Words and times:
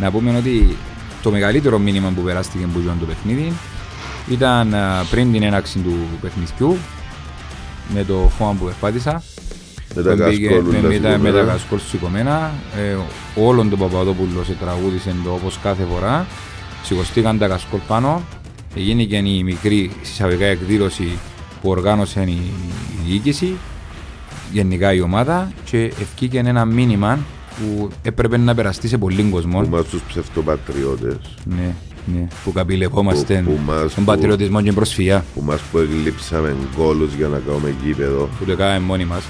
Να 0.00 0.10
πούμε 0.10 0.36
ότι 0.36 0.76
το 1.22 1.30
μεγαλύτερο 1.30 1.78
μήνυμα 1.78 2.12
που 2.16 2.22
περάστηκε 2.22 2.66
που 2.72 2.80
το 3.00 3.06
παιχνίδι 3.06 3.52
ήταν 4.30 4.74
πριν 5.10 5.32
την 5.32 5.42
έναξη 5.42 5.78
του 5.78 5.94
παιχνιδιού 6.20 6.76
με 7.94 8.04
το 8.04 8.30
φόβο 8.38 8.52
που 8.52 8.64
περπάτησα 8.64 9.22
με 9.94 10.02
τα 10.02 10.14
κασκόλ 10.14 10.62
με 11.20 11.32
τα 11.32 11.42
κασκόλ 11.44 11.78
σηκωμένα. 11.78 12.52
Ε, 12.76 12.96
όλον 13.42 13.70
τον 13.70 13.78
Παπαδόπουλο 13.78 14.44
σε 14.44 14.52
τραγούδισε 14.52 15.14
το 15.24 15.32
όπως 15.32 15.58
κάθε 15.62 15.86
φορά. 15.92 16.26
Σηκωστήκαν 16.82 17.38
τα 17.38 17.48
κασκόλ 17.48 17.80
πάνω. 17.86 18.22
Έγινε 18.76 19.02
και 19.02 19.16
η 19.16 19.42
μικρή 19.42 19.90
συσσαγωγικά 20.02 20.44
εκδήλωση 20.44 21.18
που 21.62 21.70
οργάνωσε 21.70 22.20
η 22.20 22.52
διοίκηση 23.06 23.56
γενικά 24.52 24.92
η 24.92 25.00
ομάδα 25.00 25.52
και 25.64 25.84
ευκήκε 25.84 26.38
ένα 26.38 26.64
μήνυμα 26.64 27.18
που 27.58 27.90
έπρεπε 28.02 28.36
να 28.36 28.54
περαστεί 28.54 28.88
σε 28.88 28.98
πολλοί 28.98 29.22
κόσμο. 29.22 29.60
Που 29.60 29.68
μας 29.68 29.84
τους 29.84 30.02
ψευτοπατριώτες. 30.08 31.16
Ναι, 31.44 31.74
ναι, 32.14 32.28
που 32.44 32.52
καπηλευόμαστε 32.52 33.44
στον 33.88 34.04
πατριωτισμό 34.04 34.62
και 34.62 34.72
προσφυγιά. 34.72 35.24
Που 35.34 35.42
μας 35.42 35.60
που 35.60 35.78
εγλείψαμε 35.78 36.56
γκόλους 36.76 37.14
για 37.14 37.28
να 37.28 37.38
κάνουμε 37.38 37.74
γήπεδο. 37.84 38.28
Που 38.38 38.44
το 38.44 38.56
κάναμε 38.56 38.86
μόνοι 38.86 39.04
μας. 39.04 39.22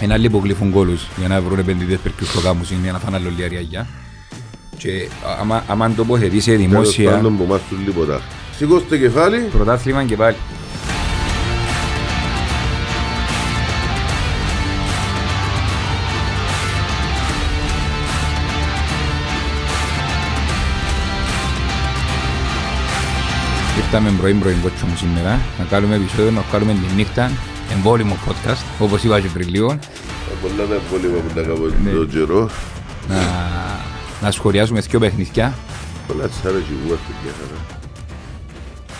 Ένα 0.00 0.16
λίγο 0.16 0.38
που 0.38 0.44
γλύφουν 0.44 0.68
γκόλους 0.68 1.06
για 1.18 1.28
να 1.28 1.40
βρουν 1.40 1.58
επενδυτές 1.58 1.98
περκούς 1.98 2.28
στο 2.28 2.40
κάμους 2.40 2.70
για 2.70 2.92
να 2.92 2.98
φάνε 2.98 3.16
άλλο 3.16 3.30
λιαριά. 3.36 3.86
Και 4.76 5.08
άμα, 5.40 5.64
άμα 5.66 5.90
τοποθετήσει 5.90 6.56
δημόσια... 6.56 7.04
Τέλος 7.04 7.16
πάντων 7.16 7.36
που 7.36 7.44
μας 7.44 7.60
τους 7.68 7.78
λίποτα. 7.86 8.20
Σηκώστε 8.56 8.98
κεφάλι. 8.98 9.38
Πρωτάθλημα 9.38 10.04
και 10.04 10.16
πάλι. 10.16 10.36
Ήρθαμε 23.90 24.10
πρωί 24.18 24.34
πρωί 24.34 24.54
κότσο 24.54 24.86
μου 24.86 24.96
σήμερα 24.96 25.40
να 25.58 25.64
κάνουμε 25.64 25.94
επεισόδιο, 25.94 26.30
να 26.30 26.42
κάνουμε 26.52 26.72
τη 26.72 26.94
νύχτα 26.94 27.30
εμβόλυμο 27.72 28.16
podcast, 28.26 28.64
όπως 28.80 29.04
είπα 29.04 29.20
και 29.20 29.28
πριν 29.28 29.48
λίγο. 29.48 29.78
Πολλά 30.42 30.66
τα 30.68 30.74
εμβόλυμα 30.74 31.20
που 31.20 31.34
τα 31.34 31.42
κάνω 31.42 31.54
ναι. 31.84 31.90
τον 31.90 32.08
καιρό. 32.08 32.50
Να, 33.08 33.16
να 34.22 34.30
σχολιάσουμε 34.30 34.80
δύο 34.80 34.98
παιχνίδια. 34.98 35.54
Πολλά 36.06 36.28
τσάρα 36.28 36.58
και 36.58 36.72
εγώ 36.84 36.94
αυτή 36.94 37.12
και 37.22 37.30
χαρά. 37.38 37.60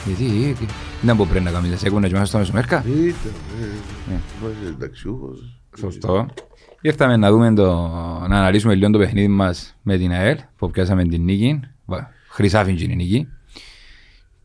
Γιατί, 0.06 0.56
δεν 1.02 1.16
μπορεί 1.16 1.28
πρέπει 1.28 1.44
να 1.44 1.50
κάνουμε 1.50 1.74
τις 1.74 1.84
έκονες 1.84 2.12
μέσα 2.12 2.24
στο 2.24 2.38
μεσομέρκα. 2.38 2.84
Ήταν, 2.86 3.32
ναι, 4.08 4.18
ενταξιούχος. 4.68 5.60
Σωστό. 5.78 6.28
Ήρθαμε 6.80 7.16
να 7.16 7.30
δούμε 7.30 7.54
το, 7.54 7.72
να 8.28 8.36
αναλύσουμε 8.36 8.74
λίγο 8.74 8.90
το 8.90 8.98
παιχνίδι 8.98 9.28
μας 9.28 9.76
με 9.82 9.96
την 9.96 10.12
ΑΕΛ, 10.12 10.38
που 10.56 10.70
πιάσαμε 10.70 11.04
την 11.04 11.24
νίκη. 11.24 11.60
Χρυσάφιν 12.28 12.76
η 12.78 12.96
νίκη. 12.96 13.28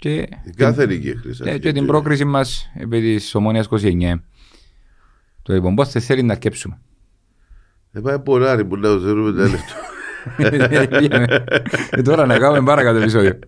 Και, 0.04 0.28
κάθε 0.56 0.86
νίκη 0.86 1.18
χρυσά. 1.18 1.46
Ναι, 1.46 1.58
και 1.58 1.72
την 1.72 1.86
πρόκριση 1.86 2.26
μας 2.26 2.72
επί 2.74 3.02
της 3.02 3.36
Ομόνια 3.36 3.66
29. 3.70 4.14
Το 5.42 5.54
λοιπόν, 5.54 5.76
πώ 5.76 5.86
θέλει 5.86 6.24
να 6.24 6.36
κέψουμε. 6.36 6.80
Δεν 7.92 8.02
πάει 8.02 8.20
πολλά, 8.20 8.66
που 8.66 8.76
λέω, 8.76 8.98
ζερούμε 8.98 9.32
τα 9.32 9.50
λεφτά. 9.50 9.76
Και 11.90 12.02
τώρα 12.02 12.26
να 12.26 12.38
κάνουμε 12.38 12.64
πάρα 12.64 12.84
κάτι 12.84 12.98
επεισόδιο. 12.98 13.40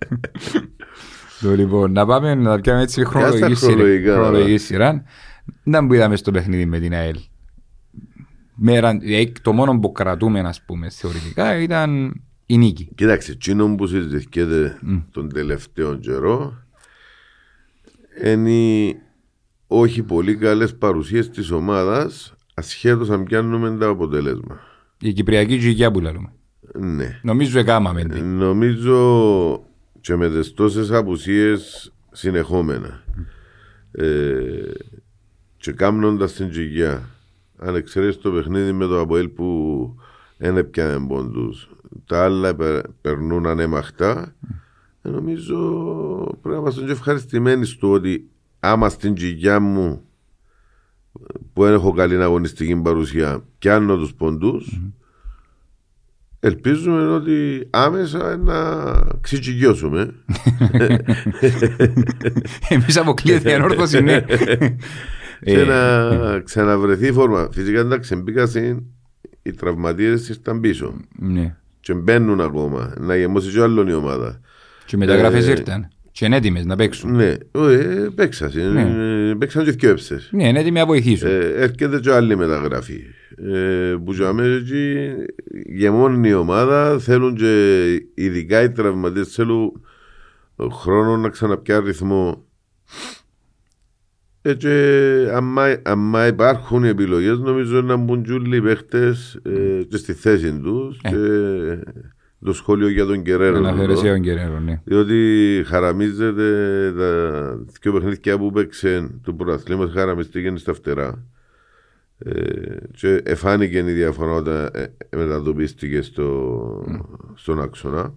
Το 1.41 1.55
λοιπόν, 1.55 1.91
να 1.91 2.05
πάμε 2.05 2.35
να 2.35 2.59
πιάμε 2.59 2.81
έτσι 2.81 3.05
χρονολογική 3.05 4.57
σειρά. 4.57 5.03
Να 5.63 5.81
μου 5.81 5.93
είδαμε 5.93 6.15
στο 6.15 6.31
παιχνίδι 6.31 6.65
με 6.65 6.79
την 6.79 6.93
ΑΕΛ. 6.93 7.17
Το 9.41 9.53
μόνο 9.53 9.79
που 9.79 9.91
κρατούμε, 9.91 10.39
ας 10.39 10.61
πούμε, 10.61 10.89
θεωρητικά 10.89 11.57
ήταν 11.57 12.21
η 12.45 12.57
νίκη. 12.57 12.89
Κοίταξε, 12.95 13.31
εκείνο 13.31 13.75
που 13.75 13.87
συζητηθήκεται 13.87 14.79
mm. 14.87 15.03
τον 15.11 15.29
τελευταίο 15.29 15.95
καιρό 15.95 16.63
είναι 18.23 18.95
όχι 19.67 20.03
πολύ 20.03 20.35
καλές 20.35 20.75
παρουσίες 20.75 21.29
της 21.29 21.51
ομάδας 21.51 22.35
ασχέτως 22.53 23.09
αν 23.09 23.23
πιάνουμε 23.23 23.77
τα 23.77 23.87
αποτελέσμα. 23.87 24.59
Η 24.99 25.13
Κυπριακή 25.13 25.57
Τζιγιά 25.57 25.91
που 25.91 25.99
λέμε. 25.99 26.31
Ναι. 26.73 27.19
Νομίζω 27.23 27.59
εκάμαμε. 27.59 28.05
Ε, 28.09 28.19
νομίζω 28.19 29.67
και 30.01 30.15
με 30.15 30.29
τις 30.29 30.53
τόσες 30.53 30.91
απουσίες 30.91 31.93
συνεχόμενα. 32.11 33.03
Mm. 33.07 34.01
Ε, 34.01 34.71
και 35.57 35.71
κάμνοντας 35.71 36.33
την 36.33 36.49
Τζιγιά, 36.49 37.09
αν 37.57 37.75
εξαιρέσεις 37.75 38.21
το 38.21 38.31
παιχνίδι 38.31 38.71
με 38.71 38.85
το 38.85 38.99
Αποέλ 38.99 39.27
που 39.27 39.95
δεν 40.37 40.57
έπιανε 40.57 41.07
πόντους 41.07 41.69
τα 42.05 42.23
άλλα 42.23 42.55
περνούν 43.01 43.45
ανέμαχτα. 43.45 44.25
Mm. 44.25 44.55
Νομίζω 45.11 45.57
πρέπει 46.41 46.55
να 46.55 46.61
είμαστε 46.61 46.91
ευχαριστημένοι 46.91 47.65
στο 47.65 47.91
ότι 47.91 48.29
άμα 48.59 48.89
στην 48.89 49.13
τζιγιά 49.13 49.59
μου 49.59 50.01
που 51.53 51.63
δεν 51.63 51.73
έχω 51.73 51.91
καλή 51.91 52.21
αγωνιστική 52.21 52.75
παρουσία 52.75 53.43
πιάνω 53.59 53.97
τους 53.97 54.13
ποντούς 54.13 54.79
mm. 54.81 54.91
ελπίζουμε 56.39 57.07
ότι 57.07 57.67
άμεσα 57.69 58.37
να 58.37 58.83
ξυτσιγιώσουμε 59.21 60.13
Εμείς 62.69 62.97
αποκλείεται 62.97 63.49
η 63.49 63.53
ανόρθωση 63.53 64.01
ναι 64.01 64.21
και 65.45 65.63
να 65.63 66.39
ξαναβρεθεί 66.39 67.07
η 67.07 67.11
φόρμα 67.11 67.49
φυσικά 67.51 67.79
εντάξει 67.79 68.15
μπήκαν 68.15 68.49
οι 69.41 69.51
τραυματίες 69.51 70.29
ήρθαν 70.29 70.59
πίσω 70.59 70.93
ναι 71.19 71.55
και 71.85 71.93
μπαίνουν 71.93 72.41
ακόμα, 72.41 72.93
να 72.97 73.15
γεμώσει 73.15 73.51
και 73.51 73.61
άλλο 73.61 73.89
η 73.89 73.93
ομάδα. 73.93 74.41
Και 74.85 74.97
μεταγραφές 74.97 75.47
ε, 75.47 75.51
ήρθαν. 75.51 75.87
Και 76.11 76.25
είναι 76.25 76.35
έτοιμες 76.35 76.65
να 76.65 76.75
παίξουν. 76.75 77.15
Ναι, 77.15 77.35
ε, 77.51 78.07
παίξαν, 78.15 78.51
ναι. 78.73 79.35
παίξαν 79.35 79.63
και 79.63 79.71
δυο 79.71 79.95
Ναι, 80.31 80.47
είναι 80.47 80.59
έτοιμοι 80.59 80.79
να 80.79 80.85
βοηθήσουν. 80.85 81.27
Ε, 81.27 81.37
έρχεται 81.37 81.99
και 81.99 82.11
άλλη 82.11 82.35
μεταγραφή. 82.35 83.01
Ε, 83.53 83.95
που 84.03 84.13
για 84.13 84.33
μένα 84.33 84.55
εκεί 84.55 85.13
γεμώνουν 85.65 86.23
η 86.23 86.33
ομάδα, 86.33 86.99
θέλουν 86.99 87.35
και 87.35 87.85
ειδικά 88.13 88.61
οι 88.61 88.71
τραυματίες 88.71 89.27
θέλουν 89.27 89.85
χρόνο 90.71 91.17
να 91.17 91.29
ξαναπιάνουν 91.29 91.85
ρυθμό. 91.85 92.45
Έτσι, 94.47 94.69
άμα 95.83 96.27
υπάρχουν 96.27 96.83
οι 96.83 96.87
επιλογές, 96.87 97.37
νομίζω 97.37 97.81
να 97.81 97.95
μπουν 97.95 98.23
τζούλοι 98.23 98.57
οι 98.57 98.61
παίχτες 98.61 99.39
ε, 99.43 99.83
και 99.89 99.97
στη 99.97 100.13
θέση 100.13 100.59
τους. 100.59 100.99
Ε. 101.03 101.09
Και 101.09 101.17
το 102.43 102.53
σχόλιο 102.53 102.89
για 102.89 103.05
τον 103.05 103.23
Κεραίρο. 103.23 103.57
Αναφέρεσαι 103.57 104.07
τον 104.07 104.21
Κεραίρο, 104.21 104.59
ναι. 104.59 104.81
Διότι 104.83 105.63
χαραμίζεται 105.65 106.93
τα 106.97 107.55
δύο 107.81 107.93
παιχνίδια 107.93 108.37
που 108.37 108.51
παίξε 108.51 109.09
του 109.23 109.35
πρωταθλήματος, 109.35 109.93
χαραμιστήκε 109.93 110.53
στα 110.55 110.73
φτερά. 110.73 111.25
Ε, 112.17 112.75
και 112.91 113.21
εφάνηκε 113.23 113.77
η 113.77 113.91
διαφορά 113.91 114.31
όταν 114.31 114.69
ε, 114.73 115.17
μετατοπίστηκε 115.17 116.01
στο, 116.01 116.85
mm. 116.89 116.99
στον 117.35 117.61
άξονα. 117.61 118.13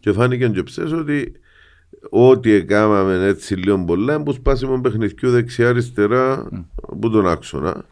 Και 0.00 0.12
φάνηκε 0.12 0.48
και 0.48 0.62
ψες 0.62 0.92
ότι 0.92 1.32
ό,τι 2.10 2.52
έκαναμε 2.52 3.26
έτσι 3.26 3.54
λίγο 3.54 3.84
πολλά 3.84 4.22
που 4.22 4.32
σπάσιμο 4.32 4.80
παιχνιδιού 4.80 5.30
δεξιά-αριστερά 5.30 6.48
mm. 6.52 6.64
από 6.82 7.08
τον 7.08 7.28
άξονα. 7.28 7.84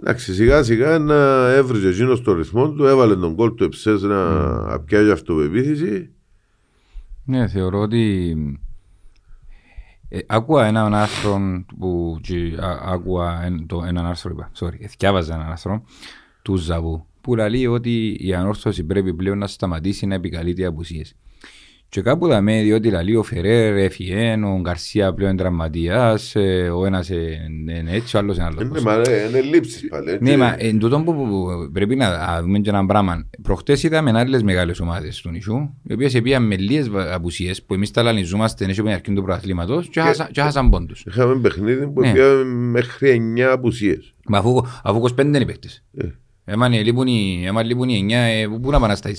Εντάξει, 0.00 0.34
σιγά 0.34 0.62
σιγά 0.62 0.98
να 0.98 1.50
έβριζε 1.50 1.88
εκείνος 1.88 2.18
στο 2.18 2.32
ρυθμό 2.32 2.70
του, 2.70 2.84
έβαλε 2.84 3.16
τον 3.16 3.34
κόλ 3.34 3.54
του 3.54 3.64
εψές 3.64 4.02
να 4.02 4.16
mm. 4.74 4.84
πιάσει 4.84 5.10
αυτοπεποίθηση. 5.10 6.10
Ναι, 7.24 7.48
θεωρώ 7.48 7.80
ότι 7.80 8.36
ε, 10.08 10.18
άκουα 10.26 10.66
έναν 10.66 10.94
άρθρο 10.94 11.64
που 11.78 12.20
άκουα 12.84 13.52
το, 13.66 13.82
έναν 13.86 14.06
άρθρο, 14.06 14.50
sorry, 14.58 14.80
εθιάβαζα 14.80 15.34
έναν 15.34 15.50
άρθρο 15.50 15.84
του 16.42 16.56
Ζαβού 16.56 17.06
που 17.24 17.34
λέει 17.34 17.66
ότι 17.66 18.16
η 18.20 18.34
ανόρθωση 18.34 18.84
πρέπει 18.84 19.14
πλέον 19.14 19.38
να 19.38 19.46
σταματήσει 19.46 20.06
να 20.06 20.14
επικαλείται 20.14 20.64
απουσίες. 20.64 21.16
Και 21.94 22.02
κάπου 22.02 22.28
θα 22.28 22.40
με 22.40 22.62
διότι 22.62 22.90
λαλεί 22.90 23.16
ο 23.16 23.22
Φερέρ 23.22 23.76
έφυγε, 23.76 24.38
ο 24.44 24.60
Γκαρσία 24.60 25.14
πλέον 25.14 25.36
τραυματίας, 25.36 26.34
ε, 26.34 26.68
ο 26.68 26.86
ένας 26.86 27.08
είναι 27.08 27.84
έτσι, 27.86 28.16
ο 28.16 28.18
άλλος 28.18 28.36
είναι 28.36 28.44
άλλος. 28.44 28.68
Ναι, 28.70 28.80
μα 28.80 28.94
είναι 29.28 29.40
λήψεις 29.40 29.88
πάλι. 29.88 30.18
Ναι, 30.20 30.36
μα 30.36 30.54
εν 30.58 30.78
τούτο 30.78 31.00
που 31.00 31.46
πρέπει 31.72 31.96
να 31.96 32.40
δούμε 32.42 32.58
και 32.58 32.70
ένα 32.70 32.86
πράγμα. 32.86 33.28
Προχτές 33.42 33.82
είδαμε 33.82 34.18
άλλες 34.18 34.42
μεγάλες 34.42 34.80
ομάδες 34.80 35.20
του 35.20 35.30
νησιού, 35.30 35.74
οι 35.82 35.92
οποίες 35.92 36.20
πήγαν 36.22 36.46
με 36.46 36.56
λίγες 36.56 36.90
απουσίες 37.12 37.62
που 37.62 37.74
εμείς 37.74 37.90
τα 37.90 38.02
λανιζόμαστε 38.02 38.64
έτσι 38.64 38.80
από 38.80 38.88
την 38.88 38.98
αρχή 38.98 39.12
του 39.12 39.22
προαθλήματος 39.22 39.88
και 39.88 40.40
χάσαν 40.40 40.70
πόντους. 40.70 41.04
Είχαμε 41.06 41.40
παιχνίδι 41.40 41.86
που 41.86 42.00
ναι. 42.00 42.12
πήγαμε 42.12 42.44
μέχρι 42.44 43.34
9 43.36 43.40
απουσίες. 43.40 44.14
Μα 44.28 44.38
αφού 44.82 45.02
25 45.16 45.24
είναι 45.24 45.38
οι 45.38 45.44
παίκτες. 46.44 46.52
Ε. 46.52 46.52
Έμα 46.52 46.68
λείπουν 46.68 47.06
οι, 47.06 47.42
έμα 47.46 47.62
λείπουν 47.62 47.88
οι 47.88 47.96
εννιά, 47.96 48.18
ε, 48.18 48.46
πού 48.62 48.70
να 48.70 48.80
πάνε 48.80 48.94
στα 48.94 49.10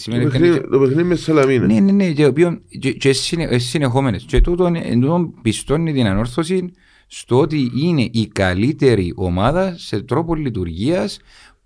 Το 0.69 0.79
παιχνίδι 0.79 1.03
μες 1.03 1.21
Σαλαμίνα. 1.21 1.65
Ναι, 1.65 1.79
ναι, 1.79 1.91
ναι, 1.91 2.11
και, 2.11 2.31
και, 2.79 2.91
και 2.91 3.13
συνεχόμενες. 3.57 4.23
Και 4.27 4.41
τούτο, 4.41 4.71
τούτο 4.99 5.33
πιστώνει 5.41 5.93
την 5.93 6.05
ανόρθωση 6.05 6.71
στο 7.07 7.39
ότι 7.39 7.71
είναι 7.75 8.09
η 8.11 8.27
καλύτερη 8.27 9.13
ομάδα 9.15 9.73
σε 9.77 10.01
τρόπο 10.01 10.35
λειτουργίας 10.35 11.19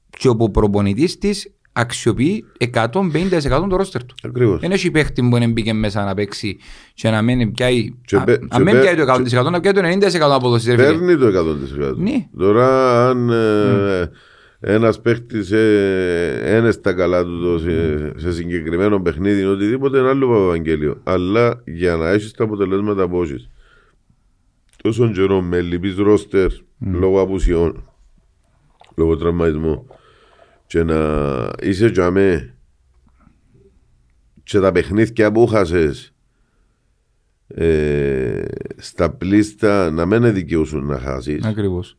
και 0.09 0.27
όπου 0.27 0.43
ο 0.43 0.49
προπονητής 0.49 1.17
της 1.17 1.53
αξιοποιεί 1.73 2.45
150% 2.73 2.89
το 3.69 3.75
ρόστερ 3.75 4.05
του. 4.05 4.15
Ακριβώς. 4.23 4.59
Δεν 4.59 4.71
έχει 4.71 4.91
παίχτη 4.91 5.21
που 5.29 5.37
δεν 5.37 5.51
μπήκε 5.51 5.73
μέσα 5.73 6.03
να 6.03 6.13
παίξει 6.13 6.57
και 6.93 7.09
να 7.09 7.21
μην 7.21 7.51
πιάει, 7.51 7.93
Και 8.05 8.15
α- 8.15 8.23
πε- 8.23 8.41
αν 8.41 8.47
και 8.49 8.63
μην 8.63 8.73
πε- 8.73 8.81
πιάει 8.81 8.95
το 8.95 9.01
100% 9.47 9.51
να 9.51 9.59
πιάει 9.59 9.73
το 9.73 9.81
90% 9.81 10.19
απόδοση. 10.35 10.75
ρε 10.75 10.85
φίλε. 10.85 10.87
Παίρνει 10.97 11.17
το 11.17 11.27
100%. 11.91 11.95
Ναι. 11.97 12.27
Τώρα 12.37 13.07
αν 13.09 13.29
ε, 13.29 14.09
ένας 14.59 15.01
παίχτης 15.01 15.51
ε, 15.51 16.55
είναι 16.57 16.71
στα 16.71 16.93
καλά 16.93 17.23
του 17.23 17.41
το 17.41 17.59
σε, 17.59 18.19
σε 18.19 18.31
συγκεκριμένο 18.33 19.01
παιχνίδι 19.01 19.41
ή 19.41 19.45
οτιδήποτε 19.45 19.97
είναι 19.97 20.09
άλλο 20.09 20.43
Ευαγγέλιο. 20.43 21.01
Αλλά 21.03 21.61
για 21.65 21.95
να 21.95 22.09
έχεις 22.09 22.31
τα 22.31 22.43
αποτελέσματα 22.43 23.09
που 23.09 23.21
έχεις 23.21 23.49
τόσο 24.83 25.11
καιρό 25.11 25.41
με 25.41 25.61
λυπής 25.61 25.95
ρόστερ 25.95 26.51
λόγω 26.79 27.21
απουσιών, 27.21 27.89
λόγω 28.95 29.17
τραυματισμού 29.17 29.87
και 30.67 30.83
να 30.83 30.99
είσαι 31.61 31.87
για 31.87 32.11
με 32.11 32.53
και 34.43 34.59
τα 34.59 34.71
παιχνίδια 34.71 35.31
που 35.31 35.47
χάσες 35.47 36.13
ε, 37.47 38.43
στα 38.77 39.09
πλήστα 39.09 39.91
να 39.91 40.05
μην 40.05 40.33
δικαιούσουν 40.33 40.85
να 40.85 40.99
χάσεις 40.99 41.43
Ακριβώς. 41.45 41.98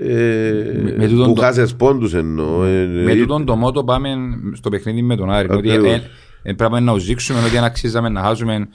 Ε, 0.00 0.52
Με- 0.82 0.94
με 0.96 1.08
τούτον 1.08 1.26
που 1.26 1.34
το- 1.34 1.40
χάσες 1.40 1.74
πόντους 1.76 2.14
εννοώ 2.14 2.64
ε, 2.64 2.86
Με 2.86 3.12
ε, 3.12 3.16
τούτον 3.16 3.44
το 3.44 3.56
μότο 3.56 3.84
πάμε 3.84 4.08
στο 4.52 4.68
παιχνίδι 4.70 5.02
με 5.02 5.16
τον 5.16 5.30
Άρη. 5.30 5.48
Ότι 5.50 5.70
Ακριβώς. 5.70 5.92
ε, 5.94 6.02
ε, 6.42 6.52
πρέπει 6.52 6.80
να 6.80 6.92
ουζήξουμε 6.92 7.38
ότι 7.46 7.56
αν 7.58 7.64
αξίζαμε 7.64 8.08
να 8.08 8.20
χάσουμε 8.22 8.68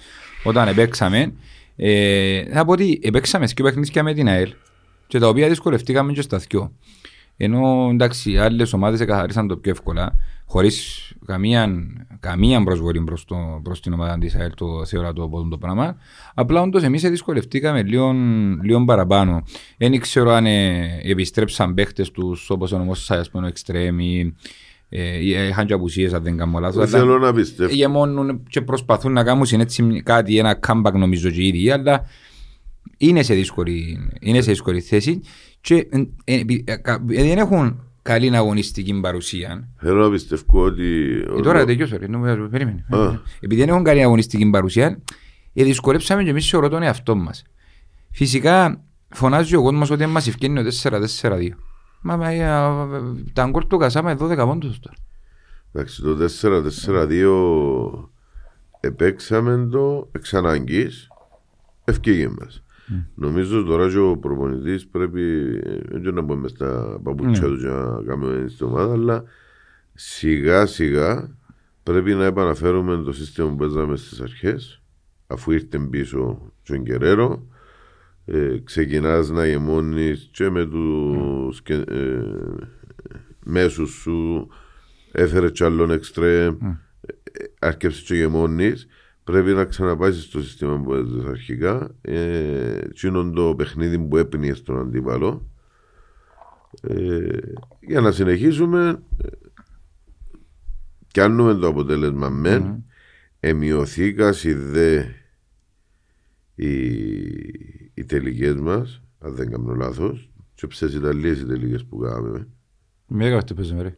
όταν 0.43 0.67
επέξαμε. 0.67 1.33
Ε, 1.75 2.43
θα 2.53 2.65
πω 2.65 2.71
ότι 2.71 2.99
επέξαμε 3.03 3.45
και 3.45 3.63
παιχνίδια 3.63 4.03
με 4.03 4.13
την 4.13 4.27
ΑΕΛ 4.27 4.53
και 5.07 5.19
τα 5.19 5.27
οποία 5.27 5.47
δυσκολευτήκαμε 5.49 6.11
και 6.13 6.21
στα 6.21 6.37
δυο. 6.37 6.71
Ενώ 7.37 7.89
εντάξει, 7.91 8.37
άλλες 8.37 8.73
ομάδες 8.73 8.99
εκαθαρίσαν 8.99 9.47
το 9.47 9.57
πιο 9.57 9.71
εύκολα, 9.71 10.15
χωρίς 10.45 11.07
καμία, 11.25 11.69
καμία 12.19 12.63
προσβολή 12.63 13.01
προς, 13.03 13.25
το, 13.25 13.59
προς 13.63 13.81
την 13.81 13.93
ομάδα 13.93 14.17
της 14.17 14.35
ΑΕΛ, 14.35 14.51
το 14.55 14.85
θεωρώ 14.85 15.13
το 15.13 15.23
από 15.23 15.47
το 15.49 15.57
πράγμα. 15.57 15.95
Απλά 16.33 16.61
όντως 16.61 16.83
εμείς 16.83 17.01
δυσκολευτήκαμε 17.01 17.83
λίγο, 17.83 18.11
λίγο 18.63 18.85
παραπάνω. 18.85 19.43
Δεν 19.77 19.99
ξέρω 19.99 20.31
αν 20.31 20.45
ε, 20.45 20.99
επιστρέψαν 21.03 21.73
παίχτες 21.73 22.11
τους 22.11 22.49
όπως 22.49 22.71
ο 22.71 22.77
νομός 22.77 23.03
σας, 23.05 23.29
πούμε, 23.29 23.45
ο 23.45 23.47
Εξτρέμ 23.47 23.99
ή 23.99 24.35
ε, 24.89 25.17
ή 25.17 25.29
είχαν 25.29 25.65
και 25.65 25.73
απουσίες 25.73 26.13
αν 26.13 26.23
δεν 26.23 26.37
κάνω 26.37 26.59
λάθος. 26.59 26.75
δεν 26.75 26.87
αλλά- 26.87 26.97
θέλω 26.97 27.17
να 27.19 27.33
πιστεύω 27.33 27.73
γεμώνουν 27.73 28.43
και 28.49 28.61
προσπαθούν 28.61 29.11
να 29.13 29.23
κάνουν 29.23 29.45
έτσι 29.51 30.01
κάτι, 30.05 30.37
ένα 30.37 30.59
comeback 30.67 30.93
νομίζω 30.93 31.29
και 31.29 31.45
ήδη, 31.45 31.71
αλλά 31.71 32.05
είναι 32.97 33.23
σε 33.23 33.33
δύσκολη, 33.33 33.97
είναι 34.19 34.41
σε 34.41 34.51
δύσκολη 34.51 34.81
θέση 34.81 35.19
και 35.61 35.75
ε, 35.75 36.03
ε, 36.23 36.39
επει- 36.39 36.69
ε, 36.69 36.75
κα- 36.75 36.93
επειδή 37.03 37.27
δεν 37.27 37.37
έχουν 37.37 37.81
καλή 38.01 38.35
αγωνιστική 38.35 38.99
παρουσία. 38.99 39.69
θέλω 39.77 40.03
να 40.03 40.09
πιστεύω 40.11 40.63
ότι 40.63 41.11
Ε, 41.37 41.41
τώρα 41.41 41.65
τελειώσω, 41.65 41.97
ρε, 41.97 42.07
νομίζω, 42.07 42.47
περίμενε. 42.47 42.85
Α. 42.89 43.19
Επειδή 43.39 43.61
δεν 43.61 43.69
έχουν 43.69 43.83
καλή 43.83 44.01
αγωνιστική 44.03 44.49
παρουσία, 44.49 45.01
ε, 45.53 45.63
δυσκολέψαμε 45.63 46.23
και 46.23 46.29
εμείς 46.29 46.49
θεωρώ 46.49 46.69
τον 46.69 46.81
εαυτό 46.83 47.15
μας. 47.15 47.43
Φυσικά 48.11 48.83
φωνάζει 49.09 49.55
ο 49.55 49.61
κόσμος 49.61 49.89
ότι 49.89 50.05
μας 50.05 50.27
ευκαινεί 50.27 50.59
ο 50.59 50.63
4-4-2. 50.63 51.49
Μα, 52.01 52.17
μα 52.17 52.29
ε, 52.29 52.43
α, 52.45 52.87
τα 53.33 53.47
γκολ 53.49 53.67
του 53.67 53.77
Κασάμα 53.77 54.17
12 54.19 54.35
πόντους 54.45 54.79
τώρα. 54.79 54.95
εντάξει 55.73 56.01
το 56.01 56.17
4-4-2 58.01 58.09
επέξαμε 58.79 59.67
το 59.71 60.09
εξ 60.11 60.33
ανάγκης 60.33 61.07
ευκήγε 61.83 62.27
μας 62.39 62.63
νομίζω 63.15 63.63
τώρα 63.63 63.89
και 63.89 63.97
ο 63.97 64.17
προπονητής 64.17 64.87
πρέπει 64.87 65.21
ε, 65.63 65.77
δεν 65.89 66.01
ξέρω 66.01 66.15
να 66.15 66.25
πούμε 66.25 66.47
στα 66.47 66.99
παπούτσια 67.03 67.47
του 67.47 67.57
και 67.57 67.67
να 67.67 68.03
κάνουμε 68.07 68.47
στην 68.47 68.65
ομάδα 68.65 68.93
αλλά 68.93 69.23
σιγά 69.93 70.65
σιγά 70.65 71.37
πρέπει 71.83 72.13
να 72.13 72.25
επαναφέρουμε 72.25 72.97
το 73.03 73.11
σύστημα 73.11 73.49
που 73.49 73.55
παίζαμε 73.55 73.95
στις 73.95 74.21
αρχές 74.21 74.81
αφού 75.27 75.51
ήρθε 75.51 75.79
πίσω 75.79 76.51
τον 76.63 76.83
Κεραίρο 76.83 77.47
ε, 78.25 78.57
ξεκινάς 78.63 79.29
να 79.29 79.47
γεμώνεις 79.47 80.29
και 80.31 80.49
με 80.49 80.65
τους 80.65 81.61
και, 81.61 81.73
ε, 81.73 82.21
μέσους 83.45 83.91
σου 83.91 84.47
έφερες 85.11 85.51
κι 85.51 85.63
άλλον 85.63 85.91
εξτρέμ 85.91 86.57
ε, 86.61 87.43
αρκεύσε 87.59 88.03
και 88.03 88.15
γεμώνεις 88.15 88.87
πρέπει 89.23 89.51
να 89.51 89.65
ξαναπάσεις 89.65 90.23
στο 90.23 90.41
σύστημα 90.41 90.81
που 90.81 90.93
έζησες 90.93 91.25
αρχικά 91.25 91.95
ε, 92.01 92.77
εκείνον 92.77 93.33
το 93.33 93.55
παιχνίδι 93.55 93.99
που 93.99 94.17
έπνιε 94.17 94.53
στον 94.53 94.79
αντίπαλο 94.79 95.47
ε, 96.81 97.37
για 97.79 98.01
να 98.01 98.11
συνεχίσουμε 98.11 99.03
ε, 99.23 99.27
κάνουμε 101.13 101.53
το 101.53 101.67
αποτέλεσμα 101.67 102.29
μεν 102.29 102.85
εμειωθήκασι 103.39 104.53
δε 104.53 105.03
οι, 106.55 106.85
οι 107.93 108.05
τελικές 108.05 108.55
μας 108.55 109.01
αν 109.19 109.35
δεν 109.35 109.51
κάνω 109.51 109.73
λάθος 109.73 110.29
και 110.55 110.67
ψες 110.67 110.93
Ιταλίες 110.93 111.39
οι 111.39 111.45
τελικές 111.45 111.85
που 111.85 111.97
κάναμε 111.97 112.47
Με 113.07 113.25
έκαβε 113.25 113.43
τι 113.43 113.53
παίζουμε 113.53 113.81
ρε. 113.81 113.97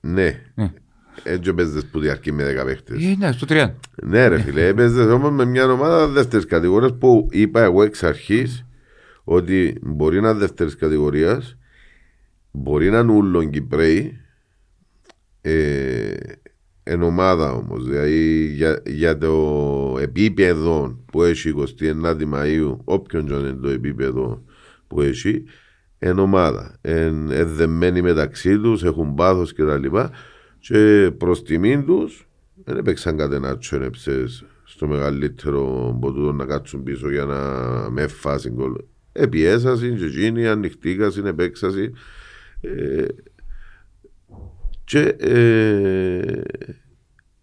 ναι 0.00 0.52
Ναι. 0.54 0.72
Έτσι 1.22 1.54
παίζες 1.54 1.84
που 1.86 2.00
διαρκεί 2.00 2.32
με 2.32 2.44
δέκα 2.44 2.64
παίχτες 2.64 3.04
Ε, 3.04 3.14
ναι, 3.18 3.32
στο 3.32 3.46
30. 3.48 3.70
ναι 4.02 4.28
ρε 4.28 4.40
φίλε 4.40 4.66
έπαιζες 4.66 5.06
όμως 5.06 5.30
με 5.30 5.44
μια 5.44 5.72
ομάδα 5.72 6.08
δεύτερης 6.08 6.46
κατηγορίας 6.46 6.98
που 6.98 7.28
είπα 7.30 7.62
εγώ 7.62 7.82
εξ 7.82 8.02
αρχής 8.02 8.64
ότι 9.24 9.78
μπορεί 9.82 10.20
να 10.20 10.28
είναι 10.30 10.38
δεύτερης 10.38 10.76
κατηγορίας 10.76 11.56
μπορεί 12.50 12.90
να 12.90 12.98
είναι 12.98 13.12
ούλον 13.12 13.50
Κυπρέοι 13.50 14.20
ε, 15.40 16.14
εν 16.82 17.02
ομάδα 17.02 17.52
όμως 17.52 17.84
δηλαδή 17.84 18.44
για, 18.54 18.82
για 18.86 19.18
το 19.18 19.96
επίπεδο 20.00 20.98
που 21.12 21.22
έχει 21.22 21.54
29 21.80 22.16
Μαΐου 22.34 22.76
όποιον 22.84 23.26
και 23.26 23.32
αν 23.34 23.40
είναι 23.40 23.52
το 23.62 23.68
επίπεδο 23.68 24.44
που 24.86 25.00
έχει 25.00 25.44
εν 25.98 26.18
ομάδα 26.18 26.78
εν 26.80 27.30
εδεμένοι 27.30 28.02
μεταξύ 28.02 28.58
τους 28.58 28.84
έχουν 28.84 29.14
πάθος 29.14 29.52
και 29.52 29.64
τα 29.64 29.78
λοιπά 29.78 30.10
και 30.60 31.10
προς 31.18 31.42
τιμήν 31.42 31.84
τους 31.84 32.28
δεν 32.64 32.76
έπαιξαν 32.76 33.16
κατενάτσο 33.16 33.76
ενέψες 33.76 34.44
στο 34.64 34.86
μεγαλύτερο 34.86 35.88
από 35.96 36.12
τούτο 36.12 36.32
να 36.32 36.44
κάτσουν 36.44 36.82
πίσω 36.82 37.10
για 37.10 37.24
να 37.24 37.40
με 37.90 38.06
φάσει 38.06 38.50
γκολ. 38.50 38.74
Επιέσασαν 39.12 39.96
και 39.96 40.04
εκείνοι, 40.04 40.46
ανοιχτήκασαν, 40.46 41.26
επέξασαν. 41.26 41.94
Ε, 42.60 43.04
και 44.84 45.00
ε, 45.18 46.42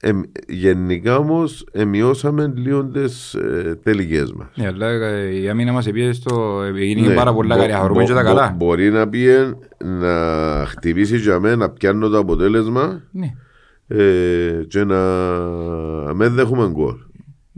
εμ- 0.02 0.24
γενικά 0.48 1.18
όμως 1.18 1.68
εμειώσαμε 1.72 2.54
λίγο 2.56 2.86
τις 2.86 3.34
ε, 3.34 3.80
τελικές 3.84 4.32
μας. 4.34 4.48
Ναι, 4.56 4.66
αλλά 4.68 4.88
ε, 4.88 5.40
η 5.42 5.50
άμυνα 5.50 5.72
μας 5.72 5.88
επίε 5.88 6.12
στο... 6.14 6.62
έγινε 6.76 7.08
Ναι, 7.08 7.14
πάρα 7.14 7.34
πολλά 7.34 7.56
μπο- 7.56 7.62
καλή, 7.62 7.74
χαρούμε 7.74 8.02
μπο- 8.02 8.08
και 8.08 8.14
τα 8.14 8.22
μπο- 8.22 8.28
καλά. 8.28 8.54
Μπορεί 8.58 8.92
να 8.92 9.10
πει 9.10 9.26
να 9.84 10.14
χτυπήσει 10.68 11.18
για 11.18 11.40
μένα 11.40 11.56
να 11.56 11.70
πιάνω 11.70 12.08
το 12.10 12.18
αποτέλεσμα 12.18 13.02
Ναι. 13.12 13.34
ε, 13.88 14.64
και 14.68 14.84
να 14.84 14.98
με 16.14 16.28
δέχουμε 16.28 16.70
γκολ. 16.70 16.96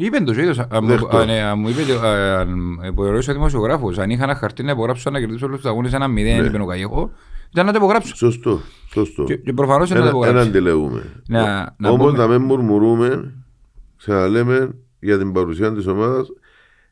Είπε 0.01 0.17
το 0.19 0.31
ίδιος, 0.31 0.59
αν 0.59 0.67
μου- 0.81 0.87
Δέχτω. 0.87 1.17
αν, 1.17 1.29
ε, 1.29 1.41
αν 1.41 1.59
μου 1.59 1.69
είπε, 1.69 1.81
ε, 2.03 2.29
αν 2.35 2.79
ε, 2.83 2.89
που 2.91 3.03
ρωτήσει 3.03 3.29
ο 3.29 3.33
δημοσιογράφος, 3.33 3.97
αν 3.97 4.09
είχα 4.09 4.23
ένα 4.23 4.35
χαρτί 4.35 4.63
να 4.63 4.71
υπογράψω 4.71 5.09
να 5.09 5.19
κερδίσω 5.19 5.45
όλους 5.45 5.59
τους 5.61 5.69
αγώνες 5.69 5.93
ένα 5.93 6.07
μηδέν, 6.07 6.45
είπε 6.45 6.61
ο 6.61 6.65
Καγιέχος, 6.65 7.09
ήταν 7.51 7.65
να 7.65 7.71
το 7.71 7.77
υπογράψω. 7.77 8.15
Σωστό, 8.15 8.61
σωστό. 8.89 9.23
Και, 9.23 9.37
και 9.37 9.53
προφανώς 9.53 9.89
είναι 9.89 9.99
να 9.99 10.11
το 10.11 10.17
Ένα, 10.17 10.27
ένα 10.27 10.41
υπογράψω. 10.41 10.49
αντιλεούμε. 10.49 11.23
Να- 11.27 11.75
να 11.77 11.89
Όμως 11.89 12.11
πούμε- 12.11 12.17
να 12.27 12.27
μην 12.27 12.41
μουρμουρούμε, 12.47 13.33
ξαναλέμε 13.97 14.75
για 14.99 15.17
την 15.17 15.31
παρουσία 15.31 15.73
της 15.73 15.87
ομάδας, 15.87 16.27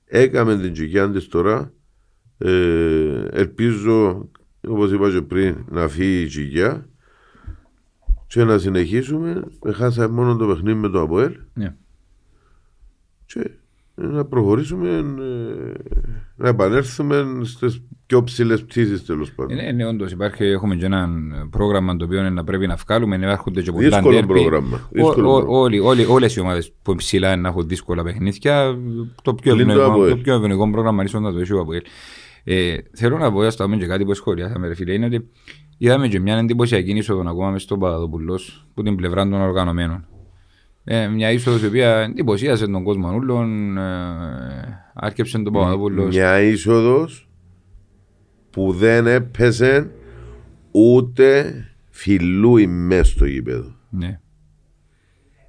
έκαμε 0.05 0.57
την 0.57 0.73
τσικιά 0.73 1.11
της 1.11 1.27
τώρα. 1.27 1.71
Ε, 2.37 3.25
ελπίζω, 3.31 4.29
όπως 4.67 4.91
είπα 4.91 5.09
και 5.09 5.21
πριν, 5.21 5.65
να 5.69 5.87
φύγει 5.87 6.21
η 6.21 6.25
τσικιά 6.25 6.87
και 8.27 8.43
να 8.43 8.57
συνεχίσουμε. 8.57 9.43
Χάσαμε 9.73 10.07
μόνο 10.13 10.35
το 10.35 10.47
παιχνίδι 10.47 10.79
με 10.79 10.89
το 10.89 11.01
ΑΠΟΕΛ 11.01 11.37
Ναι. 11.53 11.75
και 13.25 13.51
να 14.01 14.25
προχωρήσουμε, 14.25 14.89
ε, 14.89 15.71
να 16.35 16.49
επανέλθουμε 16.49 17.25
στις 17.43 17.81
πιο 18.05 18.23
ψηλές 18.23 18.63
πτήσεις 18.63 19.05
τέλος 19.05 19.31
πάντων. 19.31 19.55
Ναι, 19.55 19.71
ναι, 19.71 19.85
όντως 19.85 20.11
υπάρχει, 20.11 20.43
έχουμε 20.43 20.75
και 20.75 20.85
ένα 20.85 21.09
πρόγραμμα 21.49 21.95
το 21.95 22.05
οποίο 22.05 22.19
είναι 22.19 22.29
να 22.29 22.43
πρέπει 22.43 22.67
να 22.67 22.75
βγάλουμε, 22.75 23.19
έρχονται 23.21 23.61
και 23.61 23.71
πολλά 23.71 23.87
Δύσκολο 23.87 24.13
ντέρμπι. 24.13 24.33
πρόγραμμα, 24.33 24.77
Ο- 24.83 24.89
δύσκολο 24.91 25.29
ο- 25.29 25.33
πρόγραμμα. 25.33 25.57
όλοι- 25.59 25.79
όλοι- 25.79 26.05
Όλες 26.09 26.35
οι 26.35 26.39
ομάδες 26.39 26.71
που 26.81 26.91
είναι 26.91 26.99
ψηλά 26.99 27.31
είναι 27.31 27.41
να 27.41 27.47
έχουν 27.47 27.67
δύσκολα 27.67 28.03
παιχνίδια, 28.03 28.77
το 29.21 29.33
πιο 29.33 29.53
Πλην 29.53 29.65
το 29.65 29.71
ευνοϊκό, 29.71 29.91
ΑΠΟΕΛ. 29.93 30.09
το 30.09 30.17
πιο 30.17 30.33
ευνοϊκό 30.33 30.69
πρόγραμμα 30.71 31.03
ίσως 31.03 31.21
να 31.21 31.31
το 31.33 31.39
έχει 31.39 31.53
ο 31.53 31.59
ΑΠΟΕΛ. 31.59 31.81
Ε, 32.43 32.75
θέλω 32.93 33.17
να 33.17 33.31
πω, 33.31 33.39
ας 33.41 33.55
το 33.55 33.63
πούμε 33.63 33.77
και 33.77 33.85
κάτι 33.85 34.05
που 34.05 34.13
σχολιάσαμε 34.13 34.67
ρε 34.67 34.75
φίλε, 34.75 34.93
είναι 34.93 35.05
ότι 35.05 35.29
είδαμε 35.77 36.07
και 36.07 36.19
μια 36.19 36.37
εντυπωσιακή 36.37 36.91
είσοδο 36.91 37.29
ακόμα 37.29 37.49
μες 37.51 37.61
στον 37.61 37.79
Παπαδοπουλός 37.79 38.67
που 38.73 38.83
την 38.83 38.95
πλευρά 38.95 39.29
των 39.29 39.41
οργανωμένων. 39.41 40.05
Ε, 40.89 41.07
μια 41.07 41.31
είσοδος 41.31 41.61
η 41.61 41.65
οποία 41.65 41.97
εντυπωσίασε 41.97 42.67
τον 42.67 42.83
κόσμο 42.83 43.13
όλων, 43.13 43.77
ε, 43.77 44.91
άρκεψε 44.93 45.39
τον 45.39 45.53
Παπαδοπουλός. 45.53 46.15
Μια 46.15 46.41
είσοδος 46.41 47.29
που 48.49 48.71
δεν 48.73 49.07
έπεσε 49.07 49.91
ούτε 50.71 51.53
φιλούι 51.89 52.67
μέσα 52.67 53.03
στο 53.11 53.25
γήπεδο. 53.25 53.75
Ναι. 53.89 54.19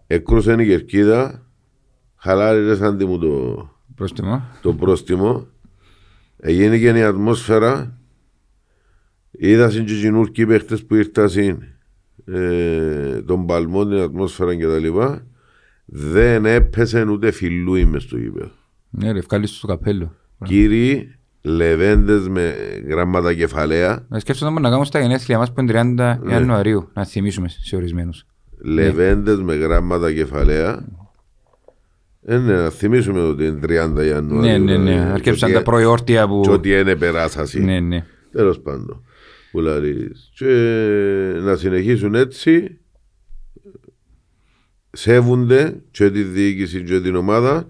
Έκρουσε 0.06 0.52
η 0.52 0.66
κερκίδα, 0.66 1.46
χαλάρι 2.16 2.70
αντί 2.70 3.04
μου 3.04 3.18
το, 3.18 3.68
Πρόστιμο. 3.94 4.42
το 4.62 4.74
πρόστιμο. 4.74 5.46
Έγινε 6.36 6.78
και 6.78 6.88
η 6.88 7.02
ατμόσφαιρα. 7.02 7.98
Είδα 9.30 9.70
συντζινούρκοι 9.70 10.46
παίχτες 10.46 10.84
που 10.84 10.94
ήρθαν 10.94 11.28
ε, 12.26 13.22
τον 13.26 13.46
παλμό, 13.46 13.86
την 13.86 13.98
ατμόσφαιρα 13.98 14.56
κτλ. 14.56 14.86
Δεν 15.84 16.44
έπεσε 16.44 17.06
ούτε 17.10 17.30
φιλούι 17.30 17.84
μες 17.84 18.02
στο 18.02 18.16
γήπεδο. 18.18 18.50
Ναι, 18.90 19.12
ρε, 19.12 19.18
ευκάλυψε 19.18 19.54
στο 19.54 19.66
καπέλο. 19.66 20.14
Κύριοι, 20.44 21.14
λεβέντες 21.42 22.28
με 22.28 22.54
γράμματα 22.88 23.34
κεφαλαία, 23.34 24.06
Να 24.08 24.18
σκέφτομαι 24.18 24.60
να 24.60 24.68
κάνουμε 24.68 24.84
στα 24.86 25.00
γενέθλια 25.00 25.38
μας 25.38 25.52
που 25.52 25.60
είναι 25.60 25.72
30 25.96 26.18
Ιανουαρίου, 26.30 26.88
να 26.94 27.04
θυμίσουμε 27.04 27.48
σε 27.48 27.76
ορισμένους. 27.76 28.24
λεβέντες 28.58 29.40
με 29.40 29.54
γράμματα 29.54 30.12
κεφαλαία. 30.12 30.84
Ε, 32.26 32.38
ναι, 32.38 32.54
να 32.54 32.70
θυμίσουμε 32.70 33.20
ότι 33.20 33.44
είναι 33.46 33.58
30 33.62 34.04
Ιανουαρίου. 34.06 34.40
Ναι, 34.40 34.58
ναι, 34.58 34.76
ναι. 34.76 34.90
δηλαδή, 34.90 35.10
Αρκέψαν 35.12 35.48
και 35.48 35.54
τα 35.54 35.60
ότι- 35.60 35.70
προϊόρτια 35.70 36.20
Και 36.20 36.26
που... 36.26 36.42
ότι 36.48 36.70
είναι 36.70 36.96
περάσαση. 36.96 37.60
Ναι, 37.64 37.80
ναι. 37.80 38.04
Τέλος 38.32 38.60
πάντων. 38.60 39.02
Που 39.50 39.60
λαρείς. 39.60 40.30
Και 40.34 40.46
να 41.40 41.56
συνεχίσουν 41.56 42.14
έτσι. 42.14 42.78
Σέβονται 44.92 45.82
και 45.90 46.10
τη 46.10 46.22
διοίκηση 46.22 46.82
και 46.82 47.00
την 47.00 47.14
ομάδα. 47.16 47.66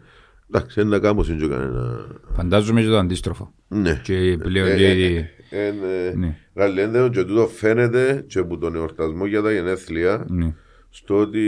Εντάξει, 0.50 0.84
να 0.84 0.98
κάνουμε 0.98 1.36
και 1.38 1.46
κανένα. 1.48 2.06
Φαντάζομαι 2.34 2.80
και 2.80 2.86
το 2.88 2.98
αντίστροφο. 2.98 3.54
Ναι. 3.68 4.00
Και 4.04 4.38
πλέον 4.42 4.68
Ε, 4.68 4.76
και... 4.76 5.24
ε, 5.50 5.66
ε, 5.66 6.14
Ναι. 6.16 6.36
ε, 6.54 6.66
Λέτε 6.68 7.08
και 7.12 7.24
τούτο 7.24 7.46
φαίνεται 7.48 8.24
και 8.26 8.38
από 8.38 8.58
τον 8.58 8.74
εορτασμό 8.74 9.26
για 9.26 9.42
τα 9.42 9.52
γενέθλια 9.52 10.24
Ναι. 10.28 10.54
στο 10.90 11.16
ότι 11.16 11.40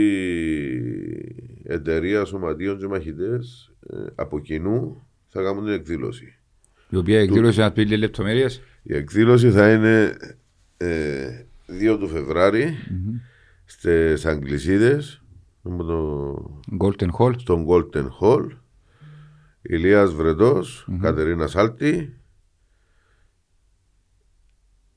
η 1.63 1.73
εταιρεία 1.73 2.25
σωματείων 2.25 2.77
και 2.79 2.87
μαχητές 2.87 3.71
ε, 3.89 3.95
από 4.15 4.39
κοινού 4.39 5.07
θα 5.27 5.41
κάνουν 5.41 5.63
την 5.63 5.73
εκδήλωση. 5.73 6.35
Η 6.89 6.95
οποία 6.97 7.19
εκδήλωσε 7.19 7.61
να 7.61 7.71
πεις 7.71 7.97
λεπτομέρειες. 7.97 8.61
Η 8.83 8.95
εκδήλωση 8.95 9.51
θα 9.51 9.71
είναι 9.73 10.17
ε, 10.77 11.27
2 11.93 11.97
του 11.99 12.07
φεβράρι 12.07 12.73
στις 13.65 14.25
Αγγλισίδες 14.25 15.21
με 15.61 15.83
το- 15.83 16.59
Golden 16.79 17.09
Hall. 17.19 17.33
στον 17.39 17.65
Golden 17.69 18.07
Hall 18.21 18.47
Ηλίας 19.61 20.13
Βρετός, 20.13 20.87
Κατερίνα 21.01 21.47
Σάλτη 21.47 22.15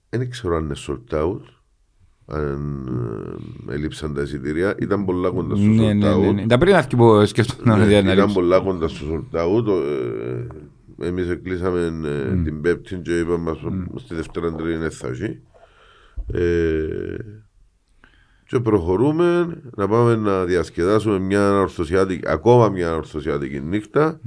δεν 0.09 0.31
ξέρω 0.31 0.57
αν 0.57 0.65
είναι 0.65 0.75
sold 0.87 1.15
out 1.15 1.41
αν 2.27 2.87
ε, 3.69 3.73
έλειψαν 3.75 4.15
τα 4.15 4.23
εισιτήρια 4.23 4.75
ήταν 4.81 5.05
πολλά 5.05 5.31
κοντά 5.31 5.57
στο 5.57 5.65
Ναι, 5.65 5.91
sold 5.91 5.97
ναι, 5.97 6.15
ναι, 6.17 6.29
out 6.31 6.35
ναι. 6.35 6.47
Τα 6.47 6.59
πριν 6.59 6.75
να 6.75 6.97
που 6.97 7.27
σκέφτομαι 7.27 7.63
να 7.71 7.77
Ναι, 7.77 7.85
ήταν 7.93 8.05
διαναλύσω. 8.05 8.35
πολλά 8.35 8.61
κοντά 8.61 8.89
στο 8.89 9.07
sold 9.33 9.39
out 9.41 9.67
ε, 11.01 11.07
εμείς 11.07 11.39
κλείσαμε 11.43 12.09
ε, 12.09 12.43
την 12.43 12.61
Πέπτη 12.61 12.97
και 12.97 13.19
είπαμε 13.19 13.51
mm. 13.51 13.85
στη 13.95 14.15
Δευτέρα 14.15 14.55
Τρίτη 14.55 14.75
είναι 14.75 14.91
θα 14.91 15.09
έχει. 15.09 15.41
Ε, 16.33 17.17
και 18.47 18.61
προχωρούμε 18.61 19.61
να 19.77 19.89
πάμε 19.89 20.17
να 20.17 20.45
διασκεδάσουμε 20.45 21.19
μια 21.19 21.59
ορθωσιάτικη, 21.59 22.29
ακόμα 22.29 22.69
μια 22.69 22.95
ορθωσιάτικη 22.97 23.61
νύχτα. 23.61 24.21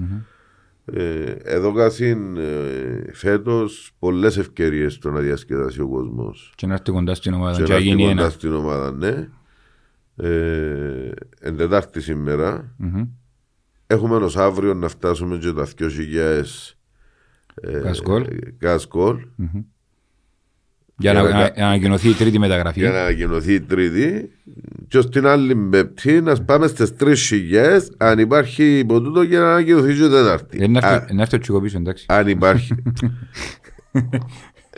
Ε, 0.86 1.36
εδώ 1.44 1.74
κάσιν 1.74 2.38
ε, 2.38 3.12
φέτος 3.14 3.92
πολλές 4.00 4.38
ευκαιρίες 4.38 4.98
το 4.98 5.12
να 5.12 5.20
διασκεδάσει 5.20 5.82
ο 5.82 5.88
κόσμος 5.88 6.54
Και 6.56 6.68
να 6.68 6.74
έρθει 6.74 6.92
κοντά 6.92 7.16
στην 7.16 7.34
ομάδα. 7.34 7.58
και 7.58 7.64
Και 7.64 7.72
να 7.72 7.78
να 7.78 7.84
γίνει 7.84 8.02
έρθει 8.04 8.14
κοντά 8.14 8.22
ένα. 8.22 8.30
στην 8.30 8.54
ομάδα, 8.54 8.92
ναι. 8.92 9.30
Ε, 10.16 11.12
εν 11.40 11.58
Τετάρτη 11.58 12.02
σήμερα. 12.02 12.74
Μμμ. 12.78 13.04
Έχουμε 13.88 14.16
ως 14.16 14.38
αύριο 14.38 14.74
να 14.74 14.88
φτάσουμε 14.88 15.38
και 15.38 15.52
τα 15.52 15.68
2.000 15.80 15.86
ε, 17.62 17.82
Gas 17.84 18.10
goal. 18.12 18.24
gas 18.62 18.80
goal 18.94 19.16
Για 21.00 21.12
Για 21.12 21.14
να 21.14 21.24
να- 21.24 21.54
να 21.58 21.66
ανακοινωθεί 21.68 22.10
η 22.10 22.14
τρίτη 22.14 22.40
μεταγραφή. 22.40 22.80
για 22.80 22.92
να 22.92 23.00
ανακοινωθεί 23.02 23.54
η 23.54 23.62
τρίτη 23.62 24.32
και 24.88 25.02
στην 25.02 25.28
άλλη 25.28 25.56
πέπτη 25.56 26.22
να 26.22 26.36
πάμε 26.44 26.68
στις 26.68 26.94
3.000 27.00 27.80
αν 27.98 28.20
υπάρχει 28.20 28.78
υπό 28.80 29.02
τούτο 29.02 29.22
για 29.22 29.40
να 29.40 29.52
ανακοινωθεί 29.52 29.94
και 29.94 30.04
η 30.04 30.10
Τετάρτη. 30.10 30.58
Ε, 30.64 30.68
να 30.68 30.80
Α, 30.88 30.94
έρθει- 30.94 31.14
Να 31.14 31.22
έρθει 31.22 31.36
ο 31.36 31.40
Τσίκο 31.40 31.62
πίσω, 31.62 31.78
εντάξει. 31.78 32.06
αν 32.10 32.28
υπάρχει. 32.28 32.76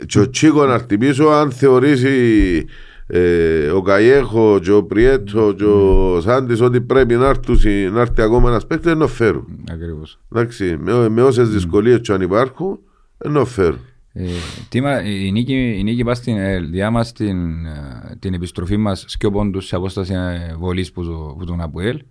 και 0.06 0.18
ο 0.18 0.30
Τσίκο 0.30 0.66
να 0.66 0.74
έρθει 0.74 0.98
πίσω 0.98 1.24
αν 1.26 1.50
θεωρήσει 1.52 2.64
ε, 3.12 3.70
ο 3.70 3.82
Καϊέχο 3.82 4.58
και 4.62 4.70
ο 4.72 4.84
Πριέτο 4.84 5.54
και 5.56 5.64
ο 5.64 6.20
Σάντης 6.20 6.60
ότι 6.60 6.80
πρέπει 6.80 7.14
να, 7.14 7.28
έρθουν, 7.28 7.58
να 7.92 8.00
έρθει 8.00 8.22
ακόμα 8.22 8.48
ένας 8.50 8.66
παίκτης 8.66 8.94
να 8.94 9.06
φέρουν. 9.06 9.46
Ακριβώς. 9.70 10.18
Εντάξει, 10.32 10.76
με, 10.80 11.08
με 11.08 11.22
όσες 11.22 11.48
δυσκολίες 11.48 12.00
και 12.00 12.12
αν 12.12 12.20
υπάρχουν 12.20 12.78
να 13.24 13.44
φέρουν. 13.44 13.78
Ε, 14.12 14.24
τι 14.68 14.80
μα- 14.80 15.02
η 15.02 15.30
νίκη, 15.32 15.74
η 15.78 15.82
νίκη 15.82 16.04
πάει 16.04 16.14
στην 16.14 16.36
ΕΛ, 16.36 16.70
διά 16.70 16.90
μας 16.90 17.12
την, 17.12 17.66
ε, 17.66 18.16
την 18.18 18.34
επιστροφή 18.34 18.76
μας 18.76 19.04
σκιο 19.08 19.30
πόντους 19.30 19.66
σε 19.66 19.76
απόσταση 19.76 20.12
ε, 20.14 20.54
βολής 20.58 20.92
που, 20.92 21.04
το- 21.04 21.34
που 21.38 21.44
τον 21.44 21.60
ΑΠΟΕΛ 21.60 22.02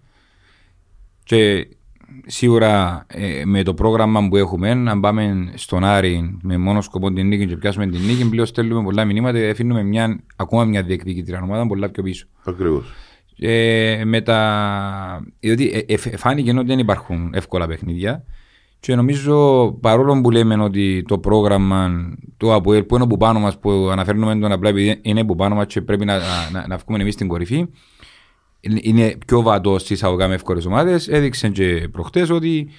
και 1.23 1.67
σίγουρα 2.25 3.05
ε, 3.07 3.45
με 3.45 3.63
το 3.63 3.73
πρόγραμμα 3.73 4.27
που 4.27 4.37
έχουμε 4.37 4.69
αν 4.69 4.99
πάμε 4.99 5.51
στον 5.55 5.83
Άρη 5.83 6.37
με 6.41 6.57
μόνο 6.57 6.81
σκοπό 6.81 7.11
την 7.11 7.27
νίκη 7.27 7.47
και 7.47 7.57
πιάσουμε 7.57 7.87
την 7.87 8.01
νίκη 8.01 8.29
πλέον 8.29 8.45
στέλνουμε 8.45 8.83
πολλά 8.83 9.05
μηνύματα 9.05 9.49
αφήνουμε 9.49 9.83
μια, 9.83 10.19
ακόμα 10.35 10.65
μια 10.65 10.83
διεκδικητρία 10.83 11.41
ομάδα 11.43 11.67
πολλά 11.67 11.89
πιο 11.89 12.03
πίσω 12.03 12.25
Ακριβώς. 12.43 12.93
ε, 13.39 14.01
με 14.05 14.21
τα... 14.21 15.25
Διότι 15.39 15.85
ε, 15.87 15.93
ε, 15.93 15.97
φάνηκε 15.97 16.51
ότι 16.51 16.67
δεν 16.67 16.79
υπάρχουν 16.79 17.31
εύκολα 17.33 17.67
παιχνίδια 17.67 18.23
και 18.79 18.95
νομίζω 18.95 19.67
παρόλο 19.81 20.21
που 20.21 20.31
λέμε 20.31 20.63
ότι 20.63 21.03
το 21.07 21.17
πρόγραμμα 21.17 22.09
του 22.37 22.53
ΑΠΟΕΛ 22.53 22.83
που 22.83 22.95
είναι 22.95 23.03
από 23.03 23.17
πάνω 23.17 23.39
μας 23.39 23.59
που 23.59 23.89
αναφέρουμε 23.91 24.39
τον 24.39 24.51
απλά 24.51 24.69
επειδή 24.69 24.99
είναι 25.01 25.19
από 25.19 25.35
πάνω 25.35 25.55
μας 25.55 25.65
και 25.65 25.81
πρέπει 25.81 26.05
να, 26.05 26.17
να, 26.51 26.67
να 26.67 26.77
βγούμε 26.77 27.01
εμείς 27.01 27.13
στην 27.13 27.27
κορυφή 27.27 27.67
είναι- 28.61 28.79
είναι 28.83 29.15
πιο 29.27 29.41
βατός 29.41 29.81
στις 29.81 30.03
αγωγά 30.03 30.27
με 30.27 30.33
εύκολε 30.33 30.61
ομάδες. 30.67 31.07
Έδειξε 31.07 31.49
και 31.49 31.87
προχτές 31.91 32.29
ότι 32.29 32.69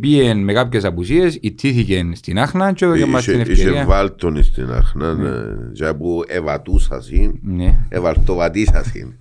πήγε 0.00 0.34
με 0.34 0.52
κάποιες 0.52 0.84
απουσίες, 0.84 1.38
ιτήθηκε 1.40 2.10
στην 2.14 2.38
Άχνα 2.38 2.72
και 2.72 2.84
έδωσε 2.84 3.06
μας 3.06 3.24
την 3.24 3.32
Είχε- 3.40 3.42
Είχε 3.52 3.62
ευκαιρία. 3.62 3.84
βάλτον 3.86 4.42
στην 4.42 4.70
Αχνά, 4.70 5.14
ναι. 5.14 5.30
για 5.72 5.96
που 5.96 6.22
ευατούσασιν, 6.26 7.38
Ναι. 7.42 7.78
ευαλτοβατήσασιν. 7.88 9.12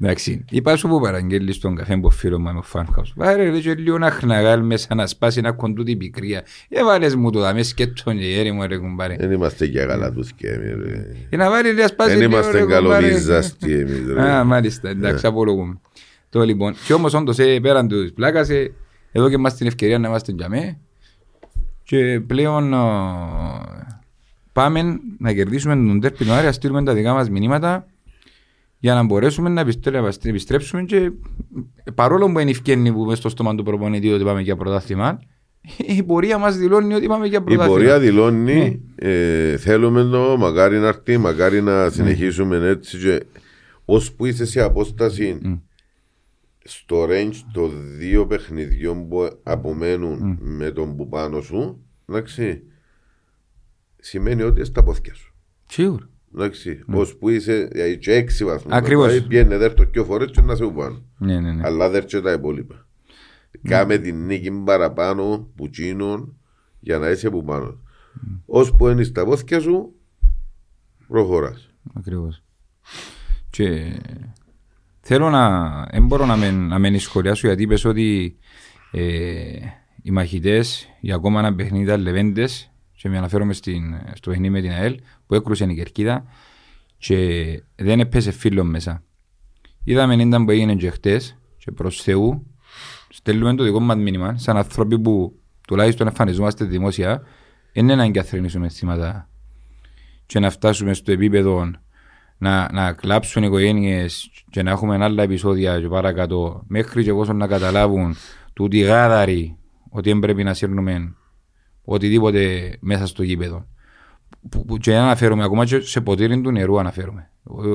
Εντάξει, 0.00 0.44
είπα 0.50 0.76
σου 0.76 0.88
που 0.88 1.00
παραγγέλει 1.00 1.52
στον 1.52 1.76
καφέ 1.76 1.96
που 1.96 2.10
φίλο 2.10 2.40
μου 2.40 2.48
είμαι 2.48 2.58
ο 2.58 2.64
Farmhouse. 2.72 3.12
Βάρε 3.14 3.50
ρε 3.50 3.58
και 3.58 3.74
λίγο 3.74 3.98
να 3.98 4.10
χναγάλ 4.10 4.62
μέσα 4.62 4.94
να 4.94 5.06
σπάσει 5.06 5.40
να 5.40 5.52
κοντού 5.52 5.82
την 5.82 5.98
πικρία. 5.98 6.42
Έβαλες 6.68 7.14
μου 7.14 7.30
το 7.30 7.40
δάμε 7.40 7.62
σκέτον 7.62 8.18
και 8.18 8.38
έρη 8.38 8.52
μου 8.52 8.66
ρε 8.66 8.76
κουμπάρε. 8.76 9.16
Δεν 9.18 9.30
είμαστε 9.30 9.66
και 9.66 9.84
καλά 9.84 10.12
τους 10.12 10.32
και 10.32 10.48
εμείς, 10.48 10.74
ρε. 10.84 11.06
Και 11.30 11.36
να 11.36 11.50
βάλει 11.50 11.74
να 11.74 11.86
σπάσει 11.86 12.10
Δεν 12.10 12.18
λίγο, 12.18 12.30
είμαστε 12.30 12.52
ρε, 12.52 12.62
κουμπάρε. 12.64 12.82
καλοβίζαστοι 12.82 13.72
εμείς, 13.72 14.06
ρε. 14.12 14.22
Α, 14.30 14.44
μάλιστα, 14.44 14.88
εντάξει, 14.88 15.26
απολογούμε. 15.26 15.80
Το 16.30 16.42
λοιπόν, 16.42 16.74
και 16.86 16.92
όμως 16.92 17.14
όντως 17.14 17.38
ε, 17.38 17.60
πέραν 17.60 17.88
του 17.88 18.12
πλάκας, 18.14 18.48
ε, 18.50 18.72
εδώ 19.12 19.28
και 19.28 19.34
είμαστε 19.34 19.58
την 19.58 19.66
ευκαιρία 19.66 19.98
να 19.98 20.08
είμαστε 20.08 20.32
για 20.32 20.48
μέ. 20.48 20.78
Και 21.82 22.20
πλέον 22.26 22.72
ε, 22.72 22.76
πάμε 24.52 24.82
να 25.18 25.32
κερδίσουμε 25.32 25.74
τον 25.74 26.00
τέρπι 26.00 26.24
τον 26.24 26.34
Άρη, 26.34 26.46
να 26.46 26.52
στείλουμε 26.52 26.82
τα 26.84 26.94
δικά 26.94 27.12
μας 27.12 27.30
μηνύματα 27.30 27.86
για 28.86 28.94
να 28.94 29.02
μπορέσουμε 29.04 29.48
να 29.48 29.60
επιστρέ- 29.60 30.00
να 30.02 30.12
επιστρέψουμε 30.22 30.82
και 30.82 31.10
παρόλο 31.94 32.32
που 32.32 32.38
είναι 32.38 32.50
ευκαιρία 32.50 32.92
που 32.92 33.04
μες 33.04 33.18
στο 33.18 33.28
στόμα 33.28 33.54
του 33.54 33.62
προπονητή 33.62 34.12
ότι 34.12 34.24
πάμε 34.24 34.40
για 34.40 34.56
πρωτάθλημα, 34.56 35.18
η 35.96 36.02
πορεία 36.02 36.38
μας 36.38 36.56
δηλώνει 36.56 36.94
ότι 36.94 37.06
πάμε 37.06 37.26
για 37.26 37.38
Η 37.38 37.42
πρωτάθλημα. 37.42 37.76
πορεία 37.78 37.98
δηλώνει, 37.98 38.82
ε, 38.94 39.56
θέλουμε 39.56 40.02
το, 40.04 40.36
μακάρι 40.38 40.78
να 40.78 40.86
έρθει, 40.86 41.18
μακάρι 41.18 41.62
να 41.62 41.90
συνεχίσουμε 41.90 42.56
έτσι 42.68 42.98
και 42.98 43.22
ώσπου 43.84 44.24
είσαι 44.26 44.44
σε 44.46 44.60
απόσταση 44.60 45.38
στο 46.64 47.06
range 47.10 47.36
των 47.52 47.70
δύο 47.98 48.26
παιχνιδιών 48.26 49.08
που 49.08 49.28
απομένουν 49.42 50.38
με 50.40 50.70
τον 50.70 50.96
που 50.96 51.08
πάνω 51.08 51.40
σου, 51.40 51.84
εντάξει, 52.08 52.62
σημαίνει 53.96 54.42
ότι 54.42 54.60
είσαι 54.60 54.70
στα 54.70 54.82
πόθηκια 54.82 55.14
σου. 55.14 55.34
Σίγουρα. 55.66 56.08
Εντάξει, 56.34 56.84
ώσπου 56.92 57.28
είσαι 57.28 57.68
δηλαδή, 57.72 57.98
και 57.98 58.12
έξι 58.12 58.44
βαθμούς. 58.44 58.72
Ακριβώς. 58.72 59.06
Δηλαδή, 59.08 59.26
Πιένε 59.26 59.56
δέρτο 59.56 59.84
και 59.84 60.02
φορές 60.02 60.30
και 60.30 60.40
να 60.40 60.54
σε 60.54 60.66
πάνω. 60.66 61.02
Ναι, 61.18 61.40
ναι, 61.40 61.52
ναι. 61.52 61.62
Αλλά 61.64 61.90
δέρτσε 61.90 62.20
τα 62.20 62.32
υπόλοιπα. 62.32 62.86
Κάμε 63.62 63.98
την 63.98 64.26
νίκη 64.26 64.50
παραπάνω 64.50 65.48
που 65.54 65.70
τσίνουν 65.70 66.36
για 66.80 66.98
να 66.98 67.10
είσαι 67.10 67.26
από 67.26 67.42
πάνω. 67.42 67.80
Ώσπου 68.46 68.88
είναι 68.88 69.02
στα 69.02 69.24
πόθηκια 69.24 69.60
σου, 69.60 69.94
προχωράς. 71.08 71.70
Ακριβώς. 71.94 72.42
Και 73.50 74.00
θέλω 75.00 75.30
να, 75.30 75.70
δεν 75.84 76.06
μπορώ 76.06 76.26
να 76.26 76.36
με, 76.36 76.50
να 76.50 76.78
με 76.78 76.98
σχολιάσω 76.98 77.46
γιατί 77.46 77.62
είπες 77.62 77.84
ότι 77.84 78.36
ε, 78.90 79.58
οι 80.02 80.10
μαχητές 80.10 80.88
για 81.00 81.14
ακόμα 81.14 81.38
ένα 81.38 81.54
παιχνίδι 81.54 81.84
ήταν 81.84 82.00
λεβέντες 82.00 82.70
και 82.96 83.08
με 83.08 83.16
αναφέρομαι 83.18 83.52
στην, 83.52 83.94
στο 84.14 84.30
παιχνίδι 84.30 84.52
με 84.52 84.60
την 84.60 84.70
ΑΕΛ 84.70 85.00
που 85.26 85.34
έκρουσε 85.34 85.64
η 85.64 85.74
Κερκίδα 85.74 86.24
και 86.98 87.62
δεν 87.76 88.00
έπαιζε 88.00 88.30
φίλο 88.30 88.64
μέσα. 88.64 89.02
Είδαμε 89.84 90.14
ήταν 90.14 90.44
που 90.44 90.50
έγινε 90.50 90.74
και 90.74 90.90
χτες 90.90 91.38
και 91.58 91.72
προς 91.72 92.02
Θεού 92.02 92.46
στέλνουμε 93.08 93.54
το 93.54 93.64
δικό 93.64 93.80
μας 93.80 93.96
μήνυμα 93.96 94.38
σαν 94.38 94.56
άνθρωποι 94.56 94.98
που 95.00 95.40
τουλάχιστον 95.68 96.06
εμφανιζόμαστε 96.06 96.64
δημόσια 96.64 97.22
είναι 97.72 97.94
να 97.94 98.04
εγκαθρυνήσουμε 98.04 98.68
θύματα 98.68 99.28
και 100.26 100.38
να 100.38 100.50
φτάσουμε 100.50 100.94
στο 100.94 101.12
επίπεδο 101.12 101.70
να, 102.38 102.72
να 102.72 102.92
κλάψουν 102.92 103.42
οι 103.42 103.46
οικογένειες 103.46 104.30
και 104.50 104.62
να 104.62 104.70
έχουμε 104.70 105.04
άλλα 105.04 105.22
επεισόδια 105.22 105.80
και 105.80 105.88
παρακάτω 105.88 106.62
μέχρι 106.66 107.04
και 107.04 107.12
πόσο 107.12 107.32
να 107.32 107.46
καταλάβουν 107.46 108.16
τούτοι 108.52 108.78
γάδαροι 108.78 109.58
ότι 109.90 110.10
δεν 110.10 110.18
πρέπει 110.18 110.44
να 110.44 110.54
σύρνουμε 110.54 111.14
οτιδήποτε 111.86 112.72
μέσα 112.80 113.06
στο 113.06 113.22
γήπεδο. 113.22 113.66
Που, 114.48 114.64
που, 114.64 114.76
και 114.76 114.96
αναφέρουμε 114.96 115.44
ακόμα 115.44 115.64
και 115.64 115.80
σε 115.80 116.00
ποτήρι 116.00 116.40
του 116.40 116.50
νερού 116.50 116.78
αναφέρουμε. 116.78 117.30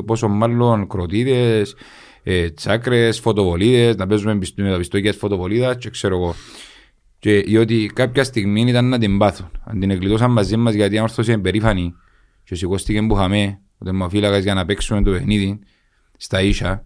Πόσο 0.05 0.27
μάλλον 0.27 0.87
κροτίδες, 0.87 1.75
ε, 2.23 2.49
τσάκρες, 2.49 3.19
φωτοβολίδες, 3.19 3.95
να 3.95 4.07
παίζουμε 4.07 4.39
με 4.55 4.69
τα 4.69 4.77
πιστόκια 4.77 5.13
φωτοβολίδας 5.13 5.77
και 5.77 5.89
ξέρω 5.89 6.15
εγώ. 6.15 6.35
Και 7.19 7.41
διότι 7.41 7.91
κάποια 7.93 8.23
στιγμή 8.23 8.61
ήταν 8.61 8.89
να 8.89 8.97
την 8.97 9.17
πάθουν. 9.17 9.51
Αν 9.63 9.79
την 9.79 9.89
εκλειτώσαν 9.89 10.31
μαζί 10.31 10.57
μας 10.57 10.73
γιατί 10.73 10.97
αν 10.97 11.03
όρθωσε 11.03 11.37
περήφανη 11.37 11.93
και 12.43 12.55
σηκώστηκε 12.55 13.01
που 13.01 13.15
είχαμε, 13.15 13.59
ο 13.77 13.85
τερμοφύλακας 13.85 14.43
για 14.43 14.53
να 14.53 14.65
παίξουμε 14.65 15.01
το 15.01 15.11
παιχνίδι 15.11 15.59
στα 16.17 16.41
ίσα, 16.41 16.85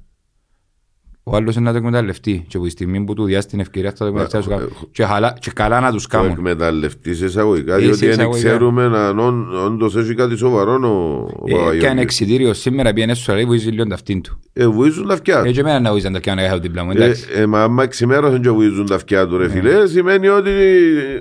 ο 1.27 1.35
άλλος 1.35 1.55
είναι 1.55 1.65
να 1.65 1.71
το 1.71 1.77
εκμεταλλευτεί 1.77 2.45
και 2.47 2.57
από 2.57 2.65
τη 2.65 2.71
στιγμή 2.71 3.03
που 3.03 3.13
του 3.13 3.23
διάσει 3.23 3.47
την 3.47 3.59
ευκαιρία 3.59 3.91
θα 3.91 3.97
το 3.97 4.05
εκμεταλλευτεί 4.05 4.53
ε, 4.53 4.67
και, 4.91 5.05
και 5.39 5.51
καλά 5.53 5.79
να 5.79 5.91
τους 5.91 6.07
κάνουν. 6.07 6.27
Το 6.27 6.33
εκμεταλλευτείς 6.33 7.17
σε 7.17 7.25
εισαγωγικά 7.25 7.77
διότι 7.77 8.07
δεν 8.07 8.31
ξέρουμε 8.31 8.83
αν 8.83 9.19
όντως 9.65 9.95
έχει 9.95 10.13
κάτι 10.13 10.37
σοβαρό 10.37 10.73
ο 11.41 11.71
ε, 11.71 11.77
Και 11.77 11.87
αν 11.87 11.97
εξητήριο 11.97 12.53
σήμερα 12.53 12.93
πήγαινε 12.93 13.13
στο 13.13 13.23
σωρή 13.23 13.45
βοήθησε 13.45 13.71
λίγο 13.71 13.87
τα 13.87 13.93
αυτήν 13.93 14.21
του. 14.21 14.39
Ε, 14.53 14.67
βοήθησαν 14.67 15.07
τα 15.07 15.13
αυτιά 15.13 15.41
του. 15.41 15.47
Έτσι 15.47 15.59
εμένα 15.59 15.79
να 15.79 15.89
βοήθησαν 15.89 16.11
τα 16.11 16.17
αυτιά 16.17 16.35
να 16.35 16.41
κάνω 16.41 16.59
δίπλα 16.59 16.83
μου, 16.83 16.91
εντάξει. 16.91 17.27
Ε, 17.33 17.45
μα 17.45 17.63
άμα 17.63 17.83
εξημέρωσαν 17.83 18.41
και 18.41 18.49
βοήθησαν 18.49 18.85
τα 18.85 18.95
αυτιά 18.95 19.27
του 19.27 19.37
ρε 19.37 19.49
φίλε, 19.49 19.87
σημαίνει 19.87 20.27
ότι 20.27 20.51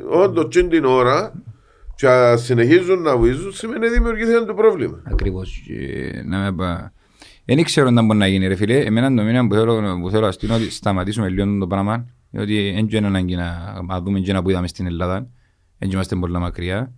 όντως 0.08 0.48
την 0.68 0.84
ώρα 0.84 1.32
και 1.94 2.06
συνεχίζουν 2.36 3.02
να 3.02 3.16
βοηθούν 3.16 3.52
σημαίνει 3.52 3.88
δημιουργήθηκαν 3.88 4.46
το 4.46 4.54
πρόβλημα. 4.54 5.02
Ακριβώς. 5.04 5.62
Να 6.24 6.38
με 6.38 6.92
δεν 7.44 7.62
ξέρω 7.64 7.86
αν 7.86 8.06
μπορεί 8.06 8.18
να 8.18 8.26
γίνει 8.26 8.46
ρε 8.46 8.54
φίλε. 8.54 8.78
Εμένα 8.78 9.14
το 9.14 9.22
μήνα 9.22 9.46
που 9.46 9.54
θέλω, 9.54 9.98
που 10.00 10.10
θέλω 10.10 10.26
αστήνω 10.26 10.54
ότι 10.54 10.70
σταματήσουμε 10.70 11.28
λίγο 11.28 11.58
το 11.58 11.66
πράγμα. 11.66 12.06
Διότι 12.30 12.72
δεν 12.72 12.88
είναι 12.90 13.06
ανάγκη 13.06 13.36
να 13.36 14.00
δούμε 14.02 14.20
και 14.20 14.32
να 14.32 14.42
που 14.42 14.50
είδαμε 14.50 14.68
στην 14.68 14.86
Ελλάδα. 14.86 15.28
Δεν 15.78 15.90
είμαστε 15.90 16.16
πολύ 16.16 16.38
μακριά. 16.38 16.92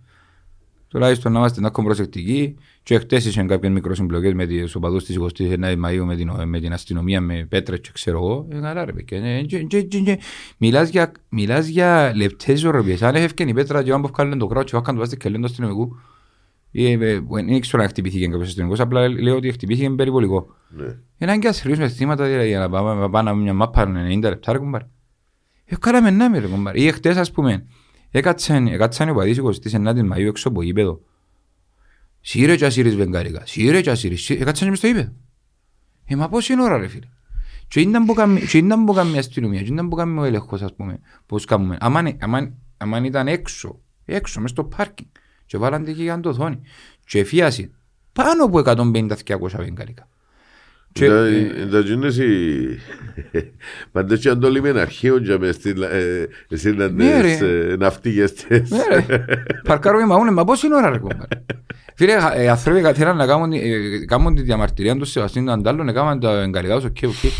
Τουλάχιστον 0.87 1.31
να 1.31 1.39
είμαστε 1.39 1.61
να 1.61 1.67
έχουμε 1.67 1.85
προσεκτικοί. 1.85 2.55
Και 2.83 2.99
χτες 2.99 3.25
είχαν 3.25 3.47
κάποιες 3.47 3.71
μικροσυμπλοκές 3.71 4.33
με 4.33 4.47
τους 4.47 4.75
οπαδούς 4.75 5.03
της 5.03 5.17
29 5.19 5.75
Μαΐου 5.85 6.03
με 6.05 6.15
την, 6.15 6.31
με 6.45 6.59
την 6.59 6.73
αστυνομία, 6.73 7.21
με 7.21 7.45
πέτρες 7.49 7.79
και 7.79 7.89
ξέρω 7.93 8.17
εγώ. 8.17 8.47
Ε, 8.49 8.59
καλά 8.59 8.85
ρε 8.85 8.93
παιδιά. 8.93 10.17
Μιλάς 10.57 10.89
για, 10.89 11.11
μιλάς 11.29 11.67
για 11.67 12.13
λεπτές 12.15 12.59
ζωροπίες. 12.59 13.01
Αν 13.01 13.15
έφευκαν 13.15 13.47
η 13.47 13.53
πέτρα 13.53 13.83
και 13.83 13.91
αν 13.91 14.01
που 14.01 14.09
βγάλουν 14.13 14.37
το 14.37 14.47
κράτος 14.47 14.71
και 14.71 14.77
βάκαν 14.77 14.93
το 14.93 14.99
βάστε 14.99 15.15
και 15.15 15.29
λένε 15.29 15.41
το 15.41 15.47
αστυνομικού. 15.49 15.95
Δεν 16.77 17.59
ξέρω 17.59 17.83
αν 17.83 17.89
χτυπήθηκε 17.89 18.27
κάποιος 18.27 18.47
αστυνομικός, 18.47 18.79
απλά 18.79 19.07
λέω 19.07 19.35
ότι 19.35 19.51
χτυπήθηκε 19.51 19.89
περιπολικό. 19.89 20.55
Είναι 21.17 21.31
αν 21.31 21.39
και 21.39 21.47
ασυρίωσουμε 21.47 21.89
θύματα 21.89 22.43
για 22.43 22.59
να 22.59 22.69
πάμε 22.69 23.09
πάνω 23.09 23.35
μια 23.35 23.53
μάπα 23.53 23.91
90 24.09 24.21
λεπτά 24.21 24.51
ρε 24.51 24.57
κουμπάρ. 24.57 24.81
Ε, 25.65 25.75
κάναμε 25.79 26.11
να 26.11 26.29
με 26.29 26.39
ρε 26.39 26.47
κουμπάρ. 26.47 26.75
Ή 26.75 26.91
χτες 26.91 27.17
ας 27.17 27.31
πούμε, 27.31 27.65
έκατσαν 28.11 28.67
οι 28.67 29.09
οπαδείς 29.09 29.37
29 29.37 30.11
Μαΐου 30.11 30.27
έξω 30.27 30.47
από 30.49 30.61
γήπεδο. 30.61 31.01
Σύρε 32.19 32.55
και 32.55 32.65
ασύρεις 32.65 32.95
βεγγάρικα, 32.95 33.45
σύρε 33.45 33.81
και 33.81 33.89
ασύρεις, 33.89 34.29
έκατσαν 34.29 34.69
μες 34.69 34.77
στο 34.77 34.87
γήπεδο. 34.87 35.11
Ε, 36.05 36.15
μα 36.15 36.29
πώς 36.29 36.49
είναι 36.49 36.63
ώρα 36.63 36.77
ρε 36.77 36.87
φίλε. 36.87 37.07
Και 37.67 37.79
ήταν 37.79 38.05
που 38.85 38.93
κάνει 38.93 39.17
αστυνομία, 39.17 39.61
και 39.61 39.73
ήταν 39.73 39.89
που 39.89 39.95
κάνει 39.95 40.19
ο 40.19 40.23
έλεγχος 40.23 40.61
ας 40.61 40.75
πούμε, 40.75 40.99
πώς 41.25 41.45
κάνουμε. 41.45 41.77
Αμάν 42.77 43.03
ήταν 43.03 43.27
έξω, 43.27 43.81
έξω 44.05 44.41
μες 44.41 44.49
στο 44.49 44.63
πάρκινγκ 44.63 45.09
και 45.47 45.57
βάλαν 45.57 45.83
τη 45.83 45.91
γιγαντοθόνη 45.91 46.61
και 47.05 47.19
εφίασε 47.19 47.71
πάνω 48.13 48.43
από 48.43 48.61
150-200 48.65 49.15
βεγγαλικά. 49.57 50.07
Τα 51.71 51.79
γίνες 51.79 52.17
οι... 52.17 52.79
Πάντως 53.91 54.19
και 54.19 54.29
αν 54.29 54.39
το 54.39 54.49
λέμε 54.49 54.69
αρχείο 54.69 55.17
για 55.17 55.39
μες 55.39 55.55
στείλαν 56.55 56.97
τις 56.97 57.41
ναυτίγες 57.77 58.33
τις. 58.33 58.69
Ναι 58.69 58.83
ρε, 58.89 59.19
παρκάρουμε 59.63 60.05
μαούνε, 60.05 60.31
μα 60.31 60.43
πώς 60.43 60.63
είναι 60.63 60.75
ώρα 60.75 60.89
ρε 60.89 60.97
κόμμα. 60.97 61.27
Φίλε, 61.95 62.13
οι 62.43 62.47
άνθρωποι 62.47 62.81
καθήραν 62.81 63.17
να 63.17 63.25
κάνουν 64.05 64.35
τη 64.35 64.41
διαμαρτυρία 64.41 64.95
του 64.95 65.05
Σεβαστήν 65.05 65.45
του 65.45 65.51
Αντάλλου, 65.51 65.83
να 65.83 65.91
κάνουν 65.91 66.19
τα 66.19 66.41
εγκαλικά 66.41 66.75
τους, 66.75 66.83
οκ, 66.83 66.97
οκ. 67.03 67.31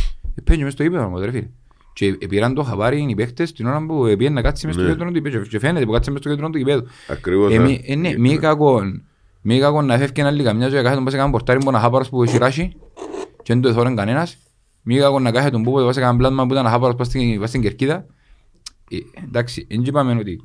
Πέντε 0.43 0.63
μες 0.63 0.74
στο 0.74 0.84
ύπεδο 0.84 1.10
μου, 1.10 1.20
ρε 1.20 1.32
φίλε. 1.32 1.48
Και 1.97 2.17
πήραν 2.29 2.53
το 2.53 2.63
χαβάρι 2.63 3.05
οι 3.10 3.15
παίχτες 3.15 3.51
την 3.51 3.65
ώρα 3.65 3.86
που 3.86 4.15
πήγαν 4.17 4.33
να 4.33 4.41
κάτσει 4.41 4.65
μες 4.65 4.75
στο 4.75 4.86
κέντρο 4.86 5.12
του 5.12 5.17
υπέδου. 5.17 5.41
Και 5.41 5.60
φαίνεται 5.60 5.86
που 5.86 5.91
κάτσε 5.91 6.12
μες 6.12 6.19
στο 6.19 6.29
κέντρο 6.29 6.49
του 6.49 6.57
υπέδου. 6.57 6.88
Ακριβώς. 7.07 7.53
Ναι, 7.97 8.17
μη 8.17 8.38
κακόν. 8.38 9.03
Μη 9.41 9.60
κακόν 9.60 9.86
να 9.86 9.97
φεύγει 9.97 10.21
ένα 10.21 10.31
λίγα 10.31 10.53
μια 10.53 10.69
ζωή 10.69 10.81
κάθε 10.81 10.95
τον 10.95 11.03
πας 11.03 11.13
έναν 11.13 11.31
πορτάρι 11.31 11.60
που 11.60 11.71
να 11.71 11.79
χάπαρος 11.79 12.10
που 12.10 12.23
έχει 12.23 12.38
ράσει 12.38 12.75
και 13.43 13.53
δεν 13.53 13.62
το 13.62 13.69
εθώρεν 13.69 13.95
κανένας. 13.95 14.38
Μη 14.81 14.97
κακόν 14.97 15.21
να 15.21 15.31
κάθε 15.31 15.49
τον 15.49 15.63
που 15.63 15.71
πας 15.71 15.97
έναν 15.97 16.17
πλάσμα 16.17 16.45
που 16.45 16.51
ήταν 16.51 16.63
να 16.63 16.69
χάπαρος 16.69 16.95
πας 17.39 17.49
στην 17.49 17.62
κερκίδα. 17.62 18.05
Εντάξει, 19.23 19.67
δεν 19.69 19.83
είπαμε 19.83 20.15
ότι 20.19 20.43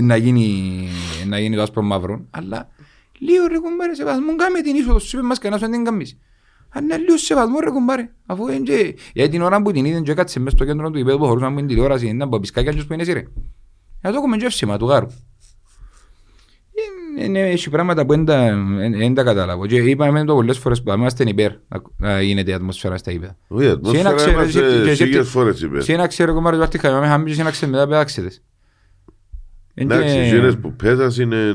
να 0.00 0.16
γίνει 0.16 1.54
το 1.54 1.62
άσπρο 1.62 1.82
μαύρο, 1.82 2.26
αλλά 2.30 2.68
λίγο 3.18 3.46
ρε 3.46 3.58
κουμπάρε 3.58 3.94
σε 3.94 4.04
βαθμό 4.04 4.36
κάμε 4.36 4.60
την 4.60 4.74
είσοδο 4.74 4.98
σου 4.98 5.16
είπε 5.16 5.26
μας 5.26 5.38
κανένας 5.38 5.60
δεν 5.60 5.70
την 5.70 5.84
καμείς. 5.84 6.18
Αν 6.76 6.84
είναι 6.84 6.96
λίγο 6.96 7.16
σε 7.16 7.34
βαθμό 7.34 7.60
ρε 7.60 7.70
κουμπάρε. 7.70 8.10
Αφού 8.26 8.48
είναι 8.48 8.58
και... 8.58 8.94
Για 9.12 9.28
την 9.28 9.42
ώρα 9.42 9.62
που 9.62 9.72
την 9.72 9.84
είδαν 9.84 10.02
και 10.02 10.10
έκατσε 10.10 10.40
μέσα 10.40 10.56
στο 10.56 10.64
κέντρο 10.64 10.90
του 10.90 10.98
υπέδου 10.98 11.18
που 11.18 11.24
χωρούσαν 11.24 11.48
από 11.48 11.58
την 11.58 11.66
τηλεόραση 11.66 12.06
ήταν 12.06 12.22
από 12.22 12.40
πισκάκια 12.40 12.72
και 12.72 12.82
που 12.82 12.92
είναι 12.92 13.02
εσύ 13.02 13.12
ρε. 13.12 13.22
Να 14.00 14.10
το 14.10 14.16
έχουμε 14.16 14.36
και 14.36 14.44
εύσημα 14.44 14.78
του 14.78 14.86
γάρου. 14.86 15.06
Είναι, 17.18 17.40
έχει 17.40 17.70
πράγματα 17.70 18.06
που 18.06 18.24
δεν 18.96 19.14
τα 19.14 19.22
καταλάβω. 19.22 19.66
Και 19.66 19.76
είπαμε 19.76 20.24
το 20.24 20.34
πολλές 20.34 20.58
φορές 20.58 20.82
που 20.82 20.92
είμαστε 20.92 21.24
υπέρ 21.26 21.52
να 21.96 22.22
γίνεται 22.22 22.50
η 22.50 22.54
ατμοσφαίρα 22.54 22.96
στα 22.96 23.12
υπέδα. 23.12 23.36
Όχι, 23.48 23.66
η 23.66 23.68
ατμοσφαίρα 23.68 24.30
είμαστε 24.30 24.94
σίγες 24.94 25.28
φορές 25.28 25.60
υπέρ. 25.60 25.82
Σε 25.82 25.92
ένα 25.92 26.06
ξέρω 26.06 26.34
κομμάτι 26.34 26.56
βάρτη 26.56 26.78
χαμάμε 26.78 27.06
χαμί 27.06 27.24
και 27.24 27.34
σε 27.34 27.40
ένα 27.40 27.50
ξέρω 27.50 27.70
μετά 27.70 27.86
πέταξετε. 27.86 28.30
Εντάξει, 29.74 30.18
οι 30.18 30.26
γίνες 30.26 30.58
που 30.58 30.72
πέτας 30.72 31.18
είναι 31.18 31.52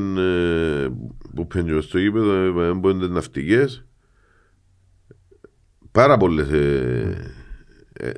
που 1.36 1.48
πέντουν 1.48 1.82
στο 1.82 2.00
γήπεδο, 2.00 2.46
είναι 2.90 3.08
ναυτικές 3.08 3.86
πάρα 5.92 6.18
πολλές 6.18 6.50
ε, 6.52 7.34
ε, 7.94 8.12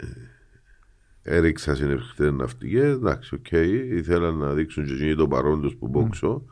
έριξα 1.23 1.75
συνεχτέ 1.75 2.31
ναυτικές. 2.31 2.93
Εντάξει, 2.93 3.36
οκ, 3.36 3.45
okay, 3.51 3.89
ήθελαν 3.93 4.38
να 4.38 4.53
δείξουν 4.53 4.86
και 4.86 5.15
το 5.15 5.27
παρόν 5.27 5.62
τους 5.62 5.75
που 5.75 5.88
μπόξω. 5.88 6.41
Mm. 6.45 6.51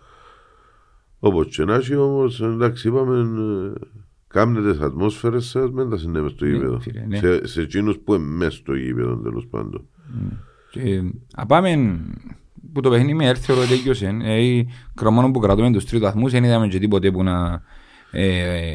Όπως 1.19 1.55
και 1.55 1.65
να 1.65 1.75
έχει 1.75 1.95
όμως, 1.95 2.41
εντάξει, 2.41 2.88
είπαμε, 2.88 3.19
ε, 3.19 3.86
κάμνετε 4.27 4.71
τις 4.71 4.81
ατμόσφαιρες 4.81 5.45
σας, 5.45 5.71
μην 5.71 5.89
τα 5.89 5.97
συνέβη 5.97 6.29
στο 6.29 6.45
ναι, 6.45 6.51
γήπεδο. 6.51 6.79
Ναι. 7.07 7.17
Σε, 7.17 7.47
σε 7.47 7.62
εκείνους 7.62 7.97
που 7.97 8.13
είναι 8.13 8.23
μέσα 8.23 8.51
στο 8.51 8.75
γήπεδο, 8.75 9.15
τέλος 9.15 9.47
πάντων. 9.47 9.88
Και, 10.71 11.03
πάμε 11.47 11.99
που 12.73 12.81
το 12.81 12.89
παιχνίδι 12.89 13.13
με 13.13 13.27
έρθει 13.27 13.51
ο 13.51 13.55
Ροδέκιος, 13.55 14.01
ε, 14.01 14.65
κρομόνο 14.95 15.31
που 15.31 15.39
κρατούμε 15.39 15.71
τους 15.71 15.86
τρίτους 15.86 16.07
βαθμούς, 16.07 16.31
δεν 16.31 16.43
είδαμε 16.43 16.67
και 16.67 16.79
τίποτε 16.79 17.12
που 17.12 17.23
να 17.23 17.53
ε, 17.53 17.62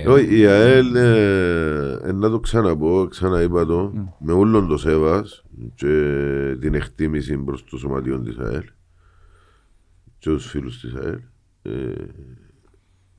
Όχι, 0.06 0.38
η 0.38 0.46
ΑΕΛ, 0.46 0.94
ε, 0.94 2.12
να 2.12 2.30
το 2.30 2.40
ξαναπώ, 2.40 3.06
ξαναείπα 3.10 3.66
το, 3.66 3.92
με 4.18 4.32
όλον 4.32 4.68
το 4.68 4.76
σέβας 4.76 5.44
και 5.74 6.56
την 6.60 6.74
εκτίμηση 6.74 7.38
προς 7.38 7.64
το 7.64 7.76
σωματιόν 7.76 8.24
της 8.24 8.38
ΑΕΛ 8.38 8.64
και 10.18 10.30
τους 10.30 10.46
φίλους 10.46 10.80
της 10.80 10.94
ΑΕΛ, 10.94 11.20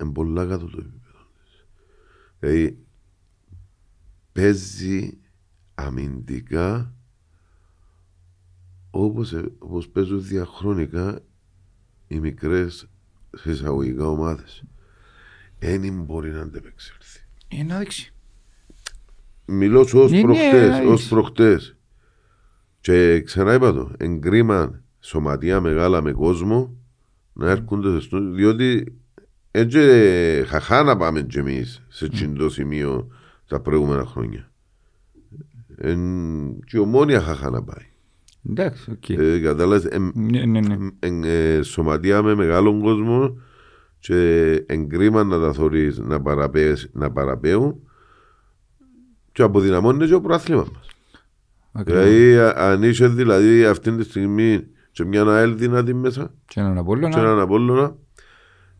είναι 0.02 0.12
πολλά 0.14 0.46
κάτω 0.46 0.66
το 0.66 0.78
επίπεδο 0.80 1.28
της. 1.44 1.66
Δηλαδή, 2.40 2.86
παίζει 4.32 5.18
αμυντικά 5.76 6.94
όπως, 8.92 9.36
όπως 9.60 9.90
παίζουν 9.90 10.24
διαχρονικά 10.24 11.20
οι 12.08 12.20
μικρές 12.20 12.90
εισαγωγικά 13.46 14.08
ομάδες 14.08 14.64
δεν 15.60 16.04
μπορεί 16.04 16.32
να 16.32 16.42
αντεπεξέλθει. 16.42 17.20
Είναι 17.48 17.74
να 17.74 17.80
δείξει. 17.80 18.14
Μιλώ 19.46 19.88
σου 19.88 20.00
ως 20.00 20.12
προχτές, 20.22 20.80
ως 20.86 21.08
προχτές. 21.08 21.76
Και 22.82 23.22
ξανά 23.22 23.54
είπα 23.54 23.74
το, 23.74 23.92
εγκρίμα 23.98 24.82
σωματεία 25.00 25.62
μεγάλα 25.62 26.02
με 26.02 26.12
κόσμο 26.12 26.76
να 27.34 27.50
έρχονται 27.50 28.00
στο 28.00 28.32
διότι 28.32 28.96
έτσι 29.52 29.80
χαχά 30.48 30.84
να 30.84 30.98
πάμε 30.98 31.22
και 31.22 31.40
εμείς 31.40 31.84
σε 31.88 32.10
τσιντό 32.10 32.50
σημείο 32.50 33.08
τα 33.48 33.60
προηγούμενα 33.60 34.06
χρόνια. 34.06 34.52
Εν, 35.78 36.00
και 36.60 36.80
ομόνια 36.80 37.22
χαχά 37.22 37.50
να 37.50 37.64
πάει. 37.64 37.86
Εντάξει, 38.50 38.92
οκ. 38.92 39.10
Ε, 39.10 39.40
κατάλαβες, 39.40 40.00
ναι, 40.14 40.46
ναι, 40.46 40.60
ναι. 40.60 40.78
Ε, 41.30 41.62
σωματεία 41.62 42.22
με 42.22 42.36
μεγάλο 42.36 42.80
κόσμο 42.80 43.38
και 44.00 44.52
εγκρίμα 44.66 45.24
να 45.24 45.40
τα 45.40 45.54
θωρείς 45.54 46.00
να, 46.00 46.22
παραπέες- 46.22 46.90
να 46.94 47.12
παραπέουν 47.12 47.76
και 49.32 49.42
αποδυναμώνει 49.44 50.08
και 50.08 50.14
ο 50.14 50.22
προάθλημα 50.22 50.62
μας. 50.74 50.90
Ακριβώς. 51.72 52.04
Δηλαδή 52.04 52.38
α- 52.38 52.54
αν 52.58 52.84
είσαι 52.84 53.08
δηλαδή 53.08 53.66
αυτή 53.66 53.92
τη 53.92 54.04
στιγμή 54.04 54.64
και 54.92 55.06
μια 55.06 55.24
ΑΕΛ 55.24 55.58
δυνατή 55.58 55.94
μέσα 55.94 56.34
Και 56.48 56.60
έναν 56.60 56.74
και 56.74 56.80
Απόλλωνα, 56.80 57.20
έναν 57.20 57.40
Απόλλωνα 57.40 57.96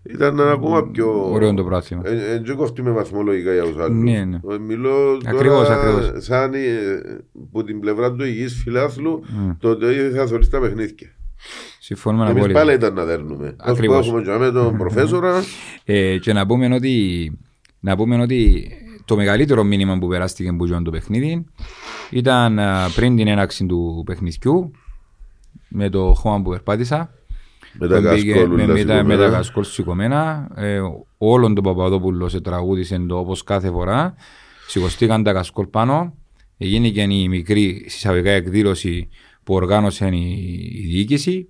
ήταν 0.04 0.40
ακόμα 0.40 0.88
πιο... 0.90 1.32
ωραίο 1.32 1.54
το 1.54 1.64
πράθυμα. 1.64 2.02
Ε, 2.06 2.40
Δεν 2.46 2.56
κόφτει 2.56 2.82
με 2.82 2.92
βαθμολογικά 2.92 3.54
για 3.54 3.64
τους 3.64 3.78
άλλους. 3.78 4.04
Ναι, 4.04 4.26
ναι. 4.26 4.40
Ε, 4.54 4.58
Μιλώ 4.58 5.20
Ακριβώς, 5.26 5.68
τώρα 5.68 5.82
ακριβώς. 5.82 6.24
σαν 6.26 6.54
ε, 6.54 6.60
που 7.52 7.64
την 7.64 7.80
πλευρά 7.80 8.14
του 8.14 8.24
υγιής 8.26 8.62
φιλάθλου 8.64 9.24
Μμ. 9.30 9.50
το 9.60 9.70
ότι 9.70 9.86
θα 10.16 10.26
θωρείς 10.28 10.50
τα 10.50 10.60
παιχνίδια. 10.60 11.08
Συμφωνούμε 11.80 12.24
Εμείς 12.24 12.36
απόλυτα. 12.38 12.60
πάλι 12.60 12.74
ήταν 12.74 12.94
να 12.94 13.04
δέρνουμε. 13.06 13.48
Ως 13.48 13.54
που 13.58 13.72
Ακριβώς. 13.72 14.08
έχουμε 14.08 14.22
και 14.22 14.32
με 14.32 14.52
τον 14.52 14.78
προφέσορα 14.78 15.44
Ε, 15.84 16.18
και 16.18 16.34
να 16.34 16.46
πούμε 16.46 16.76
ότι, 16.76 17.32
να 17.80 17.96
πούμε 17.96 18.22
ότι 18.22 18.72
το 19.06 19.16
μεγαλύτερο 19.16 19.64
μήνυμα 19.64 19.98
που 19.98 20.08
περάστηκε 20.08 20.52
που 20.54 20.66
ήταν 20.66 20.84
το 20.84 20.92
παιχνίδι 20.92 21.46
ήταν 22.10 22.60
α, 22.60 22.90
πριν 22.96 23.16
την 23.16 23.28
έναξη 23.28 23.66
του 23.66 24.04
παιχνιδιού 24.06 24.72
με 25.68 25.90
το 25.90 26.14
χώμα 26.14 26.42
που 26.42 26.50
περπάτησα 26.50 27.10
με 27.80 27.88
τα 27.88 27.96
που 28.02 28.10
πήγε- 28.14 28.34
κασκόλουλα 28.36 28.66
με, 28.66 28.74
με, 28.74 28.84
τα, 28.84 28.94
με 28.94 29.00
τα 29.02 29.04
σηκωμένα. 29.04 29.30
κασκόλ 29.30 29.64
σηκωμένα 29.64 30.48
ε, 30.56 30.80
όλον 31.18 31.56
το 31.56 31.62
Παπαδόπουλο 31.62 32.30
σε 32.30 32.42
τραγούδισε 32.42 33.00
το 33.08 33.18
όπως 33.18 33.44
κάθε 33.44 33.70
φορά 33.70 34.16
σηκωστήκαν 34.68 35.24
τα 35.24 35.34
κασκόλ 35.34 35.66
πάνω 35.66 36.14
έγινε 36.58 36.90
και 36.90 37.02
η 37.02 37.28
μικρή 37.28 37.86
συσσαγωγικά 37.88 38.30
εκδήλωση 38.32 39.10
που 39.48 39.54
οργάνωσε 39.54 40.08
η, 40.08 40.32
η 40.74 40.88
διοίκηση 40.88 41.50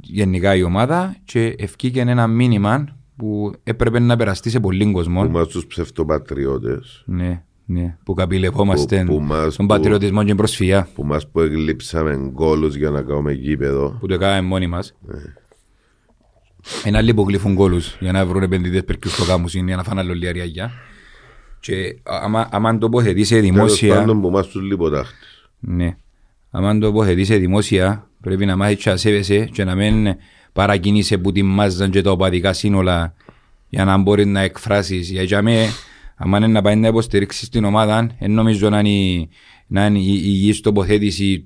γενικά 0.00 0.54
η 0.56 0.62
ομάδα 0.62 1.16
και 1.24 1.54
ευκήκε 1.58 2.00
ένα 2.00 2.26
μήνυμα 2.26 2.96
που 3.16 3.52
έπρεπε 3.62 3.98
να 3.98 4.16
περαστεί 4.16 4.50
σε 4.50 4.60
πολλοί 4.60 4.84
Που 4.84 4.92
κόσμο. 4.92 5.28
μας 5.28 5.46
τους 5.48 5.66
ψευτοπατριώτες 5.66 7.02
Ναι, 7.06 7.42
ναι, 7.64 7.96
που 8.04 8.14
καπηλευόμαστε 8.14 9.04
Που- 9.06 9.14
που 9.14 9.20
μας- 9.20 9.56
τον 9.56 9.66
που- 9.66 9.74
πατριωτισμό 9.74 10.20
και 10.20 10.26
την 10.26 10.36
προσφυγιά 10.36 10.88
που 10.94 11.04
μας 11.04 11.28
που 11.30 11.40
εγλείψαμε 11.40 12.16
γκόλους 12.32 12.74
για 12.76 12.90
να 12.90 13.02
κάνουμε 13.02 13.32
γήπεδο. 13.32 13.96
που 14.00 14.06
το 14.06 14.18
κάναμε 14.18 14.48
μόνοι 14.48 14.66
μας. 14.66 14.94
Ναι. 15.06 15.18
Ένα 16.84 16.98
άλλοι 16.98 17.14
που 17.14 17.24
γλύφουν 17.28 17.54
κόλους 17.54 17.96
για 18.00 18.12
να 18.12 18.26
βρουν 18.26 18.42
επενδυτές 18.42 18.84
περκιούς 18.84 19.12
στο 19.14 19.24
κάμους 19.24 19.54
είναι 19.54 19.66
για 19.66 19.76
να 19.76 19.82
φάνε 19.82 20.00
άλλο 20.00 20.14
λιαριάγια. 20.14 20.70
Και 21.60 21.98
άμα, 22.02 22.48
άμα 22.50 22.78
το 22.78 22.86
υποθετεί 22.86 23.24
σε 23.24 23.34
Τέλος 23.34 23.50
δημόσια, 23.50 23.94
πάντων 23.94 24.20
που 24.20 24.30
μας 24.30 24.46
τους 24.46 24.62
λιποτάχτες. 24.62 25.48
ναι, 25.58 25.96
άμα 26.56 26.78
το 26.78 26.86
υποθετεί 26.86 27.24
σε 27.24 27.36
δημόσια, 27.36 28.10
πρέπει 28.20 28.46
να 28.46 28.56
μάθεις 28.56 28.82
και 28.82 28.90
να 28.90 28.96
σέβεσαι 28.96 29.44
και 29.44 29.64
να 29.64 29.74
μην 29.74 30.06
παρακινείσαι 30.52 31.18
που 31.18 31.32
την 31.32 31.46
μάζαν 31.46 31.90
και 31.90 32.00
τα 32.02 32.10
οπαδικά 32.10 32.52
σύνολα 32.52 33.14
για 33.68 33.84
να 33.84 33.96
μπορείς 33.96 34.26
να 34.26 34.40
εκφράσεις. 34.40 35.10
Γιατί 35.10 35.26
για 35.26 35.42
μέ, 35.42 35.66
άμα 36.16 36.38
είναι 36.38 36.46
να 36.46 36.62
πάει 36.62 36.76
να 36.76 36.88
υποστηρίξεις 36.88 37.48
την 37.48 37.64
ομάδα, 37.64 38.16
δεν 38.18 38.30
νομίζω 38.30 38.70
να 38.70 38.78
είναι, 38.78 39.28
να 39.66 39.86
είναι 39.86 39.98
η 39.98 40.04
η 40.06 40.20
υγιής 40.24 40.60
τοποθέτηση 40.60 41.44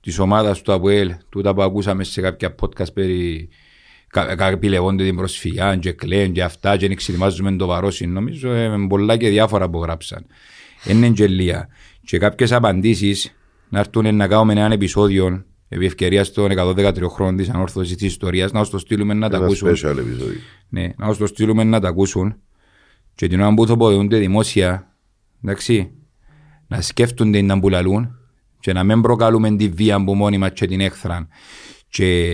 της 0.00 0.18
ομάδας 0.18 0.62
του 0.62 0.72
ΑΠΟΕΛ, 0.72 1.12
τούτα 1.28 1.54
που 1.54 1.62
ακούσαμε 1.62 2.04
σε 2.04 2.20
κάποια 2.20 2.54
podcast 2.60 2.92
περί 2.94 3.48
κα- 4.08 4.34
κάποιοι 4.34 4.70
λεγόνται 4.72 5.04
την 5.04 5.16
προσφυγιά 5.16 5.76
και 5.76 5.92
κλαίν 5.92 6.32
και 6.32 6.42
αυτά 6.42 6.76
και 6.76 6.86
εξετοιμάζουμε 6.86 7.52
το 7.52 7.66
βαρόσι. 7.66 8.06
Νομίζω 8.06 8.52
ε, 8.52 8.86
πολλά 8.88 9.16
και 9.16 9.28
διάφορα 9.28 9.68
που 9.70 9.82
γράψαν. 9.82 10.26
Είναι 10.88 11.06
εγγελία. 11.06 11.68
Και 12.04 12.18
κάποιες 12.18 12.52
απαντήσεις 12.52 13.34
να 13.72 13.78
έρθουν 13.78 14.16
να 14.16 14.28
κάνουμε 14.28 14.52
ένα 14.52 14.72
επεισόδιο 14.72 15.44
επί 15.68 15.84
ευκαιρίας 15.86 16.32
των 16.32 16.50
113 16.58 17.08
χρόνων 17.08 17.36
της 17.36 17.48
ανόρθωσης 17.48 17.96
της 17.96 18.06
ιστορίας 18.06 18.52
να 18.52 18.60
τους 18.60 18.70
το 18.70 18.78
στείλουμε 18.78 19.14
να 19.14 19.28
τα 19.28 19.36
Ένα 19.36 19.44
ακούσουν. 19.44 19.68
special 19.68 19.96
επεισόδιο. 19.98 20.40
Ναι, 20.68 20.88
να 20.96 21.08
τους 21.08 21.18
το 21.18 21.26
στείλουμε 21.26 21.64
να 21.64 21.80
τα 21.80 21.88
ακούσουν 21.88 22.34
και 23.14 23.26
την 23.26 23.40
ώρα 23.40 23.54
που 23.54 23.66
τοποθετούνται 23.66 24.18
δημόσια, 24.18 24.96
εντάξει, 25.44 25.90
να 26.66 26.80
σκέφτονται 26.80 27.42
να 27.42 27.60
που 27.60 27.68
λαλούν 27.68 28.14
και 28.60 28.72
να 28.72 28.84
μην 28.84 29.00
προκαλούμε 29.00 29.56
τη 29.56 29.68
βία 29.68 30.04
που 30.04 30.14
μόνοι 30.14 30.38
μας 30.38 30.50
και 30.52 30.66
την 30.66 30.80
έχθραν 30.80 31.28
και 31.88 32.30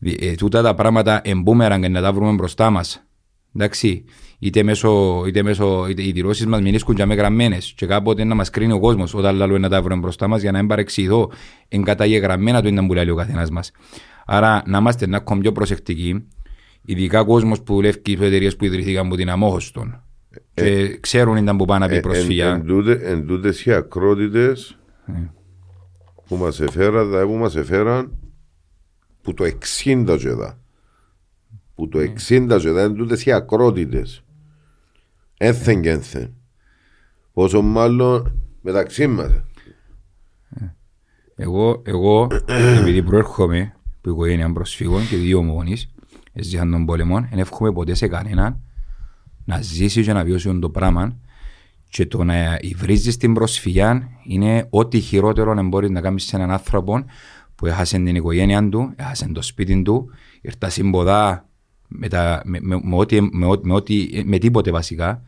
ε, 0.00 0.34
τούτα 0.34 0.62
τα 0.62 0.74
πράγματα 0.74 1.20
εμπούμεραν 1.24 1.80
και 1.80 1.88
να 1.88 2.00
τα 2.02 2.12
βρούμε 2.12 2.32
μπροστά 2.32 2.70
μας. 2.70 3.06
Εντάξει, 3.54 4.04
είτε 4.44 4.62
μέσω, 4.62 5.22
είτε 5.26 5.42
μέσω 5.42 5.86
είτε 5.88 6.02
οι 6.06 6.12
δηλώσεις 6.12 6.46
μας 6.46 6.60
μην 6.60 6.74
ίσκουν 6.74 6.94
και 6.94 7.04
με 7.04 7.14
γραμμένες 7.14 7.72
και 7.76 7.86
κάποτε 7.86 8.24
να 8.24 8.34
μας 8.34 8.50
κρίνει 8.50 8.72
ο 8.72 8.80
κόσμος 8.80 9.14
όταν 9.14 9.36
λαλούμε 9.36 9.58
να 9.58 9.68
τα 9.68 9.82
βρούμε 9.82 10.00
μπροστά 10.00 10.28
μας 10.28 10.40
για 10.42 10.52
να 10.52 10.58
μην 10.58 10.66
παρεξηγηθώ 10.68 11.30
εγκαταγεγραμμένα 11.68 12.62
το 12.62 12.68
είναι 12.68 12.86
που 12.86 12.94
λέει 12.94 13.08
ο 13.08 13.14
καθένας 13.14 13.50
μας. 13.50 13.70
Άρα 14.26 14.62
να 14.66 14.78
είμαστε 14.78 15.06
να 15.06 15.16
ακόμη 15.16 15.40
πιο 15.40 15.52
προσεκτικοί 15.52 16.26
ειδικά 16.84 17.24
κόσμος 17.24 17.62
που 17.62 17.74
δουλεύει 17.74 18.00
σε 18.06 18.24
εταιρείες 18.24 18.56
που 18.56 18.64
ιδρυθήκαν 18.64 19.06
από 19.06 19.16
την 19.16 19.30
αμόχωστον 19.30 20.02
και 20.54 20.96
ξέρουν 21.00 21.36
ήταν 21.36 21.56
που 21.56 21.64
πάνε 21.64 21.84
να 21.84 21.90
πει 21.90 21.96
Ε, 21.96 22.00
προσφυγιά. 22.00 22.46
εν- 22.48 22.54
εν 22.54 22.66
τούτε- 22.66 23.02
Εν 23.02 23.26
τούτες 23.26 23.64
οι 23.64 23.72
ακρότητες 23.72 24.78
Ναι. 25.06 25.30
που 26.28 26.36
μας 26.36 26.60
εφέραν, 26.60 27.06
δηλαδή 27.08 27.26
που 27.26 27.32
μας 27.36 27.56
εφέραν 27.56 28.12
που 29.22 29.34
το 29.34 29.44
60 29.44 30.16
και 30.18 30.28
δα. 30.30 30.58
Που 31.74 31.88
το 31.88 31.98
60 31.98 32.58
και 32.58 32.70
δα, 32.70 32.82
εν 32.82 32.94
τούτες 32.94 33.24
οι 33.24 33.32
ακρότητες. 33.32 34.24
Έθεν 35.44 35.80
και 35.82 35.90
έθεν. 35.90 36.34
Πόσο 37.32 37.62
μάλλον 37.62 38.40
μεταξύ 38.60 39.06
μας. 39.06 39.30
Εγώ, 41.36 41.82
εγώ 41.84 42.28
επειδή 42.80 43.02
προέρχομαι 43.02 43.74
από 43.96 44.10
οικογένεια 44.10 44.52
προσφύγων 44.52 45.08
και 45.08 45.16
δύο 45.16 45.42
μόνης, 45.42 45.94
έζησαν 46.32 46.70
τον 46.70 46.84
πόλεμο, 46.84 47.20
δεν 47.30 47.38
εύχομαι 47.38 47.72
ποτέ 47.72 47.94
σε 47.94 48.08
κανέναν 48.08 48.60
να 49.44 49.60
ζήσει 49.60 50.02
και 50.02 50.12
να 50.12 50.24
βιώσει 50.24 50.58
το 50.58 50.70
πράγμα 50.70 51.16
και 51.88 52.06
το 52.06 52.24
να 52.24 52.58
υβρίζεις 52.60 53.16
την 53.16 53.34
προσφυγιά 53.34 54.08
είναι 54.26 54.66
ό,τι 54.70 55.00
χειρότερο 55.00 55.54
να 55.54 55.62
μπορείς 55.62 55.90
να 55.90 56.00
κάνεις 56.00 56.24
σε 56.24 56.36
έναν 56.36 56.50
άνθρωπο 56.50 57.04
που 57.54 57.66
έχασε 57.66 57.96
την 57.96 58.16
οικογένεια 58.16 58.68
του, 58.68 58.92
έχασε 58.96 59.28
το 59.32 59.42
σπίτι 59.42 59.82
του, 59.82 60.10
ήρθα 60.40 60.68
συμποδά 60.68 61.48
με, 61.88 62.08
τα, 62.08 62.42
με, 62.44 62.58
με, 62.62 62.80
με, 62.82 62.96
ό,τι, 62.96 63.20
με, 63.20 63.46
ό,τι, 63.46 63.66
με, 63.66 63.74
ό,τι, 63.74 64.22
με 64.24 64.38
τίποτε 64.38 64.70
βασικά 64.70 65.22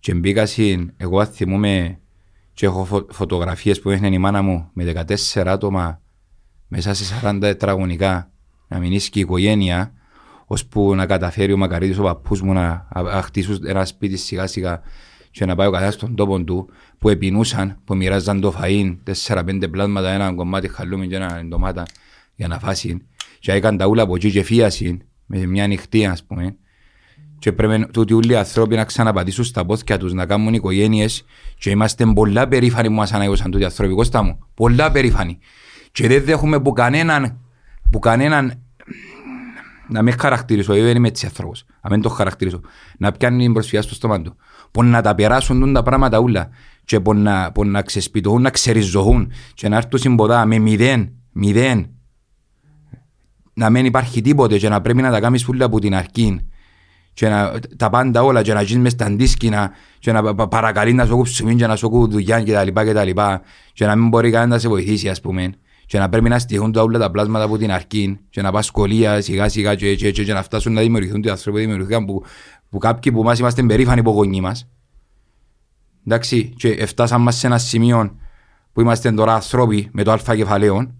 και 0.00 0.14
μπήκα 0.14 0.46
συν, 0.46 0.92
εγώ 0.96 1.20
αν 1.20 1.26
θυμούμαι 1.26 1.98
και 2.52 2.66
έχω 2.66 2.84
φω, 2.84 3.06
φωτογραφίες 3.10 3.80
που 3.80 3.90
έχνε 3.90 4.08
η 4.08 4.18
μάνα 4.18 4.42
μου 4.42 4.70
με 4.72 5.04
14 5.34 5.42
άτομα 5.46 6.00
μέσα 6.68 6.94
σε 6.94 7.14
40 7.22 7.38
τετραγωνικά 7.40 8.30
να 8.68 8.78
μην 8.78 8.92
ίσκει 8.92 9.18
η 9.18 9.20
οικογένεια 9.20 9.92
ώσπου 10.46 10.94
να 10.94 11.06
καταφέρει 11.06 11.52
ο 11.52 11.56
Μακαρίτης 11.56 11.98
ο 11.98 12.02
παππούς 12.02 12.42
μου 12.42 12.52
να, 12.52 12.88
να, 12.94 13.02
να 13.02 13.22
χτίσουν 13.22 13.66
ένα 13.66 13.84
σπίτι 13.84 14.16
σιγά 14.16 14.46
σιγά 14.46 14.80
και 15.30 15.44
να 15.44 15.54
πάει 15.54 15.66
ο 15.66 15.70
καθένας 15.70 15.94
στον 15.94 16.14
τόπο 16.14 16.44
του 16.44 16.68
που 16.98 17.08
επινούσαν, 17.08 17.80
που 17.84 17.96
μοιράζαν 17.96 18.40
το 18.40 18.54
φαΐν 18.60 18.96
4-5 19.26 19.70
πλάσματα, 19.70 20.10
ένα 20.10 20.32
κομμάτι 20.32 20.68
χαλούμι 20.68 21.08
και 21.08 21.16
ένα 21.16 21.42
ντομάτα 21.44 21.86
για 22.34 22.48
να 22.48 22.58
φάσει 22.58 23.06
και 23.38 23.52
έκαν 23.52 23.76
τα 23.76 23.86
ούλα 23.86 24.02
από 24.02 24.14
εκεί 24.16 24.30
και 24.30 24.42
φίασαν 24.42 25.02
με 25.26 25.46
μια 25.46 25.66
νυχτή 25.66 26.06
ας 26.06 26.24
πούμε 26.24 26.56
και 27.38 27.52
πρέπει 27.52 27.86
τούτοι 27.86 28.12
όλοι 28.12 28.32
οι 28.32 28.36
άνθρωποι 28.36 28.76
να 28.76 28.84
ξαναπατήσουν 28.84 29.44
στα 29.44 29.64
πόθηκια 29.64 29.98
τους, 29.98 30.12
να 30.12 30.26
κάνουν 30.26 30.54
οικογένειες. 30.54 31.24
Και 31.58 31.70
είμαστε 31.70 32.06
πολλά 32.06 32.48
περήφανοι 32.48 32.88
που 32.88 32.94
μας 32.94 33.12
αναγιώσαν 33.12 33.50
τούτοι 33.50 33.62
οι 33.62 33.66
άνθρωποι, 33.66 33.94
Κώστα 33.94 34.22
μου, 34.22 34.38
πολλά 34.54 34.90
περήφανοι. 34.90 35.38
Και 35.92 36.08
δεν 36.08 36.24
δέχομαι 36.24 36.60
που 36.60 36.72
κανέναν, 36.72 37.38
που 37.90 37.98
κανέναν 37.98 38.60
να 39.88 40.02
με 40.02 40.10
χαρακτηρίσω, 40.10 40.72
εγώ 40.72 40.84
δεν 40.84 40.96
είμαι 40.96 41.08
έτσι 41.08 41.26
άνθρωπος, 41.26 41.64
να 41.82 41.90
μην 41.90 42.00
το 42.00 42.08
χαρακτηρίσω, 42.08 42.60
να 42.98 43.12
πιάνει 43.12 43.42
την 43.42 43.52
προσφυγιά 43.52 43.82
στο 43.82 43.94
στόμα 43.94 44.22
του, 44.22 44.36
που 44.70 44.82
να 44.82 45.02
τα 45.02 45.14
περάσουν 45.14 45.60
τούν 45.60 45.72
τα 45.72 45.82
πράγματα 45.82 46.18
όλα 46.18 46.48
και 46.84 47.00
που 47.00 47.14
να, 47.14 47.52
που 47.52 47.64
να 47.64 47.82
ξεσπιτωούν, 47.82 48.42
να 48.42 48.50
ξεριζωούν 48.50 49.32
και 49.54 49.68
να 49.68 49.76
έρθουν 49.76 49.98
συμποδά 49.98 50.46
με 50.46 50.58
μηδέν, 50.58 51.12
μηδέν, 51.32 51.90
να 53.52 53.70
μην 53.70 53.84
υπάρχει 53.84 54.20
τίποτε 54.20 54.58
και 54.58 54.68
να 54.68 54.80
πρέπει 54.80 55.02
να 55.02 55.10
τα 55.10 55.20
κάνεις 55.20 55.44
πουλά 55.44 55.64
από 55.64 55.78
την 55.78 55.94
αρχή 55.94 56.40
και 57.16 57.28
να, 57.28 57.58
τα 57.76 57.90
πάντα 57.90 58.22
όλα 58.22 58.42
και 58.42 58.54
να 58.54 58.62
γίνεις 58.62 58.82
μες 58.82 58.92
στα 58.92 59.04
αντίσκηνα 59.04 59.70
και 59.98 60.12
να 60.12 60.34
πα- 60.34 60.48
παρακαλείς 60.48 60.94
να 60.94 61.06
σου 61.06 61.16
κόψουν 61.16 61.56
και 61.56 61.66
να 61.66 61.76
σου 61.76 61.90
κόβουν 61.90 62.10
δουλειά 62.10 62.42
και 62.42 62.52
τα 62.52 62.64
λοιπά 62.64 62.84
και 62.84 62.92
τα 62.92 63.04
λοιπά. 63.04 63.42
Και 63.72 63.86
να 63.86 63.96
μην 63.96 64.08
μπορεί 64.08 64.30
κανένας 64.30 64.54
να 64.54 64.58
σε 64.58 64.68
βοηθήσει 64.68 65.08
ας 65.08 65.20
πούμε. 65.20 65.52
Και 65.86 65.98
να 65.98 66.08
πρέπει 66.08 66.28
να 66.28 66.38
στοιχούν 66.38 66.72
τα 66.72 66.82
όλα 66.82 66.98
τα 66.98 67.10
πλάσματα 67.10 67.44
από 67.44 67.58
την 67.58 67.72
αρχή 67.72 68.18
και 68.30 68.42
να 68.42 68.52
πας 68.52 68.66
σχολεία 68.66 69.20
σιγά 69.20 69.48
σιγά 69.48 69.74
και, 69.74 69.94
και, 69.94 70.10
και, 70.10 70.24
και 70.24 70.32
να 70.32 70.42
φτάσουν 70.42 70.72
να 70.72 70.80
δημιουργηθούν 70.80 71.22
οι 71.22 71.28
άνθρωποι 71.28 71.58
που 71.58 71.64
δημιουργηθήκαν 71.64 72.04
που, 72.04 72.24
που 72.70 72.78
κάποιοι 72.78 73.12
που 73.12 73.22
μας 73.22 73.38
είμαστε 73.38 73.62
περήφανοι 73.62 74.00
από 74.00 74.10
γονείς 74.10 74.40
μας. 74.40 74.68
Εντάξει 76.06 76.54
και 76.56 76.86
φτάσαμε 76.86 77.24
μας 77.24 77.36
σε 77.36 77.46
ένα 77.46 77.58
σημείο 77.58 78.16
που 78.72 78.80
είμαστε 78.80 79.12
τώρα 79.12 79.34
άνθρωποι 79.34 79.88
με 79.92 80.02
το 80.02 80.12
αλφα 80.12 80.36
κεφαλαίο 80.36 80.94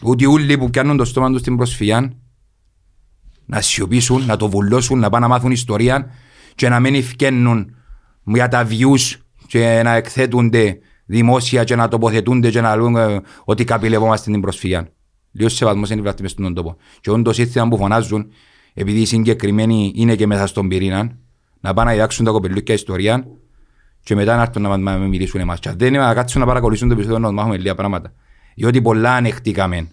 ότι 0.00 0.26
όλοι 0.26 0.58
που 0.58 0.70
πιάνουν 0.70 0.96
το 0.96 1.04
στόμα 1.04 1.30
τους 1.30 1.40
στην 1.40 1.56
προσφυγιά 1.56 2.12
να 3.50 3.60
σιωπήσουν, 3.60 4.26
να 4.26 4.36
το 4.36 4.48
βουλώσουν, 4.48 4.98
να 4.98 5.10
πάνε 5.10 5.26
να 5.26 5.32
μάθουν 5.32 5.50
ιστορία 5.50 6.10
και 6.54 6.68
να 6.68 6.80
μην 6.80 6.94
ευκαινούν 6.94 7.74
για 8.24 8.48
τα 8.48 8.66
views 8.70 9.18
και 9.46 9.80
να 9.84 9.94
εκθέτονται 9.94 10.78
δημόσια 11.06 11.64
και 11.64 11.76
να 11.76 11.88
τοποθετούνται 11.88 12.50
και 12.50 12.60
να 12.60 12.76
λένε 12.76 13.02
ε, 13.02 13.20
ότι 13.44 13.64
καπηλευόμαστε 13.64 14.30
την 14.30 14.40
προσφυγιά. 14.40 14.88
Λίγος 15.32 15.54
σεβασμός 15.54 15.90
είναι 15.90 16.00
βλάπτει 16.00 16.22
μες 16.22 16.30
στον 16.30 16.54
τόπο. 16.54 16.76
Και 17.00 17.10
όντως 17.10 17.38
ήρθαν 17.38 17.68
που 17.68 17.76
φωνάζουν 17.76 18.26
επειδή 18.74 19.00
οι 19.00 19.04
συγκεκριμένοι 19.04 19.92
είναι 19.94 20.14
και 20.16 20.26
μέσα 20.26 20.46
στον 20.46 20.68
πυρήνα, 20.68 21.16
να 21.60 21.74
πάνε 21.74 21.88
να 21.88 21.94
διδάξουν 21.94 22.24
τα 22.24 22.30
κοπελούκια 22.30 22.74
ιστορία 22.74 23.26
και 24.02 24.14
μετά 24.14 24.36
να 24.36 24.42
έρθουν 24.42 24.62
να 24.62 24.78
μας 24.78 24.98
μιλήσουν 25.08 25.40
εμάς. 25.40 25.58
Και 25.58 25.68
αν 25.68 25.78
δεν 25.78 25.94
είναι 25.94 26.04
να 26.04 26.14
κάτσουν 26.14 26.40
να 26.40 26.46
παρακολουθούν 26.46 26.88
το 26.88 26.94
επεισόδιο 26.94 27.18
να 27.18 27.32
μάθουμε 27.32 27.56
λίγα 27.56 27.74
πράγματα. 27.74 28.12
Διότι 28.54 28.82
πολλά 28.82 29.14
ανεχτήκαμε 29.14 29.88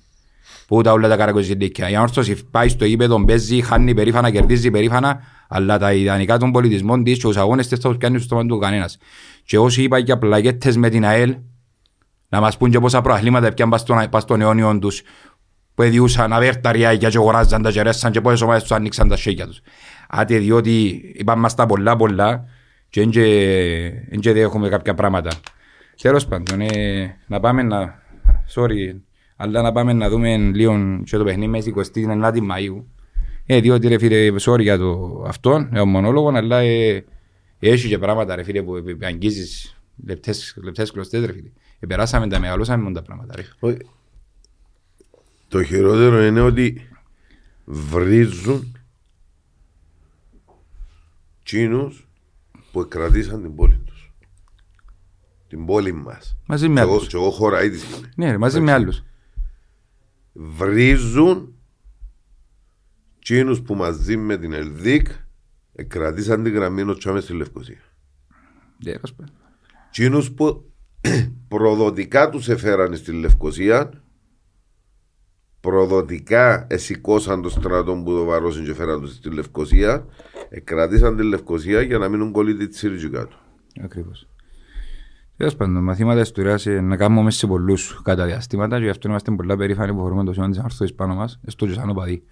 που 0.67 0.81
τα 0.81 0.91
όλα 0.91 1.07
τα 1.07 1.17
καρακοζητήκια. 1.17 1.89
Η 1.89 1.95
ανόρθωση 1.95 2.45
πάει 2.51 2.69
στο 2.69 2.85
ύπεδο, 2.85 3.25
παίζει, 3.25 3.61
χάνει 3.61 3.93
περήφανα, 3.93 4.31
κερδίζει 4.31 4.71
περήφανα, 4.71 5.21
αλλά 5.47 5.77
τα 5.77 5.93
ιδανικά 5.93 6.37
των 6.37 6.51
πολιτισμών 6.51 7.03
της 7.03 7.17
και 7.17 7.27
τους 7.27 7.37
αγώνες 7.37 7.67
της 7.67 7.79
θα 7.79 7.89
τους 7.89 7.97
κάνει 7.97 8.17
στο 8.17 8.25
στόμα 8.25 8.45
του 8.45 8.57
κανένας. 8.57 8.97
Και 9.43 9.57
όσοι 9.57 9.83
είπα 9.83 9.97
για 9.97 10.17
πλαγέτες 10.17 10.77
με 10.77 10.89
την 10.89 11.05
ΑΕΛ, 11.05 11.35
να 12.29 12.39
μας 12.39 12.57
πούν 12.57 12.71
και 12.71 12.79
πόσα 12.79 13.01
προαθλήματα 13.01 13.53
πιάνε 13.53 14.07
πας 14.09 14.21
στον 14.21 14.41
αιώνιον 14.41 14.79
τους, 14.79 15.01
που 15.73 15.83
εδιούσαν 15.83 16.33
αβέρταρια 16.33 16.95
και 16.95 17.05
αγοράζαν 17.05 17.61
τα 17.61 17.71
και 17.71 17.81
ρέσαν 17.81 18.11
και 18.11 18.21
πόσες 18.21 18.41
ομάδες 18.41 18.61
τους 18.61 18.71
ανοίξαν 18.71 19.07
τα 19.07 19.15
σέγια 19.15 19.45
τους. 19.45 19.61
Άτε 20.09 20.37
διότι 20.37 21.01
είπαμε 21.15 21.41
μας 21.41 21.55
τα 21.55 21.65
πολλά 21.65 21.95
πολλά 21.95 22.45
και 22.89 23.05
δεν 24.21 24.37
έχουμε 24.37 24.69
κάποια 24.69 24.93
πράγματα. 24.93 25.29
Τέλος 26.01 26.27
πάντων, 26.27 26.61
ε, 26.61 27.17
να 27.27 27.39
πάμε 27.39 27.63
να... 27.63 28.05
Sorry, 28.55 28.95
αλλά 29.37 29.61
να 29.61 29.71
πάμε 29.71 29.93
να 29.93 30.09
δούμε 30.09 30.37
λίγο 30.37 31.01
και 31.03 31.17
το 31.17 31.23
παιχνίδι 31.23 31.47
με 31.47 31.83
29 31.93 32.33
Μαΐου. 32.33 32.83
Ε, 33.45 33.59
διότι 33.59 33.87
ρε 33.87 33.97
φίλε, 33.97 34.33
sorry 34.39 34.61
για 34.61 34.77
το 34.77 35.23
αυτό, 35.27 35.69
ε, 35.73 35.79
ο 35.79 35.85
μονόλογος, 35.85 36.35
αλλά 36.35 36.59
ε, 36.59 37.05
έχει 37.59 37.87
και 37.87 37.97
πράγματα 37.97 38.35
ρε 38.35 38.43
φίλε 38.43 38.61
που 38.61 38.83
αγγίζεις 39.01 39.79
λεπτές, 40.05 40.57
λεπτές 40.63 40.91
κλωστές 40.91 41.25
ρε 41.25 41.31
φίλε. 41.31 41.49
Ε, 41.79 41.87
περάσαμε 41.87 42.27
τα 42.27 42.39
μεγαλώσαμε 42.39 42.83
μόνο 42.83 42.95
τα 42.95 43.01
πράγματα 43.01 43.35
ρε. 43.35 43.75
Το 45.47 45.63
χειρότερο 45.63 46.23
είναι 46.23 46.41
ότι 46.41 46.87
βρίζουν 47.65 48.77
τσίνους 51.43 52.07
που 52.71 52.87
κρατήσαν 52.87 53.41
την 53.41 53.55
πόλη 53.55 53.81
τους. 53.85 54.11
Την 55.47 55.65
πόλη 55.65 55.91
μας. 55.91 56.37
Μαζί 56.45 56.67
με 56.67 56.81
άλλους. 56.81 57.07
Και 57.07 57.15
εγώ 57.15 57.29
χώρα 57.29 57.69
της 57.69 57.85
Ναι, 58.15 58.31
ρε, 58.31 58.37
μαζί 58.37 58.59
με 58.59 58.71
άλλους. 58.71 59.03
Βρίζουν 60.39 61.55
τσίνους 63.19 63.61
που 63.61 63.75
μαζί 63.75 64.17
με 64.17 64.37
την 64.37 64.53
Ελδίκ 64.53 65.07
κρατήσαν 65.87 66.43
την 66.43 66.53
γραμμή 66.53 66.83
νοτσάμε 66.83 67.19
στη 67.19 67.33
Λευκοσία. 67.33 67.81
Ναι, 68.83 68.93
Τσίνους 69.91 70.31
που 70.31 70.71
προδοτικά 71.47 72.29
τους 72.29 72.49
εφέρανε 72.49 72.95
στη 72.95 73.11
Λευκοσία 73.11 74.03
προδοτικά 75.59 76.67
εσηκώσαν 76.69 77.41
το 77.41 77.49
στρατό 77.49 77.95
που 77.95 78.11
το 78.11 78.23
βαρώσαν 78.23 78.65
και 78.65 78.73
φέραν 78.73 79.01
τους 79.01 79.13
στη 79.13 79.29
Λευκοσία 79.29 80.05
κρατήσαν 80.63 81.17
τη 81.17 81.23
Λευκοσία 81.23 81.81
για 81.81 81.97
να 81.97 82.09
μείνουν 82.09 82.31
κολλήτοι 82.31 82.67
της 82.67 82.77
Σύριτζου 82.77 83.09
κάτω. 83.09 83.35
Ακριβώς. 83.81 84.27
Τέλος 85.37 85.55
πάντων, 85.55 85.83
μαθήματα 85.83 86.19
ιστορίας 86.21 86.65
να 86.65 86.97
κάνουμε 86.97 87.21
μέσα 87.21 87.37
σε 87.37 87.47
πολλούς 87.47 88.01
κατά 88.03 88.25
διαστήματα 88.25 88.77
και 88.77 88.83
γι' 88.83 88.89
αυτό 88.89 89.09
είμαστε 89.09 89.31
πολλά 89.31 89.57
περήφανοι 89.57 89.93
που 89.93 89.99
φορούμε 89.99 90.23
το 90.23 90.33
σήμα 90.33 90.49
της 90.49 90.59
αρθρός 90.59 90.93
πάνω 90.93 91.15
μας, 91.15 91.39
στο 91.47 91.65
και 91.65 91.73
σαν 91.73 91.89
οπαδί. 91.89 92.23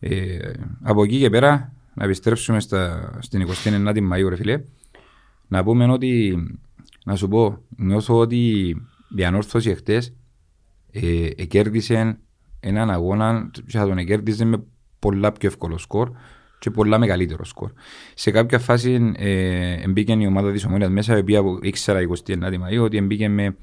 Ε, 0.00 0.38
από 0.82 1.02
εκεί 1.02 1.18
και 1.18 1.30
πέρα, 1.30 1.72
να 1.94 2.04
επιστρέψουμε 2.04 2.60
στα, 2.60 3.12
στην 3.22 3.46
29η 3.64 3.98
Μαΐου, 4.12 4.28
ρε 4.28 4.36
φίλε, 4.36 4.62
να 5.48 5.64
πούμε 5.64 5.92
ότι, 5.92 6.36
να 7.04 7.16
σου 7.16 7.28
πω, 7.28 7.62
νιώθω 7.76 8.18
ότι 8.18 8.68
η 9.16 9.24
ανόρθωση 9.24 9.70
εχθές 9.70 10.14
ε, 10.90 11.44
κέρδισε 11.44 12.18
έναν 12.60 12.90
αγώνα 12.90 13.50
και 13.52 13.78
θα 13.78 13.86
τον 13.86 14.04
κέρδιζε 14.04 14.44
με 14.44 14.62
πολλά 14.98 15.32
πιο 15.32 15.48
εύκολο 15.48 15.78
σκορ 15.78 16.10
και 16.58 16.70
πολλά 16.70 16.98
μεγαλύτερο 16.98 17.44
σκορ. 17.44 17.70
Σε 18.14 18.30
κάποια 18.30 18.58
φάση 18.58 19.12
ε, 19.16 19.88
μπήκε 19.88 20.12
η 20.12 20.26
ομάδα 20.26 20.52
της 20.52 20.64
Ομόνιας 20.64 20.90
μέσα, 20.90 21.16
η 21.16 21.20
οποία 21.20 21.40
ήξερα 21.62 22.00
29 22.26 22.32
Μαΐου 22.32 22.82
ότι 22.82 23.00
μπήκε 23.00 23.28
με 23.28 23.56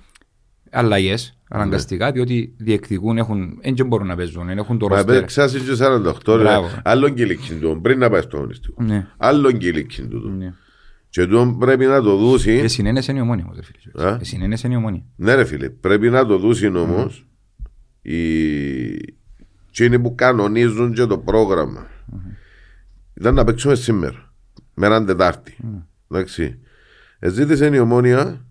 αλλαγές 0.69 1.37
ναι. 1.37 1.59
αναγκαστικά, 1.59 2.11
διότι 2.11 2.53
διεκδικούν, 2.57 3.17
έχουν, 3.17 3.59
δεν 3.75 3.87
μπορούν 3.87 4.07
να 4.07 4.15
παίζουν, 4.15 4.49
έχουν 4.49 4.77
το 4.77 4.87
ρόλο. 4.87 5.23
Ξάσει 5.25 5.59
και 5.59 5.71
48 6.25 6.37
ρε. 6.37 6.49
Άλλον 6.83 7.13
κυλικιν 7.13 7.81
πριν 7.81 7.99
να 7.99 8.09
πάει 8.09 8.21
στο 8.21 8.37
αγωνιστικό. 8.37 8.83
Ναι. 8.83 9.07
Άλλον 9.17 9.57
κυλικιν 9.57 10.09
του. 10.09 10.29
Ναι. 10.37 10.53
Και 11.09 11.25
του 11.27 11.55
πρέπει 11.59 11.85
να 11.85 12.01
το 12.01 12.15
δούσει. 12.17 12.51
Ε, 12.51 12.65
είναι 12.77 13.01
η 13.07 13.19
ομόνια 13.19 13.45
όμω, 13.45 13.61
φίλε. 13.61 14.09
Ε, 14.09 14.17
είναι 14.43 14.57
η 14.69 14.75
ομόνια. 14.75 15.03
Ναι, 15.15 15.33
ρε 15.35 15.45
φίλε, 15.45 15.69
πρέπει 15.69 16.09
να 16.09 16.25
το 16.25 16.37
δούσει 16.37 16.67
όμως 16.67 17.25
mm. 17.25 17.69
οι... 18.01 19.83
είναι 19.83 19.99
που 19.99 20.15
κανονίζουν 20.15 20.93
και 20.93 21.05
το 21.05 21.17
πρόγραμμα. 21.17 21.85
Mm-hmm 21.85 22.34
ήταν 23.15 23.33
να 23.35 23.43
παίξουμε 23.43 23.75
σήμερα. 23.75 24.33
Με 24.73 24.85
έναν 24.85 25.05
Τετάρτη. 25.05 25.57
Mm. 25.63 25.83
Εντάξει. 26.11 26.59
Εζήτησε 27.19 27.65
η 27.73 27.79
ομόνια 27.79 28.45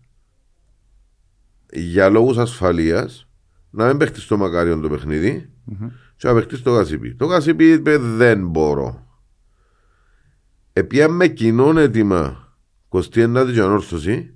για 1.73 2.09
λόγους 2.09 2.39
ασφαλείας 2.39 3.29
να 3.71 3.87
μην 3.87 3.97
παίχτει 3.97 4.21
στο 4.21 4.37
μακάριον 4.37 4.81
το 4.81 4.89
παιχνίδι 4.89 5.51
mm-hmm. 5.71 5.91
και 6.17 6.29
να 6.29 6.35
παίχτεις 6.35 6.59
στο 6.59 6.71
γασίπι. 6.71 7.15
Το 7.15 7.27
γασίπι 7.27 7.71
είπε 7.71 7.99
δεν 7.99 8.49
μπορώ. 8.49 9.07
Επία 10.73 11.09
με 11.09 11.29
κοινό 11.29 11.79
έτοιμα 11.79 12.55
29η 12.89 13.53
Ιανόρθωση 13.55 14.35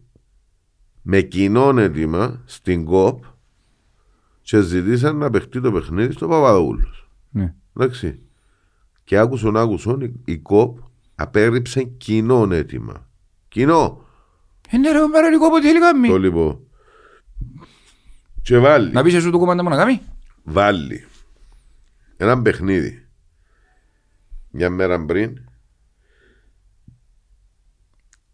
με 1.02 1.20
κοινό 1.20 1.78
έτοιμα 1.78 2.42
στην 2.44 2.84
ΚΟΠ 2.84 3.24
και 4.40 4.60
ζητήσαν 4.60 5.16
να 5.16 5.30
παιχτεί 5.30 5.60
το 5.60 5.72
παιχνίδι 5.72 6.12
στο 6.12 6.28
Παπαδούλος. 6.28 7.10
Ναι. 7.30 7.54
Εντάξει 7.76 8.27
και 9.08 9.18
άκουσον 9.18 9.56
άκουσον 9.56 10.20
η 10.24 10.38
ΚΟΠ 10.38 10.78
απέρριψε 11.14 11.82
κοινό 11.82 12.48
αίτημα. 12.50 13.10
Κοινό. 13.48 14.04
Είναι 14.70 14.90
ρε 14.92 15.06
μέρα 15.06 15.32
η 15.32 15.36
ΚΟΠ 15.36 15.52
ότι 15.52 15.66
θέλει 15.66 15.80
κάνει. 15.80 16.08
Το 16.08 16.18
λοιπόν. 16.18 16.60
Και 18.42 18.58
βάλει. 18.58 18.92
Να 18.92 19.02
πεις 19.02 19.14
εσύ 19.14 19.30
το 19.30 19.38
κομμάτι 19.38 19.62
μου 19.62 19.68
να 19.68 19.76
κάνει. 19.76 20.00
Βάλει. 20.42 21.06
Ένα 22.16 22.42
παιχνίδι. 22.42 23.06
Μια 24.50 24.70
μέρα 24.70 25.04
πριν. 25.04 25.44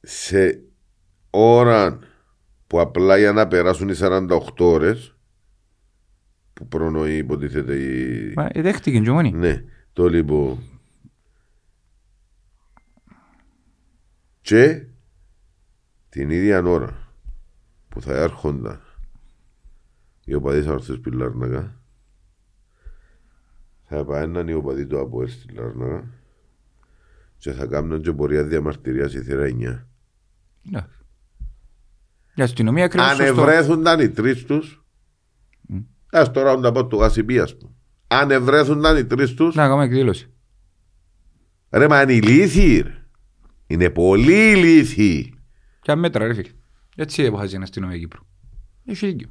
Σε 0.01 0.63
ώρα 1.31 1.99
που 2.67 2.81
απλά 2.81 3.17
για 3.17 3.33
να 3.33 3.49
περάσουν 3.49 3.89
οι 3.89 3.95
48 3.99 4.39
ώρες 4.59 5.17
που 6.53 6.69
προνοεί 6.69 7.17
υποτίθεται 7.17 7.77
η... 7.77 8.33
Μα 8.37 8.49
δέχτηκε 8.55 9.01
και 9.01 9.11
μόνη. 9.11 9.33
Ναι. 9.33 9.65
Το 9.95 10.09
λοιπόν. 10.09 10.59
Και 14.41 14.87
την 16.09 16.31
ίδια 16.31 16.63
ώρα 16.63 17.09
που 17.89 18.01
θα 18.01 18.15
έρχονταν 18.15 18.81
οι 20.25 20.35
οπαδοί 20.35 20.69
ορθές 20.69 20.97
στη 20.97 21.11
Λάρνακα 21.11 21.81
θα 23.83 24.05
παέναν 24.05 24.49
οι 24.49 24.53
οπαδοί 24.53 24.87
του 24.87 25.01
Αποέλ 25.01 25.29
στη 25.29 25.53
Λάρνακα 25.53 26.11
και 27.37 27.53
θα 27.53 27.67
κάνουν 27.67 28.03
και 28.03 28.13
πορεία 28.13 28.45
διαμαρτυρίας 28.45 29.11
στη 29.11 29.23
θύρα 29.23 29.47
9. 29.47 29.85
Ναι. 30.63 30.87
Η 32.35 32.43
αστυνομία 32.43 32.85
ακριβώς 32.85 33.11
Αν 33.11 33.21
ευρέθουνταν 33.21 34.01
οι 34.01 34.09
τρεις 34.09 34.45
τους 34.45 34.85
mm. 35.73 35.85
ας 36.11 36.31
τώρα 36.31 36.57
να 36.57 36.73
πω 36.73 36.87
του 36.87 36.97
Γασιμπή 36.97 37.39
ας 37.39 37.57
πούμε 37.57 37.74
αν 38.15 38.31
ευρέθουνταν 38.31 38.97
οι 38.97 39.05
τρεις 39.05 39.35
τους... 39.35 39.55
Να 39.55 39.67
κάνουμε 39.67 39.85
εκδήλωση. 39.85 40.29
Ρε 41.71 41.89
μα 41.89 42.03
είναι 42.03 42.13
ηλίθιοι 42.13 42.85
Είναι 43.67 43.91
πολύ 43.91 44.51
ηλίθιοι. 44.51 45.35
Και 45.81 45.91
αν 45.91 45.99
μέτρα 45.99 46.27
ρε 46.27 46.35
φίλε. 46.35 46.49
Έτσι 46.97 47.23
έπαχαζε 47.23 47.55
ένα 47.55 47.65
αστυνομία 47.65 47.99
Κύπρου. 47.99 48.23
Έχει 48.85 49.07
δίκιο. 49.07 49.31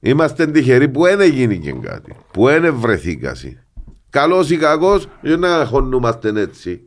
Είμαστε 0.00 0.46
τυχεροί 0.46 0.88
που 0.88 1.02
δεν 1.02 1.20
έγινε 1.20 1.54
και 1.54 1.72
κάτι. 1.72 2.14
Που 2.32 2.44
δεν 2.44 2.74
βρεθήκασαι. 2.74 3.66
Καλός 4.10 4.50
ή 4.50 4.56
κακός, 4.56 5.08
για 5.22 5.36
να 5.36 5.64
χωνούμαστε 5.64 6.40
έτσι. 6.40 6.82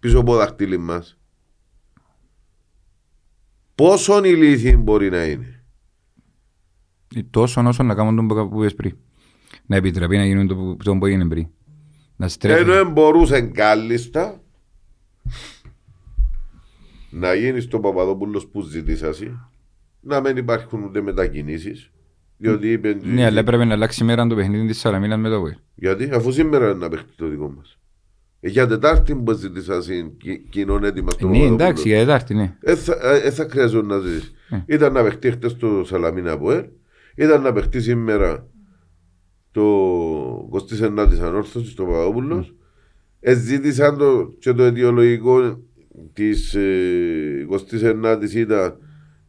Πίσω 0.00 0.18
από 0.18 0.36
δαχτύλι 0.36 0.78
μας. 0.78 1.18
Πόσο 3.74 4.24
ηλίθιοι 4.24 4.76
μπορεί 4.78 5.10
να 5.10 5.24
είναι. 5.24 5.62
Τόσο 7.30 7.62
όσο 7.62 7.82
να 7.82 7.94
κάνουν 7.94 8.28
τον 8.28 8.48
που 8.48 8.60
είπες 8.62 8.74
πριν 8.74 8.96
να 9.66 9.76
επιτραπεί 9.76 10.16
να 10.16 10.24
γίνουν 10.24 10.46
το, 10.46 10.76
το 10.84 10.96
που 10.96 11.06
έγινε 11.06 11.28
πριν. 11.28 11.46
Να 12.16 12.28
στρέφει. 12.28 12.70
Ενώ 12.70 12.90
μπορούσε 12.90 13.40
κάλλιστα 13.40 14.40
να 17.10 17.34
γίνεις 17.34 17.64
στο 17.64 17.80
Παπαδόπουλος 17.80 18.46
που 18.46 18.60
ζητήσασαι, 18.60 19.50
να 20.00 20.20
μην 20.20 20.36
υπάρχουν 20.36 20.82
ούτε 20.82 21.00
μετακινήσεις. 21.00 21.90
Διότι 22.40 22.72
είπε. 22.72 22.98
Ναι, 23.02 23.24
αλλά 23.24 23.40
έπρεπε 23.40 23.64
να 23.64 23.74
αλλάξει 23.74 24.04
μέρα 24.04 24.26
το 24.26 24.34
παιχνίδι 24.34 24.66
της 24.66 24.78
Σαραμίνα 24.78 25.16
με 25.16 25.28
το 25.28 25.40
Βουέλ. 25.40 25.56
Γιατί, 25.74 26.10
αφού 26.12 26.32
σήμερα 26.32 26.64
είναι 26.64 26.74
να 26.74 26.88
παίχνει 26.88 27.10
το 27.16 27.26
δικό 27.26 27.52
μας. 27.56 27.78
Ε, 28.40 28.48
για 28.48 28.66
Τετάρτη 28.66 29.14
που 29.14 29.32
ζητήσασαι 29.32 30.12
κοινών 30.50 30.84
έτοιμα 30.84 31.10
στο 31.10 31.28
Ναι, 31.28 31.38
εντάξει, 31.38 31.88
για 31.88 31.98
Τετάρτη, 31.98 32.34
ναι. 32.34 32.56
Ε, 32.60 32.74
θα, 32.74 32.96
ε, 33.24 33.30
θα 33.30 33.46
χρειαζόταν 33.50 33.86
να 33.86 33.98
ζήσει. 33.98 34.32
Ε. 34.50 34.74
Ήταν 34.74 34.92
να 34.92 35.02
παιχτεί 35.02 35.30
χτες 35.30 35.50
στο 35.50 35.84
Σαλαμίνα 35.84 36.36
Βουέλ, 36.36 36.64
ήταν 37.14 37.42
να 37.42 37.52
παιχτεί 37.52 37.80
σήμερα 37.80 38.46
το 39.50 39.62
29 40.52 41.06
της 41.08 41.20
ανόρθωσης 41.20 41.70
στο 41.70 41.84
Παπαδόπουλος 41.84 42.52
Εζήτησαν 43.20 43.98
το, 43.98 44.32
και 44.38 44.52
το 44.52 44.62
αιτιολογικό 44.62 45.62
της 46.12 46.54
ε, 46.54 47.46
29η 47.50 48.30
ήταν 48.34 48.76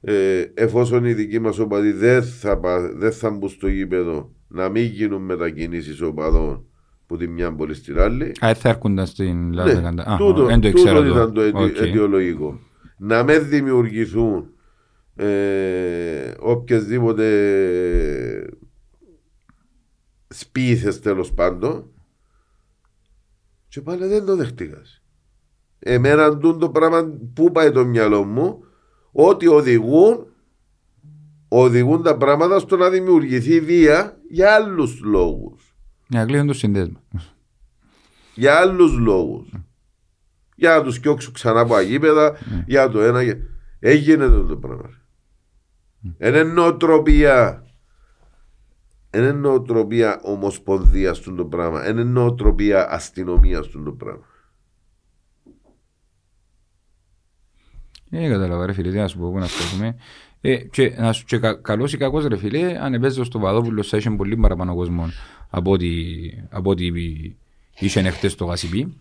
ε, 0.01 0.43
εφόσον 0.53 1.05
οι 1.05 1.13
δικοί 1.13 1.39
μας 1.39 1.59
οπαδοί 1.59 1.91
δεν 1.91 2.23
θα, 2.23 2.57
πα- 2.57 2.93
δεν 2.97 3.11
θα 3.11 3.29
μπουν 3.29 3.49
στο 3.49 3.67
γήπεδο 3.67 4.31
να 4.47 4.69
μην 4.69 4.83
γίνουν 4.83 5.21
μετακινήσεις 5.21 6.01
οπαδών 6.01 6.63
που 7.07 7.17
τη 7.17 7.27
μια 7.27 7.53
πόλη 7.55 7.73
στην 7.73 7.99
άλλη. 7.99 8.23
Α, 8.25 8.33
δεν 8.39 8.55
θα 8.55 8.69
έρχονταν 8.69 9.05
στην 9.05 9.49
Ναι, 9.49 9.55
Λάρνακα 9.55 9.87
Α, 9.87 10.17
τούτο, 10.17 10.45
δεν 10.45 10.59
το 10.59 10.67
τούτο 10.71 10.79
ήξερα 10.89 11.07
ήταν 11.07 11.33
το 11.33 11.41
αιτιο- 11.41 11.61
Οκ. 11.61 11.77
αιτιολογικό. 11.81 12.59
Να 12.97 13.23
μην 13.23 13.47
δημιουργηθούν 13.49 14.49
ε, 15.15 15.25
οποιασδήποτε 16.39 17.25
σπίθες 20.39 20.99
τέλος 20.99 21.33
πάντων 21.33 21.91
και 23.67 23.81
πάλι 23.81 24.05
δεν 24.07 24.25
το 24.25 24.35
δεχτήκας. 24.35 25.01
Εμένα 25.79 26.37
τούν 26.37 26.59
το 26.59 26.69
πράγμα 26.69 27.11
που 27.33 27.51
πάει 27.51 27.71
το 27.71 27.85
μυαλό 27.85 28.23
μου 28.23 28.63
ότι 29.11 29.47
οδηγούν 29.47 30.25
οδηγούν 31.47 32.03
τα 32.03 32.17
πράγματα 32.17 32.59
στο 32.59 32.77
να 32.77 32.89
δημιουργηθεί 32.89 33.59
βία 33.59 34.17
για 34.29 34.53
άλλους 34.53 34.99
λόγους. 35.01 35.75
Να 36.07 36.25
κλείνουν 36.25 36.47
το 36.47 36.53
συνδέσμα. 36.53 37.01
Για 38.35 38.55
άλλους 38.59 38.97
λόγους. 38.97 39.49
Για 40.55 40.75
να 40.75 40.83
τους 40.83 40.99
κοιόξουν 40.99 41.33
ξανά 41.33 41.59
από 41.59 41.75
αγίπεδα, 41.75 42.37
για 42.65 42.89
το 42.89 43.01
ένα. 43.01 43.21
για- 43.21 43.37
Έγινε 43.79 44.27
το, 44.27 44.43
το 44.45 44.57
πράγμα. 44.57 44.89
Είναι 46.19 46.43
νοοτροπία. 46.43 47.63
Είναι 49.13 49.31
νοοτροπία 49.31 50.19
ομοσπονδίας 50.23 51.19
του 51.19 51.35
το 51.35 51.45
πράγμα. 51.45 51.89
Είναι 51.89 52.03
νοοτροπία 52.03 52.91
αστυνομίας 52.91 53.67
του 53.67 53.83
το 53.83 53.91
πράγμα. 53.91 54.25
Δεν 58.09 58.29
κατάλαβα 58.29 58.65
ρε 58.65 58.73
φίλε, 58.73 58.89
τι 58.89 58.97
να 58.97 59.07
σου 59.07 59.17
πω, 59.17 59.31
πού 59.31 59.37
να 59.37 59.45
φτάσουμε. 59.45 59.95
Ε, 60.41 60.55
και, 60.55 60.95
να 60.97 61.13
σου, 61.13 61.25
και 61.25 61.37
κα, 61.37 61.53
καλός 61.53 61.93
ή 61.93 61.97
κακός 61.97 62.25
ρε 62.25 62.37
φίλε, 62.37 62.77
αν 62.81 62.93
έπαιζε 62.93 63.23
στο 63.23 63.39
Παδόπουλο 63.39 63.83
θα 63.83 63.97
είχε 63.97 64.09
πολύ 64.09 64.37
παραπάνω 64.37 64.75
κόσμο 64.75 65.09
από 65.49 65.71
ό,τι, 65.71 65.87
από 66.49 66.69
ό,τι 66.69 66.91
είχε 67.79 68.09
χτες 68.09 68.31
στο 68.31 68.45
Γασιπί. 68.45 68.97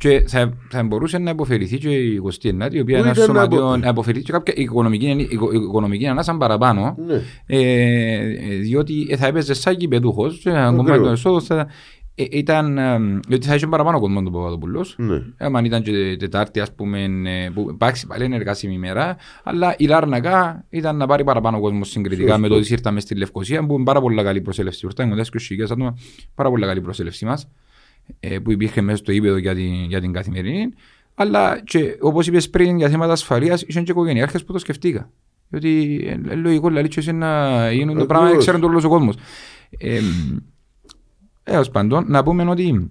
Και 0.00 0.24
θα, 0.26 0.52
θα 0.70 0.82
μπορούσε 0.82 1.18
να 1.18 1.30
υποφερηθεί 1.30 1.78
και 1.78 1.88
η 1.90 2.20
29η, 2.24 2.72
η 2.74 2.80
οποία 2.80 2.82
Πού 2.82 2.88
είναι 2.88 2.98
ήταν 2.98 3.06
να 3.06 3.14
σωματείο, 3.14 3.66
απο- 3.66 3.76
να 3.76 3.88
υποφερηθεί 3.88 4.24
και 4.24 4.32
κάποια 4.32 4.54
οικονομική, 4.56 5.26
οικο- 5.30 5.52
οικονομική 5.52 6.06
ανάσα 6.06 6.36
παραπάνω. 6.36 6.96
Ναι. 7.06 7.20
Ε, 7.46 8.34
διότι 8.62 9.16
θα 9.18 9.26
έπαιζε 9.26 9.54
σαν 9.54 9.76
κυπεδούχος 9.76 10.38
και 10.38 10.50
αν 10.50 10.76
κομμάτι 10.76 10.90
Ακριβώς. 10.90 11.22
των 11.22 11.32
εσόδων 11.32 11.40
θα 11.42 11.66
ε, 12.14 12.24
ήταν, 12.30 12.78
ε, 12.78 12.98
διότι 13.28 13.46
θα 13.46 13.54
είχε 13.54 13.66
παραπάνω 13.66 14.00
κόσμο 14.00 14.22
τον 14.22 14.32
Παπαδοπούλος. 14.32 14.94
Ναι. 14.98 15.22
Άμα 15.38 15.60
ήταν 15.64 15.82
και 15.82 16.16
Τετάρτη, 16.18 16.60
ας 16.60 16.74
πούμε, 16.74 17.02
ε, 17.02 17.50
που 17.54 17.66
εντάξει 17.70 18.06
πάλι 18.06 18.24
είναι 18.24 18.36
εργάσιμη 18.36 18.74
ημέρα, 18.74 19.16
αλλά 19.42 19.74
η 19.78 19.86
Λάρνακα 19.86 20.64
ήταν 20.70 20.96
να 20.96 21.06
πάρει 21.06 21.24
παραπάνω 21.24 21.60
κόσμο 21.60 21.84
συγκριτικά 21.84 22.26
Σωστό. 22.28 22.40
με 22.40 22.48
το 22.48 22.54
ότι 22.54 22.72
ήρθαμε 22.72 23.00
στη 23.00 23.14
Λευκοσία, 23.14 23.66
που 23.66 23.74
είναι 23.74 23.84
πάρα 23.84 24.00
πολύ 24.00 24.22
καλή 24.22 24.40
προσέλευση. 24.40 24.86
Ήρθαμε 24.86 25.14
με 25.14 25.22
10.000 25.22 25.70
άτομα, 25.70 25.96
πάρα 26.34 26.50
πολύ 26.50 26.66
καλή 26.66 26.80
προσέλευση 26.80 27.24
μας, 27.24 27.42
ε, 27.42 27.48
που 28.42 28.52
υπήρχε 28.52 28.80
μέσα 28.80 28.96
στο 28.96 29.12
ύπεδο 29.12 29.36
για 29.36 29.54
την, 29.54 29.84
για 29.84 30.00
την 30.00 30.12
καθημερινή. 30.12 30.68
Αλλά 31.14 31.60
και 31.64 31.96
όπως 32.00 32.26
είπες 32.26 32.50
πριν 32.50 32.76
για 32.76 32.88
θέματα 32.88 33.12
ασφαλείας, 33.12 33.62
είχαν 33.62 33.84
και 33.84 33.90
οικογενειάρχες 33.90 34.44
που 34.44 34.52
το 34.52 34.58
σκεφτήκα. 34.58 35.10
Διότι 35.48 36.00
ε, 36.30 36.34
λογικό 36.34 36.68
δηλαδή 36.68 36.88
και 36.88 37.00
εσύ 37.00 37.12
να 37.12 37.72
γίνουν 37.72 37.98
το 37.98 38.06
πράγμα, 38.06 38.24
Ακριβώς. 38.24 38.44
ξέρουν 38.44 38.60
το 38.60 38.66
όλος 38.66 38.84
ο 38.84 38.88
κόσμος. 38.88 39.16
Ε, 39.78 40.00
έως 41.44 41.70
πάντων, 41.70 42.04
να 42.08 42.22
πούμε 42.22 42.50
ότι 42.50 42.90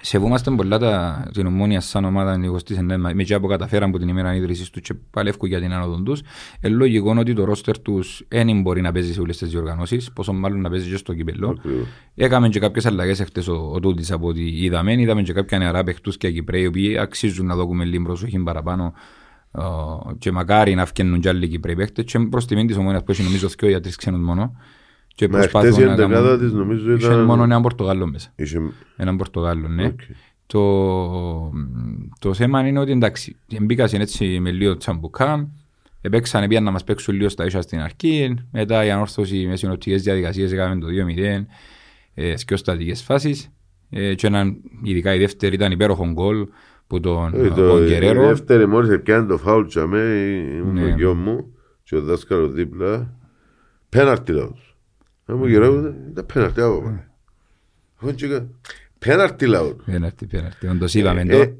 Σεβούμαστε 0.00 0.50
πολλά 0.50 0.78
τα, 0.78 1.22
την 1.32 1.46
ομόνια 1.46 1.80
σαν 1.80 2.04
ομάδα 2.04 2.36
νικοστής 2.36 2.78
ενέμα, 2.78 3.10
με 3.14 3.22
και 3.22 3.38
που 3.38 3.46
καταφέραν 3.46 3.88
από 3.88 3.98
την 3.98 4.08
ημέρα 4.08 4.34
ίδρυσης 4.34 4.70
τους 4.70 4.82
και 4.82 4.94
παλεύκουν 5.10 5.48
για 5.48 5.60
την 5.60 5.72
άνοδο 5.72 6.02
τους. 6.02 6.22
Ε, 6.60 6.68
λογικό 6.68 7.14
ότι 7.18 7.32
το 7.32 7.44
ρόστερ 7.44 7.78
τους 7.78 8.24
δεν 8.28 8.60
μπορεί 8.60 8.80
να 8.80 8.92
παίζει 8.92 9.12
σε 9.12 9.20
όλες 9.20 9.36
τις 9.36 9.50
διοργανώσεις, 9.50 10.12
πόσο 10.12 10.32
μάλλον 10.32 10.60
να 10.60 10.70
παίζει 10.70 10.90
και 10.90 10.96
στο 10.96 11.14
κυπελό. 11.14 11.56
Ακριβώς. 11.58 11.86
Έκαμε 12.14 12.48
και 12.48 12.58
κάποιες 12.58 12.86
αλλαγές 12.86 13.20
εχθές 13.20 13.48
ο, 13.48 13.70
ο 13.74 13.80
Τούτης 13.80 14.10
από 14.10 14.26
ό,τι 14.26 14.64
είδαμε. 14.64 14.92
Είδαμε 14.92 15.22
και 15.22 15.32
κάποια 15.32 15.58
νεαρά 15.58 15.82
παιχτούς 15.82 16.16
και 16.16 16.30
Κυπρέοι, 16.30 16.62
οι 16.62 16.66
οποίοι 16.66 16.98
αξίζουν 16.98 17.46
να 17.46 17.56
δούμε 17.56 17.84
λίγο 17.84 18.02
προσοχή 18.04 18.38
παραπάνω. 18.38 18.92
Ε, 19.52 19.62
και 20.18 20.32
μακάρι 20.32 20.74
να 20.74 20.86
φτιάχνουν 20.86 21.20
κι 21.20 21.28
άλλοι 21.28 21.48
Κυπρέοι 21.48 21.76
παίχτες 21.76 22.04
και 22.04 22.18
προς 22.18 22.46
τιμήν 22.46 22.66
της 22.66 22.76
Ομόνοιας 22.76 23.02
που 23.04 23.10
έχει 23.10 23.22
νομίζω 23.22 23.48
δύο 23.48 23.68
για 23.68 23.80
τρεις 23.80 23.96
ξένους 23.96 24.20
μόνο. 24.20 24.56
Και 25.14 25.28
Μα 25.28 25.38
χτες 25.38 25.46
η 25.46 25.50
προσπάθουν 25.50 25.84
να 25.86 25.92
εντεκάδα 25.92 26.22
κάνουν... 26.28 26.38
της 26.38 26.52
νομίζω 26.52 26.92
Είχε 26.94 27.06
ήταν... 27.06 27.24
μόνο 27.24 27.42
έναν 27.42 27.62
Πορτογάλο 27.62 28.06
μέσα. 28.06 28.32
Είχε... 28.36 28.58
Έναν 28.96 29.16
Πορτογάλο, 29.16 29.68
ναι. 29.68 29.84
Οκ. 29.86 30.00
Το, 30.46 31.52
το 32.18 32.34
θέμα 32.34 32.66
είναι 32.66 32.78
ότι 32.78 32.90
εντάξει, 32.92 33.36
μπήκαν 33.62 33.88
έτσι 33.92 34.40
με 34.40 34.50
λίγο 34.50 34.76
τσαμπουκά, 34.76 35.48
επέξανε 36.00 36.46
πήγαν 36.48 36.64
να 36.64 36.70
μας 36.70 36.84
παίξουν 36.84 37.14
λίγο 37.14 37.28
στα 37.28 37.44
ίσια 37.44 37.60
στην 37.62 37.80
αρχή, 37.80 38.34
μετά 38.52 38.84
η 38.84 38.90
Ανόρθωση 38.90 39.46
με 39.46 39.56
συνοπτικές 39.56 40.02
διαδικασίες 40.02 40.52
έκαμε 40.52 40.80
το 40.80 40.86
2-0, 40.86 41.44
ε, 42.14 42.36
σκιο 42.36 42.56
στατικές 42.56 43.02
φάσεις, 43.02 43.48
ε, 43.90 44.14
και 44.14 44.26
έναν, 44.26 44.56
ειδικά 44.82 45.14
η 45.14 45.18
δεύτερη 45.18 45.54
ήταν 45.54 45.72
υπέροχο 45.72 46.06
γκολ 46.12 46.46
που 46.86 47.00
τον, 47.00 47.34
Ε, 47.34 47.46
από 47.46 47.54
το- 47.54 47.68
τον 47.68 47.82
Η 47.82 47.86
Γκερέρο. 47.86 48.26
δεύτερη 48.26 48.66
μόλις 48.68 48.90
έπιανε 48.90 49.26
το 49.26 49.38
φάουλ 49.38 49.66
τσαμέ, 49.66 50.02
ήμουν 50.58 50.72
Ναι. 50.74 50.80
το 50.82 50.88
γιο 50.88 51.14
μου 51.14 51.54
και 51.84 51.96
ο 51.96 52.00
δάσκαλος 52.02 52.52
δίπλα. 52.52 53.16
Πέναρτη 53.88 54.32
λαός. 54.32 54.71
Να 55.24 55.34
μου 55.36 55.46
γυρεύω, 55.46 55.78
ήταν 56.10 56.26
πέναρτη 56.34 56.60
από 56.60 56.82
πάνω. 56.82 57.04
Εγώ 58.02 58.14
τσίκα, 58.14 58.46
Πέναρτη 58.98 59.46
λαός. 59.46 59.76
Πέναρτη, 59.84 60.26
πέναρτη, 60.26 60.66
όντως 60.66 60.94
είδαμε 60.94 61.20
Ε, 61.20 61.24
το. 61.46 61.52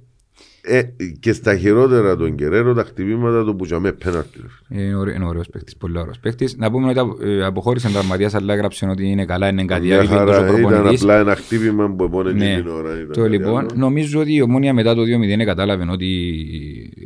Ε, 0.65 0.83
και 1.21 1.33
στα 1.33 1.57
χειρότερα 1.57 2.17
των 2.17 2.35
Γκερέρο 2.35 2.75
τα 2.75 2.85
χτυπήματα 2.85 3.45
του 3.45 3.57
που 3.57 3.65
τσαμέ 3.65 3.93
πέναρτη. 3.93 4.39
ρε 4.43 4.47
φίλε. 4.49 4.83
Είναι 4.83 4.95
ωραίο- 4.97 5.15
είναι 5.15 5.25
ωραίος 5.25 5.49
παίκτης, 5.49 5.77
πολύ 5.77 5.99
ωραίος 5.99 6.19
παίκτης. 6.19 6.57
Να 6.57 6.71
πούμε 6.71 6.89
ότι 6.91 6.99
απο- 6.99 7.19
ε, 7.23 7.45
αποχώρησε 7.45 7.87
τον 7.87 7.95
Τραυματίας, 7.95 8.35
αλλά 8.35 8.53
έγραψε 8.55 8.87
ότι 8.87 9.07
είναι 9.07 9.25
καλά, 9.25 9.49
είναι 9.49 9.65
κάτι 9.65 9.87
Μια 9.87 9.99
άλλο, 9.99 10.05
είναι 10.05 10.15
τόσο 10.25 10.33
χαρά, 10.33 10.49
ήταν 10.49 10.61
προπονητής. 10.71 11.01
απλά 11.03 11.19
ένα 11.19 11.35
χτύπημα 11.37 11.91
που 11.95 12.05
επώνε 12.05 12.33
Ναι. 12.33 12.57
την 12.57 12.69
ώρα. 12.69 12.95
ήταν 12.95 13.13
Το 13.13 13.21
κάτι 13.21 13.31
λοιπόν, 13.37 13.59
άλλο. 13.59 13.71
νομίζω 13.75 14.21
ότι 14.21 14.35
η 14.35 14.43
Ομόνια 14.43 14.75
μετά 14.75 14.95
το 14.95 15.03
2-0 15.03 15.45
κατάλαβε 15.45 15.87
ότι 15.91 16.09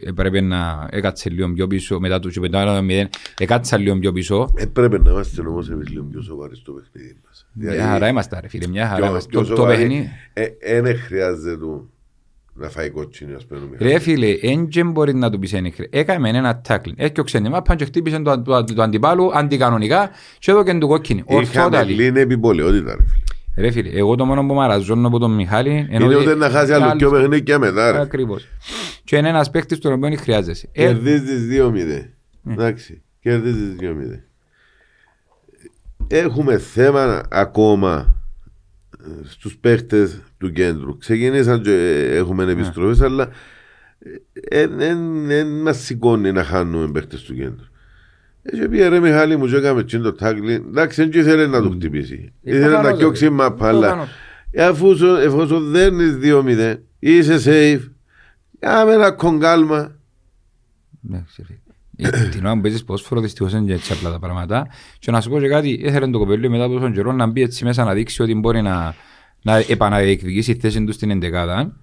έπρεπε 0.04 0.40
να 0.40 0.88
έκατσε 0.90 1.30
λίγο 1.30 1.52
πιο 1.52 1.66
πίσω, 1.66 2.00
μετά 2.00 2.18
το 2.18 2.30
5-0 2.30 3.08
έκατσα 3.38 3.78
λίγο 3.78 3.98
πιο 3.98 4.12
πίσω. 4.12 4.52
Έπρεπε 4.56 4.98
να 4.98 5.10
είμαστε 5.10 5.40
όμως 5.46 5.70
εμείς 5.70 5.88
λίγο 5.88 6.04
πιο 6.04 6.22
σοβαροί 6.22 6.56
στο 6.56 6.72
παιχνίδι 6.72 7.16
μας. 7.26 7.46
Δηλαδή, 7.52 7.76
Μια 7.76 7.86
χαρά 7.86 8.08
είμαστε 8.08 8.38
ρε 8.40 8.48
φίλε, 8.48 8.66
μια 8.68 8.86
χαρά 8.86 8.96
πιο- 9.00 9.06
είμαστε. 9.10 9.28
πιο 9.30 9.40
Το- 9.40 9.48
Το 9.48 9.54
σοβαροί. 9.56 9.76
παιχνίδι, 9.78 10.08
Ε, 10.32 10.46
ε, 10.58 10.80
δεν 10.80 10.96
χρειάζεται 10.96 11.56
του 11.56 11.90
να 12.58 12.68
φάει 12.68 12.90
κότσινη 12.90 13.34
ας 13.34 13.46
πούμε. 13.46 13.60
ρε 13.78 13.98
φίλε, 13.98 14.34
δεν 14.70 14.90
μπορεί 14.90 15.14
να 15.14 15.30
του 15.30 15.38
πεις 15.38 15.52
είναι 15.52 15.70
χρε- 15.70 15.94
Έκαμε 15.94 16.28
ένα 16.28 16.60
tackling, 16.68 16.92
έκοξε 16.96 17.40
την 17.40 17.50
μάπα 17.50 17.74
και 17.74 17.84
χτύπησε 17.84 18.18
το, 18.18 18.42
το, 18.42 18.64
το 18.64 18.82
αντιπάλου 18.82 19.30
αντικανονικά 19.36 20.10
και 20.38 20.50
εδώ 20.50 20.62
και 20.64 20.74
του 20.78 20.86
κόκκινη. 20.88 21.22
Είχαμε 21.26 21.38
Ορθότατη. 21.40 21.92
λίγη 21.92 22.18
επιπολαιότητα 22.20 22.90
ρε 22.96 23.02
φίλε. 23.06 23.22
Ρε 23.66 23.70
φίλε, 23.70 23.90
εγώ 23.98 24.14
το 24.14 24.24
μόνο 24.24 24.46
που 24.46 24.54
μαραζώνω 24.54 25.06
από 25.08 25.18
τον 25.18 25.34
Μιχάλη 25.34 25.86
Είναι 25.90 26.16
ούτε 26.16 26.34
να 26.34 26.50
χάσει 26.50 26.72
άλλο 26.72 26.84
άλλους- 26.84 26.96
πιο 26.98 27.10
παιχνίδια 27.10 27.58
μετά 27.58 27.92
ρε. 27.92 28.00
Ακριβώς. 28.00 28.48
Και 29.04 29.16
είναι 29.16 29.28
ένας 29.28 29.50
παίκτης 29.50 29.78
τον 29.78 29.92
οποίο 29.92 30.16
χρειάζεσαι. 30.16 30.68
Ε, 30.72 30.84
Κερδίζεις 30.86 31.46
2-0. 31.48 32.12
Εντάξει, 32.50 33.02
κερδίζεις 33.20 33.76
2-0. 33.80 34.20
Έχουμε 36.08 36.58
θέμα 36.58 37.22
ακόμα 37.30 37.98
ε, 37.98 38.15
στους 39.24 39.56
παίχτες 39.56 40.20
του 40.38 40.52
κέντρου. 40.52 40.96
Ξεκινήσαν 40.98 41.62
και 41.62 41.72
ε, 41.72 42.16
έχουμε 42.16 42.44
επιστροφές, 42.52 43.00
αλλά 43.00 43.28
δεν 44.76 45.46
μας 45.62 45.78
σηκώνει 45.78 46.32
να 46.32 46.44
χάνουμε 46.44 46.90
παίχτες 46.90 47.22
του 47.22 47.34
κέντρου. 47.34 47.64
Έτσι 48.42 48.68
πήγε 48.68 48.88
ρε 48.88 49.00
Μιχάλη 49.00 49.36
μου 49.36 49.46
και 49.46 49.56
έκαμε 49.56 49.84
τσιν 49.84 50.02
το 50.02 50.12
τάκλι. 50.12 50.52
Εντάξει, 50.52 51.04
δεν 51.08 51.20
ήθελε 51.20 51.46
να 51.46 51.62
το 51.62 51.70
χτυπήσει. 51.70 52.32
Ε, 52.42 52.50
Ήθελε 52.50 52.64
να 52.66 52.72
προφανώς, 52.74 52.98
κοιόξει 52.98 53.24
ρε. 53.24 53.30
μαπά, 53.30 53.68
αλλά 53.68 53.80
Προφανώς. 53.86 54.08
αφού 54.58 54.96
σου- 54.96 55.16
εφόσον 55.20 55.70
δέρνεις 55.70 56.16
2-0, 56.22 56.76
είσαι 56.98 57.38
safe, 57.44 57.88
κάμε 58.58 58.92
ένα 58.92 59.10
κογκάλμα. 59.12 59.96
Εντάξει, 61.10 61.44
ρε. 61.48 61.54
Ε, 61.96 62.28
Την 62.28 62.44
ώρα 62.44 62.54
που 62.54 62.60
παίζεις 62.60 62.84
ποδόσφαιρο 62.84 63.20
δυστυχώς 63.20 63.52
είναι 63.52 63.66
και 63.66 63.72
έτσι 63.72 63.92
απλά 63.92 64.10
τα 64.10 64.18
πράγματα. 64.18 64.68
Και 64.98 65.10
να 65.10 65.20
σου 65.20 65.30
πω 65.30 65.40
και 65.40 65.48
κάτι, 65.48 65.68
ήθελε 65.70 66.08
το 66.08 66.18
κοπέλιο 66.18 66.50
μετά 66.50 66.64
από 66.64 66.72
τόσον 66.74 66.92
καιρό 66.92 67.12
να 67.12 67.26
μπει 67.26 67.42
έτσι 67.42 67.64
μέσα 67.64 67.84
να 67.84 67.92
δείξει 67.94 68.22
ότι 68.22 68.34
μπορεί 68.34 68.62
να, 68.62 68.94
να 69.42 69.56
επαναδιεκδικήσει 69.56 70.54
τη 70.54 70.60
θέση 70.60 70.84
του 70.84 70.92
στην 70.92 71.10
εντεκάδα. 71.10 71.80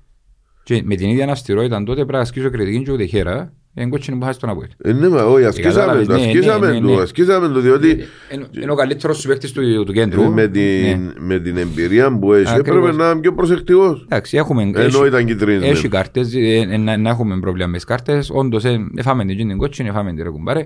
Και 0.64 0.82
με 0.84 0.96
την 0.96 1.10
ίδια 1.10 1.32
αυστηρότητα 1.32 1.78
τότε 1.78 1.94
πρέπει 1.94 2.12
να 2.12 2.20
ασκήσω 2.20 2.50
κριτική 2.50 2.84
και 2.84 2.92
ούτε 2.92 3.06
χέρα. 3.06 3.54
Είναι 3.76 3.90
κότσινη 3.90 4.18
που 4.18 4.24
χάσεις 4.26 4.40
τον 4.42 4.50
Αποέλ. 4.50 4.68
Ε, 4.84 4.92
ναι, 4.94 5.10
μα 5.10 5.24
όχι, 5.24 5.46
ασκήσαμε 5.46 5.74
κατάλαβες, 5.76 6.08
το, 6.08 6.14
ναι, 6.14 6.20
ασκήσαμε 6.22 6.68
ναι, 6.68 6.74
ναι, 6.80 6.88
το, 6.88 6.96
ναι. 6.96 7.02
ασκήσαμε 7.02 7.48
το, 7.48 7.60
διότι 7.60 7.88
Είναι- 8.34 8.48
Είναι 8.62 8.72
ο 8.72 8.76
καλύτερος 8.76 9.18
σου 9.20 9.28
παίκτης 9.28 9.52
του, 9.52 9.84
του 9.86 9.94
κέντρου. 9.94 10.34
με 10.34 10.42
Ναι. 10.42 10.48
την, 10.48 11.14
με 11.20 11.40
την 11.40 11.58
εμπειρία 11.58 12.18
που 12.18 12.34
έχει 12.34 12.54
Ακριβώς. 12.54 12.78
έπρεπε 12.80 12.98
να 13.04 13.10
είμαι 13.12 13.20
πιο 13.20 13.34
προσεκτικός. 13.34 14.02
Εντάξει, 14.04 14.38
έχουμε, 14.38 14.62
Ενώ 14.62 14.80
έχει- 14.80 15.08
ήταν 15.08 15.26
κυτρίνες. 15.26 15.70
Έχει 15.70 15.88
κάρτες, 15.88 16.34
ε, 16.36 16.40
ε, 16.70 16.78
να, 16.78 16.98
να 16.98 17.10
έχουμε 17.10 17.40
πρόβλημα 17.40 17.68
με 17.68 17.76
τις 17.76 17.86
κάρτες. 17.86 18.30
Όντως, 18.34 18.64
ε, 18.66 18.78
εφάμε 18.96 19.26
την 19.26 19.38
την 19.38 19.58
κότσινη, 19.58 19.90
εφάμε 19.90 20.14
την 20.14 20.24
ρε 20.24 20.30
κουμπάρε. 20.30 20.66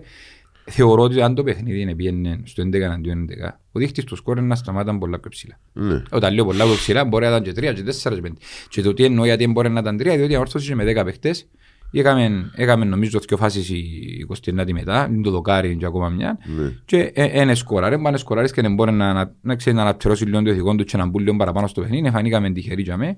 θεωρώ 0.69 1.01
ότι 1.03 1.21
αν 1.21 1.35
το 1.35 1.43
παιχνίδι 1.43 1.81
είναι 1.81 1.95
πιένε 1.95 2.39
στο 2.43 2.61
11 2.61 2.81
αντίον 2.93 3.19
11, 3.19 3.59
ο 3.71 3.79
δείχτης 3.79 4.03
του 4.03 4.15
σκόρ 4.15 4.37
είναι 4.37 4.47
να 4.47 4.55
σταμάταν 4.55 4.99
πολλά 4.99 5.19
πιο 5.19 5.29
ψηλά. 5.29 5.59
Ναι. 5.73 6.01
Όταν 6.09 6.33
λέω 6.33 6.45
πολλά 6.45 6.63
πιο 6.65 6.73
ψηλά 6.73 7.05
μπορεί 7.05 7.25
να 7.25 7.29
ήταν 7.29 7.43
και 7.43 7.51
3, 7.51 7.73
και 7.73 7.83
4, 7.83 8.15
και 8.15 8.21
5. 8.21 8.37
Και 8.69 8.81
το 8.81 8.93
τι 8.93 9.03
εννοώ 9.03 9.25
γιατί 9.25 9.47
μπορεί 9.47 9.69
να 9.69 9.79
ήταν 9.79 9.97
3, 9.97 10.15
διότι 10.15 10.31
η 10.31 10.35
αόρθωση 10.35 10.75
με 10.75 10.83
10 10.83 11.03
παίχτες 11.05 11.47
Έκαμε, 11.91 12.51
έκαμε 12.55 12.85
νομίζω 12.85 13.19
δύο 13.27 13.37
φάσεις 13.37 13.69
η 13.69 14.23
Κωστινάτη 14.27 14.73
μετά, 14.73 15.07
είναι 15.11 15.21
το 15.21 15.31
δοκάρι 15.31 15.75
και 15.75 15.85
ακόμα 15.85 16.09
μια 16.09 16.37
Ναι. 16.57 16.73
και 16.85 17.11
ένα 17.13 17.55
σκοράρε, 17.55 17.97
πάνε 17.97 18.17
σκοράρες 18.17 18.51
και 18.51 18.61
δεν 18.61 18.73
μπορεί 18.73 18.91
να, 18.91 19.13
να, 19.13 19.33
να, 19.41 19.55
ξέρει, 19.55 19.75
να 19.75 19.81
αναπτερώσει 19.81 20.25
λίγο 20.25 20.41
το 20.41 20.49
ηθικό 20.49 20.75
του 20.75 20.83
και 20.83 20.97
να 20.97 21.05
μπουν 21.05 21.23
λίγο 21.23 21.35
παραπάνω 21.35 21.67
στο 21.67 21.81
παιχνίδι, 21.81 22.09
φανήκαμε 22.09 22.49
τυχεροί 22.49 22.81
για 22.81 22.97
με. 22.97 23.17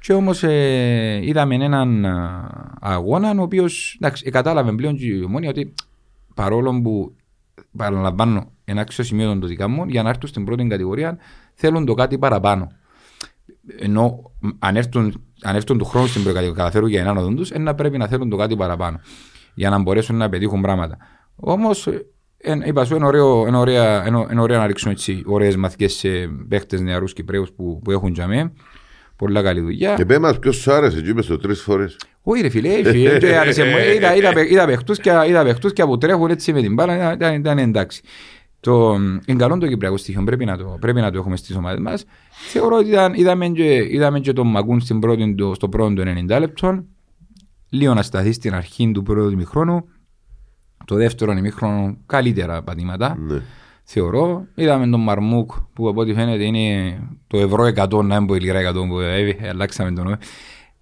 Και 0.00 0.12
όμως 0.12 0.42
ε, 0.42 1.20
είδαμε 1.22 1.54
έναν 1.54 2.04
α, 2.04 2.76
αγώνα 2.80 3.30
ο 3.38 3.42
οποίος 3.42 3.96
εντάξει, 4.00 4.24
ε, 4.26 4.30
κατάλαβε 4.30 4.72
πλέον 4.72 4.96
και 4.96 5.06
η 5.06 5.22
ομόνια 5.22 5.48
ότι 5.50 5.74
παρόλο 6.34 6.80
που 6.82 7.14
παραλαμβάνω 7.76 8.50
ένα 8.64 8.80
άξιο 8.80 9.04
σημείο 9.04 9.26
των 9.28 9.46
δικά 9.46 9.68
μου 9.68 9.84
για 9.88 10.02
να 10.02 10.08
έρθουν 10.08 10.28
στην 10.28 10.44
πρώτη 10.44 10.66
κατηγορία 10.66 11.18
θέλουν 11.54 11.84
το 11.84 11.94
κάτι 11.94 12.18
παραπάνω. 12.18 12.72
Ενώ 13.78 14.30
αν 14.58 14.76
έρθουν, 14.76 15.24
αν 15.42 15.56
έρθουν 15.56 15.78
του 15.78 15.84
χρόνου 15.84 16.06
στην 16.06 16.20
πρώτη 16.22 16.36
κατηγορία 16.36 16.62
καταφέρουν 16.62 16.88
για 16.88 17.00
έναν 17.00 17.16
οδόν 17.16 17.36
τους, 17.36 17.50
ε, 17.50 17.58
να 17.58 17.74
πρέπει 17.74 17.98
να 17.98 18.06
θέλουν 18.06 18.28
το 18.30 18.36
κάτι 18.36 18.56
παραπάνω 18.56 19.00
για 19.54 19.70
να 19.70 19.78
μπορέσουν 19.82 20.16
να 20.16 20.28
πετύχουν 20.28 20.60
πράγματα. 20.60 20.96
Όμως 21.36 21.86
ε, 22.36 22.56
είπα 22.64 22.84
σου, 22.84 22.96
είναι 22.96 23.06
ωραίο, 23.06 23.46
είναι 23.46 23.56
ωραία, 23.56 24.06
είναι, 24.06 24.26
είναι 24.30 24.40
ωραία 24.40 24.58
να 24.58 24.66
ρίξουν 24.66 24.90
έτσι 24.90 25.22
ωραίες 25.26 25.56
μαθηκές 25.56 25.92
σε 25.92 26.08
παίχτες 26.48 26.80
νεαρούς 26.80 27.12
Κυπρέους 27.12 27.50
που, 27.52 27.80
που 27.84 27.90
έχουν 27.90 28.12
για 28.12 28.26
μέ. 28.26 28.52
Πολλά 29.16 29.42
καλή 29.42 29.60
δουλειά. 29.60 29.94
Και 29.94 30.04
πέ 30.04 30.18
μας 30.18 30.38
ποιος 30.38 30.56
σου 30.56 30.72
άρεσε, 30.72 31.00
και 31.00 31.08
είπες 31.08 31.26
το 31.26 31.36
τρεις 31.38 31.60
φορές. 31.60 31.96
Όχι 32.22 32.42
ρε 32.42 32.48
φίλε, 32.48 32.68
όχι, 32.68 33.04
ε, 33.04 33.18
και 33.18 33.36
άρεσε 33.36 33.64
μου. 33.64 33.76
Είδα- 33.96 34.16
είδα 34.16 34.32
παί- 34.32 34.50
Είδα 34.50 34.66
παιχτούς 34.66 34.98
και- 34.98 35.24
είδα 35.28 35.42
παιχτούς 35.44 35.72
και 35.72 35.84
που 35.84 35.98
τρέχουν 35.98 36.30
έτσι 36.30 36.52
με 36.52 36.60
την 36.60 36.74
μπάλα, 36.74 36.94
ήταν- 36.94 37.12
ήταν- 37.18 37.34
ήταν 37.38 37.58
εντάξει. 37.58 38.02
Το, 38.62 38.94
είναι 39.26 39.38
καλό 39.38 39.58
το 39.58 39.66
κυπριακό 39.68 39.96
στοιχείο, 39.96 40.24
πρέπει 40.24 40.44
να 40.44 40.56
το, 40.56 40.76
πρέπει 40.80 41.00
να 41.00 41.10
το 41.10 41.18
έχουμε 41.18 41.36
στις 41.36 41.56
ομάδες 41.56 41.80
μας. 41.80 42.04
Θεωρώ 42.50 42.76
ότι 42.76 42.88
ήταν, 42.88 43.14
είδαμε, 43.14 43.48
και, 43.48 43.74
είδαμε 43.90 44.20
και 44.20 44.32
τον 44.32 44.46
Μακούν 44.46 44.80
στην 44.80 44.98
πρώτη, 45.00 45.34
του- 45.34 45.54
στο 45.54 45.68
πρώτο 45.68 45.94
του 45.94 46.02
90 46.02 46.38
λεπτών. 46.38 46.86
Λίγο 47.70 47.94
να 47.94 48.02
σταθεί 48.02 48.32
στην 48.32 48.54
αρχή 48.54 48.90
του 48.92 49.02
πρώτου 49.02 49.30
ημιχρόνου. 49.30 49.84
Το 50.84 50.94
δεύτερο 50.94 51.32
ημιχρόνο 51.32 51.96
καλύτερα 52.06 52.62
πατήματα. 52.62 53.16
Ναι. 53.18 53.40
Θεωρώ. 53.84 54.46
Είδαμε 54.54 54.86
τον 54.88 55.00
Μαρμούκ 55.00 55.52
που 55.72 55.88
από 55.88 56.00
ό,τι 56.00 56.14
φαίνεται 56.14 56.44
είναι 56.44 56.98
το 57.26 57.38
ευρώ 57.38 57.64
100, 57.64 58.04
να 58.04 58.18
μην 58.18 58.26
πω 58.26 58.34
η 58.34 58.40
λίρα 58.40 58.70
100 58.70 58.74
που 58.88 58.98
ε, 59.00 59.36
αλλάξαμε 59.48 59.92
τον 59.92 60.04
νόημα. 60.04 60.18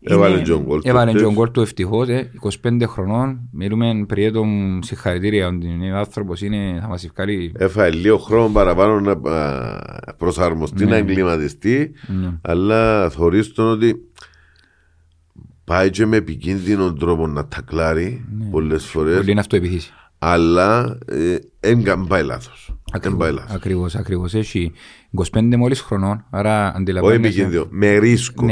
Έβαλε 0.03 0.35
Είναι- 0.35 0.43
Τζον 0.43 0.63
Γκολ 0.63 0.81
του 0.81 0.89
Έβαλε 0.89 1.11
χτες. 1.11 1.23
Τζον 1.23 1.35
Γκολ 1.35 1.51
του 1.51 1.61
ευτυχώς, 1.61 2.09
ε, 2.09 2.31
25 2.41 2.87
χρονών. 2.87 3.41
Μιλούμε 3.53 4.05
πριν 4.09 4.33
τον 4.33 4.81
συγχαρητήρια, 4.83 5.47
ότι 5.47 5.67
είναι 5.67 5.99
άνθρωπος, 5.99 6.41
είναι, 6.43 6.79
θα 6.81 6.89
μας 6.89 7.05
ευκάλει. 7.05 7.53
Έφαγε 7.59 7.97
λίγο 7.97 8.19
χρόνο 8.19 8.49
παραπάνω 8.49 9.01
να 9.01 9.13
α, 9.33 10.15
προσαρμοστεί, 10.17 10.85
να 10.85 10.97
εγκληματιστεί, 10.97 11.93
Ναι. 12.07 12.33
αλλά 12.43 13.11
θωρείς 13.11 13.53
τον 13.53 13.67
ότι 13.71 13.95
πάει 15.65 15.91
και 15.91 16.07
με 16.07 16.17
επικίνδυνο 16.17 16.93
τρόπο 16.93 17.27
να 17.27 17.47
τακλάρει 17.49 18.25
πολλές 18.51 18.85
φορές, 18.85 19.17
Πολύ 19.17 19.31
είναι 19.31 19.41
αυτοεπιθύση. 19.41 19.93
αλλά 20.19 20.99
δεν 21.61 22.05
πάει 22.09 22.23
λάθος. 22.25 22.75
Δεν 23.01 23.17
πάει 23.17 23.33
λάθος. 23.33 23.55
Ακριβώς, 23.55 23.95
ακριβώς. 23.95 24.35
Έχει 24.35 24.73
25 25.11 25.57
μόλις 25.57 25.81
χρονών, 25.81 26.25
άρα 26.31 26.69
Όχι 26.69 26.77
αντιλαμβάνεσαι. 26.77 27.27
επικίνδυνο, 27.27 27.67
με 27.71 27.97
ρίσκο. 27.99 28.47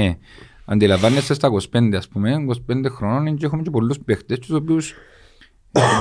Ναι. 0.68 0.74
Αντιλαμβάνεσαι 0.74 1.34
στα 1.34 1.48
25 1.72 1.96
ας 1.96 2.08
πούμε, 2.08 2.44
25 2.70 2.88
χρόνων 2.90 3.36
και 3.36 3.46
έχουμε 3.46 3.62
και 3.62 3.70
πολλούς 3.70 3.98
παίχτες 3.98 4.38
τους 4.38 4.50
οποίους 4.50 4.94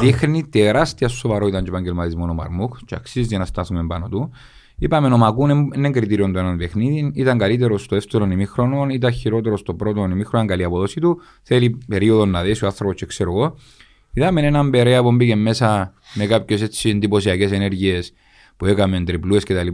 δείχνει 0.01 0.43
τεράστια 0.47 1.07
σοβαρότητα 1.07 1.61
και 1.61 1.69
επαγγελματισμό 1.69 2.23
ο 2.29 2.33
Μαρμούκ 2.33 2.75
και 2.85 2.95
αξίζει 2.95 3.37
να 3.37 3.45
στάσουμε 3.45 3.85
πάνω 3.87 4.07
του. 4.09 4.31
Είπαμε 4.79 5.07
ο 5.07 5.17
Μακούν 5.17 5.49
είναι- 5.49 5.67
είναι 5.77 5.89
κριτήριο 5.91 6.31
του 6.31 6.37
έναν 6.37 6.57
παιχνίδι, 6.57 7.11
ήταν 7.13 7.37
καλύτερος 7.37 7.83
στο 7.83 7.95
δεύτερο 7.95 8.25
ημίχρονο, 8.25 8.87
ήταν 8.89 9.11
χειρότερος 9.11 9.59
στο 9.59 9.73
πρώτο 9.73 9.99
ημίχρονο, 9.99 10.25
ήταν 10.43 10.47
καλή 10.47 10.63
αποδόση 10.63 10.99
του. 10.99 11.21
Θέλει 11.43 11.77
περίοδο 11.87 12.25
να 12.25 12.41
δέσει 12.43 12.63
ο 12.63 12.67
άνθρωπος 12.67 12.95
και 12.95 13.05
ξέρω 13.05 13.31
εγώ. 13.31 13.55
Είδαμε 14.13 14.41
έναν 14.41 14.69
Περέα 14.69 15.01
που 15.01 15.11
μπήκε 15.11 15.35
μέσα 15.35 15.93
με 16.13 16.25
κάποιες 16.25 16.61
έτσι 16.61 16.89
εντυπωσιακές 16.89 17.51
ενέργειες 17.51 18.13
που 18.57 18.65
έκαμε 18.65 19.03
τριπλούε 19.03 19.39
κτλ. 19.39 19.67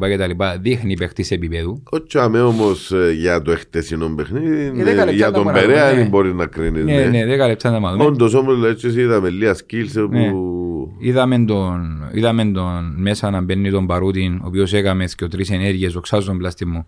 Δείχνει 0.59 0.93
παίχτης 0.93 1.31
επίπεδου. 1.31 1.83
Ο 1.89 2.03
Τσάμε 2.03 2.41
όμως 2.41 2.91
ε, 2.91 3.11
για 3.11 3.41
το 3.41 3.51
εχτεσινό 3.51 4.09
παιχνίδι, 4.15 4.69
δέκα 4.69 4.89
ε, 4.89 4.93
λεπτά 4.93 5.11
για 5.11 5.25
τα 5.25 5.31
τον 5.31 5.43
μωρά, 5.43 5.59
Περέα 5.59 5.89
ναι. 5.91 5.95
δεν 5.97 6.07
μπορεί 6.07 6.33
να 6.33 6.45
κρίνεις. 6.45 6.83
Ναι, 6.83 7.05
ναι, 7.05 7.23
10 7.23 7.47
λεπτά 7.47 7.71
να 7.71 7.79
μάθουμε. 7.79 8.03
Όντως 8.03 8.33
όμως 8.33 8.57
λέει, 8.57 8.71
έτσι 8.71 8.87
είδαμε 8.87 9.29
λίγα 9.29 9.55
skills 9.55 10.07
Ναι. 10.09 10.29
που... 10.29 10.95
Είδαμε 10.99 11.45
τον, 11.45 12.09
είδαμε 12.13 12.45
τον 12.45 12.93
μέσα 12.97 13.29
να 13.29 13.41
μπαίνει 13.41 13.71
τον 13.71 13.85
Παρούτιν, 13.87 14.35
ο 14.35 14.43
οποίος 14.45 14.73
έκαμε 14.73 15.05
και 15.15 15.27
τρεις 15.27 15.49
ενέργειες, 15.51 15.95
οξάζω 15.95 16.27
τον 16.27 16.37
πλάστη 16.37 16.65
μου 16.65 16.85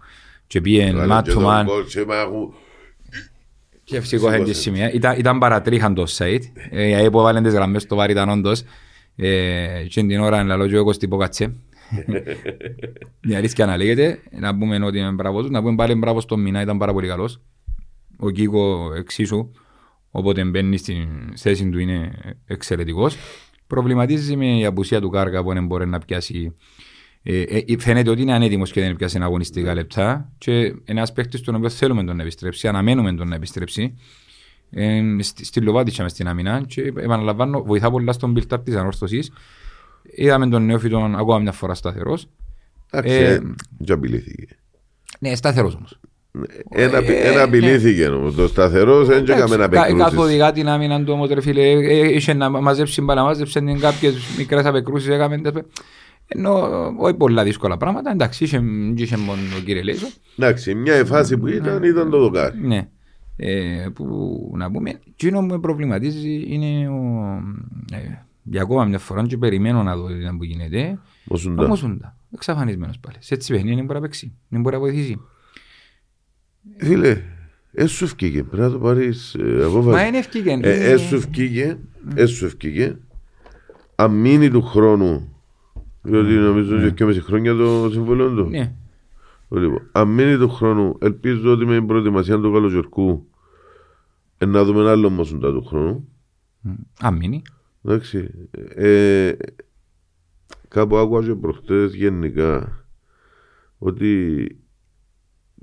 και 0.47 0.61
πήγε 0.61 0.91
Βάλε 0.91 1.15
man 1.17 1.21
και 1.23 1.31
to 1.31 1.33
τον 1.33 1.43
man 1.45 1.63
γκολ 1.65 1.85
και 1.85 2.05
μάγου. 2.07 2.53
και 3.83 4.01
σηκώχε 4.01 4.39
της 4.39 4.57
σημεία. 4.57 4.91
Ήταν, 4.91 5.15
ήταν 5.17 5.39
παρατρίχαν 5.39 5.93
το 5.93 6.05
site, 6.17 6.41
ε, 6.69 6.87
η 6.87 6.93
ΑΕΠ 6.93 7.13
έβαλε 7.15 7.41
τις 7.41 7.53
γραμμές 7.53 7.81
στο 7.81 7.95
βάρη 7.95 8.11
ήταν 8.11 8.29
όντως 8.29 8.63
ε, 9.15 9.85
και 9.89 10.03
την 10.03 10.19
ώρα 10.19 10.43
λαλό 10.43 10.67
και 10.67 10.75
εγώ 10.75 10.93
στην 10.93 11.09
Ποκατσέ. 11.09 11.53
Η 13.21 13.35
αλήθεια 13.35 13.65
να 13.65 13.77
λέγεται, 13.77 14.19
να 14.31 14.57
πούμε 14.57 14.85
ότι 14.85 14.97
είναι 14.97 15.11
μπράβο 15.11 15.41
τους, 15.41 15.49
να 15.49 15.61
πούμε 15.61 15.75
πάλι 15.75 15.95
μπράβο 15.95 16.19
στον 16.19 16.41
Μινά, 16.41 16.61
ήταν 16.61 16.77
πάρα 16.77 16.93
πολύ 16.93 17.07
καλός. 17.07 17.41
Ο 18.17 18.29
Κίκο 18.29 18.93
εξίσου, 18.97 19.51
οπότε 20.11 20.43
μπαίνει 20.43 20.77
στην 20.77 21.07
θέση 21.35 21.69
του 21.69 21.79
είναι 21.79 22.11
εξαιρετικός. 22.45 23.17
Προβληματίζει 23.67 24.35
με 24.35 24.57
η 24.57 24.65
απουσία 24.65 25.01
του 25.01 25.09
Κάργα 25.09 25.43
που 25.43 25.53
δεν 25.53 25.65
μπορεί 25.65 25.87
να 25.87 25.99
πιάσει 25.99 26.55
ε, 27.27 27.41
ε, 27.41 27.77
φαίνεται 27.79 28.09
ότι 28.09 28.21
είναι 28.21 28.33
ανέτοιμος 28.33 28.71
και 28.71 28.81
δεν 28.81 28.95
πιάσει 28.95 29.19
αγωνιστικά 29.21 29.73
λεπτά 29.73 30.31
και 30.37 30.75
ένας 30.85 31.13
παίκτης 31.13 31.41
τον 31.41 31.55
οποίο 31.55 31.69
θέλουμε 31.69 32.03
τον 32.03 32.15
να 32.15 32.21
επιστρέψει, 32.21 32.67
αναμένουμε 32.67 33.13
τον 33.13 33.27
να 33.27 33.35
επιστρέψει 33.35 33.95
ε, 34.69 35.01
στη, 35.19 35.45
στη 35.45 35.61
Λοβάτιτσα 35.61 36.03
μες 36.03 36.11
στην 36.11 36.27
αμυνά 36.27 36.63
και 36.67 36.81
επαναλαμβάνω 36.81 37.63
βοηθά 37.63 37.91
πολλά 37.91 38.11
στον 38.11 38.37
build-up 38.37 38.65
της 38.65 38.75
ανόρθωσης 38.75 39.31
είδαμε 40.15 40.47
τον 40.47 40.65
νεόφιτον 40.65 41.15
ακόμα 41.15 41.39
μια 41.39 41.51
φορά 41.51 41.73
σταθερός 41.73 42.27
Εντάξει, 42.91 43.15
Ε, 43.17 43.31
ε, 43.33 43.41
και 43.83 43.91
απειλήθηκε. 43.93 44.45
ναι 45.19 45.35
σταθερός 45.35 45.75
όμως 45.75 45.99
Ένα, 46.69 46.97
ε, 46.97 47.29
ένα 47.31 47.43
απειλήθηκε 47.43 48.07
όμως. 48.07 48.35
Το 48.35 48.47
σταθερός 48.47 49.07
δεν 49.07 49.25
έκαμε 49.29 49.55
να 49.55 49.67
Κα- 49.67 49.75
Κάθε 49.79 49.91
απεκρούσεις. 49.91 50.17
οδηγά 50.19 50.51
την 50.51 50.67
άμυνα 50.67 51.03
του 51.03 51.13
όμως 51.13 51.29
ρε 51.29 51.41
φίλε 51.41 51.61
ε, 51.61 51.99
ε, 51.99 52.13
είχε 52.15 52.33
να 52.33 52.49
μαζέψει 52.49 53.01
μπάλα, 53.01 53.23
μαζέψε 53.23 53.59
την 53.61 53.79
κάποιες 53.79 54.15
μικρές 54.37 54.65
απεκρούσεις 54.65 55.09
έκαμε 55.09 55.37
τέτοια. 55.37 55.65
ενώ 56.27 56.67
όχι 56.97 57.13
πολλά 57.13 57.43
δύσκολα 57.43 57.77
πράγματα 57.77 58.11
εντάξει 58.11 58.43
είχε, 58.43 58.61
είχε 58.95 59.17
μόνο 59.17 59.39
ο 59.57 59.61
κύριε 59.65 59.83
Λέισο 59.83 60.07
Εντάξει, 60.37 60.75
μια 60.75 61.05
φάση 61.05 61.37
που 61.37 61.47
ήταν 61.47 61.83
ήταν 61.83 62.09
το 62.09 62.19
δοκάρι. 62.19 62.57
Ναι. 62.61 62.87
Ε, 63.37 63.87
που 63.93 64.05
να 64.57 64.71
πούμε, 64.71 64.99
εκείνο 65.07 65.39
που 65.39 65.45
με 65.45 65.59
προβληματίζει 65.59 66.43
είναι 66.47 66.89
ο, 66.89 66.93
ε, 67.93 68.25
για 68.47 68.61
ακόμα 68.61 68.85
μια 68.85 68.99
φορά 68.99 69.25
και 69.25 69.37
περιμένω 69.37 69.83
να 69.83 69.95
δω 69.95 70.07
τι 70.07 70.13
ήταν 70.13 70.37
που 70.37 70.43
γίνεται. 70.43 70.99
Ο 71.27 71.33
Ο 71.33 71.37
Σουντά. 71.37 71.67
Μοσούντα, 71.67 72.17
εξαφανισμένος 72.33 72.99
πάλι. 72.99 73.17
Σε 73.19 73.33
έτσι 73.33 73.53
παιχνίδι 73.53 73.75
δεν 73.75 73.85
μπορεί 73.85 73.99
να 73.99 74.05
παίξει, 74.05 74.33
δεν 74.47 74.61
μπορεί 74.61 74.75
να 74.75 74.81
βοηθήσει. 74.81 75.21
Φίλε, 76.77 77.21
έσου 77.71 78.03
ευκήγε. 78.03 78.43
Πρέπει 78.43 78.61
να 78.63 78.71
το 78.71 78.79
πάρεις 78.79 79.35
ε, 79.35 79.63
απόφαση. 79.63 79.95
Μα 79.95 80.05
είναι 80.05 80.17
ευκήγεν. 80.17 80.63
Ε, 80.63 80.91
Έσου 80.91 81.15
ευκήγε. 81.15 81.77
Έσου 82.15 82.45
ευκήγε. 82.45 82.95
Αν 83.95 84.11
μείνει 84.11 84.49
του 84.49 84.61
χρόνου. 84.61 85.29
Διότι 86.01 86.33
νομίζω 86.33 86.77
ότι 86.77 86.93
και 86.93 87.05
μισή 87.05 87.21
χρόνια 87.21 87.55
το 87.55 87.89
συμβολό 87.91 88.29
του. 88.29 88.49
Ναι. 88.49 88.73
Λοιπόν, 89.49 89.89
αν 89.91 90.07
μείνει 90.07 90.37
του 90.37 90.49
χρόνου, 90.49 90.97
ελπίζω 90.99 91.51
ότι 91.51 91.65
με 91.65 91.75
την 91.75 91.85
προετοιμασία 91.85 92.39
του 92.39 92.51
καλοκαιρικού 92.51 93.27
ε, 94.37 94.45
να 94.45 94.63
δούμε 94.63 94.79
ένα 94.79 94.91
άλλο 94.91 95.09
Μοσούντα 95.09 95.51
του 95.51 95.63
χρόνου. 95.65 96.07
Αν 96.99 97.15
μείνει. 97.15 97.41
Εντάξει. 97.85 98.29
Ε, 98.75 99.31
κάπου 100.67 100.97
άκουσα 100.97 101.27
και 101.27 101.35
προχτές 101.35 101.93
γενικά 101.93 102.85
ότι 103.77 104.47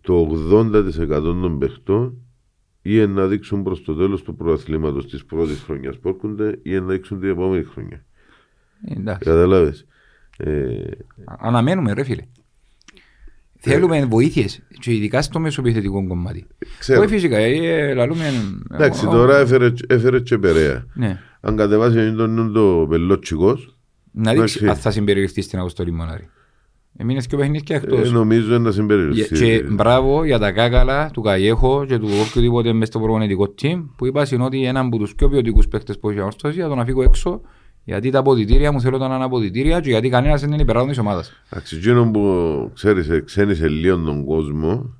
το 0.01 0.29
80% 0.51 1.09
των 1.23 1.59
παιχτών 1.59 2.17
ή 2.83 3.07
να 3.07 3.27
δείξουν 3.27 3.63
προς 3.63 3.83
το 3.83 3.95
τέλος 3.95 4.23
του 4.23 4.37
προαθλήματος 4.37 5.07
της 5.07 5.25
πρώτης 5.25 5.61
χρονιάς 5.63 5.99
που 5.99 6.09
έρχονται 6.09 6.59
ή 6.63 6.71
να 6.81 6.87
δείξουν 6.87 7.21
την 7.21 7.29
επόμενη 7.29 7.65
χρονιά. 7.65 8.05
Ε, 8.85 8.93
Εντάξει. 8.99 9.25
Καταλάβες. 9.31 9.87
Ε, 10.39 10.81
Αναμένουμε 11.25 11.93
ρε 11.93 12.05
φίλε. 12.05 12.23
Θέλουμε 13.65 14.05
βοήθειες 14.05 14.63
και 14.81 14.95
ειδικά 14.95 15.23
στο 15.23 15.39
μεσοπιθετικό 15.41 16.07
κομμάτι. 16.07 16.47
ξέρω. 16.79 17.01
Όχι 17.01 17.09
φυσικά, 17.09 17.37
ε, 17.37 17.95
λαλούμε... 17.95 18.25
Εντάξει, 18.73 19.07
ο- 19.07 19.11
τώρα 19.11 19.39
έφερε, 19.39 19.73
έφερε 19.89 20.21
και 20.21 20.39
περαία. 20.39 20.87
Ναι. 20.95 21.21
Αν 21.45 21.57
κατεβάσει 21.57 22.15
τον 22.15 22.31
νου 22.35 22.53
το 22.53 22.87
πελότσικος, 22.89 23.77
Να 24.13 24.33
δείξει 24.33 24.59
Εντάξει. 24.59 24.69
αν 24.69 24.77
θα 24.77 24.91
συμπεριληφθεί 24.91 25.43
στην 25.43 25.59
Αποστολή 25.59 25.93
Μονάρη. 25.93 26.29
Εμείνες 26.97 27.27
και 27.27 27.35
ο 27.35 27.39
παιχνίδια 27.39 27.75
ε, 27.77 27.79
εκτός. 27.79 28.13
νομίζω 28.13 28.53
να 28.53 28.59
Για- 28.63 28.73
συμπεριληφθεί. 28.73 29.35
Και 29.45 29.63
μπράβο 29.71 30.25
για 30.25 30.39
τα 30.39 30.53
κάκαλα 30.53 31.11
του 31.13 31.21
Καγέχο 31.21 31.85
και 31.89 31.99
του 31.99 32.09
οποιοδήποτε 32.29 32.73
μες 32.73 32.89
στο 32.89 32.99
προγονητικό 33.01 33.55
team 33.63 33.85
που 33.97 34.07
είπα 34.07 34.27
είναι 34.33 34.45
ότι 34.45 34.65
έναν 34.65 34.87
από 34.87 34.99
τους 34.99 35.15
πιο 35.15 35.29
ποιοτικούς 35.29 35.69
παίκτες 35.69 35.99
που 35.99 36.11
έχει 36.11 36.21
ορθώσει 36.21 36.55
για 36.55 36.69
τον 36.69 36.77
να 36.77 36.85
φύγω 36.85 37.03
έξω 37.03 37.41
Γιατί 37.85 38.11
τα 38.11 38.19
αποδητήρια 38.19 38.73
μου 38.73 38.81
θέλω 38.81 38.99
να 38.99 39.05
είναι 39.15 39.25
αποδητήρια 39.25 39.81
και 39.81 39.91
γιατί 39.91 40.09
κανένας 40.09 40.41
δεν 40.41 40.53
είναι 40.53 40.63
υπεράδον 40.63 40.89
της 40.89 40.99
ομάδας. 40.99 41.33
Εντάξει, 41.51 41.77
εκείνο 41.77 42.11
που 42.11 42.71
ξέρεις, 42.75 43.09
ε, 43.09 43.21
ξένησε 43.21 43.69
λίγο 43.69 43.97
τον 43.99 44.25
κόσμο, 44.25 44.95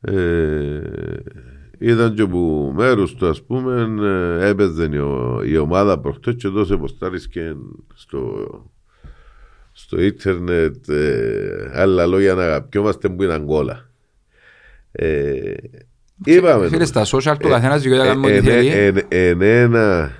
ε, 0.00 0.12
ήταν 1.82 2.14
και 2.14 2.26
που 2.26 2.72
μέρους 2.76 3.14
του 3.14 3.28
ας 3.28 3.42
πούμε 3.42 3.88
ε, 4.40 4.48
έπαιζε 4.48 4.88
η, 4.92 4.96
ο- 4.96 5.42
η 5.44 5.56
ομάδα 5.56 5.98
προχτές 5.98 6.34
και 6.34 6.48
τόσο 6.48 6.78
ποστάρισκε 6.78 7.56
στο, 7.94 8.32
στο 9.72 10.00
ίντερνετ 10.00 10.88
ε, 10.88 11.70
άλλα 11.74 12.06
λόγια 12.06 12.34
να 12.34 12.42
αγαπιόμαστε 12.44 13.08
που 13.08 13.22
είναι 13.22 13.32
Αγκόλα. 13.32 13.88
Ε, 14.92 15.52
είπαμε 16.24 16.68
Φίλε, 16.68 16.86
το. 16.86 17.02
στα 17.02 17.04
social 17.18 17.36
του 17.38 17.46
Ε, 17.46 17.50
καθένας 17.50 17.82
δικαιούται 17.82 18.02
να 18.02 18.08
κάνει 18.14 18.26
ό,τι 18.26 18.34
ε, 18.36 18.40
θέλει. 18.40 18.68
ε, 18.68 18.86
ε, 18.86 19.06
ε, 19.08 19.28
ε, 19.40 19.60
ένα, 19.62 20.10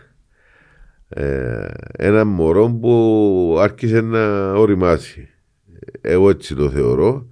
ε, 1.09 1.67
ένα 1.93 2.25
μωρό 2.25 2.79
που 2.81 3.57
άρχισε 3.61 4.01
να 4.01 4.53
οριμάσει. 4.53 5.29
Εγώ 6.01 6.31
έτσι 6.31 6.55
το 6.55 6.71
θεωρώ. 6.71 7.27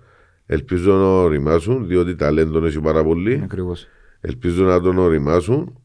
Ελπίζω 0.46 0.92
να 0.92 1.04
οριμάσουν, 1.06 1.86
διότι 1.86 2.14
ταλέντον 2.16 2.66
έχει 2.66 2.80
πάρα 2.80 3.04
πολύ. 3.04 3.40
Ακριβώς. 3.44 3.86
Ελπίζω 4.20 4.64
να 4.64 4.80
τον 4.80 4.98
οριμάσουν 4.98 5.78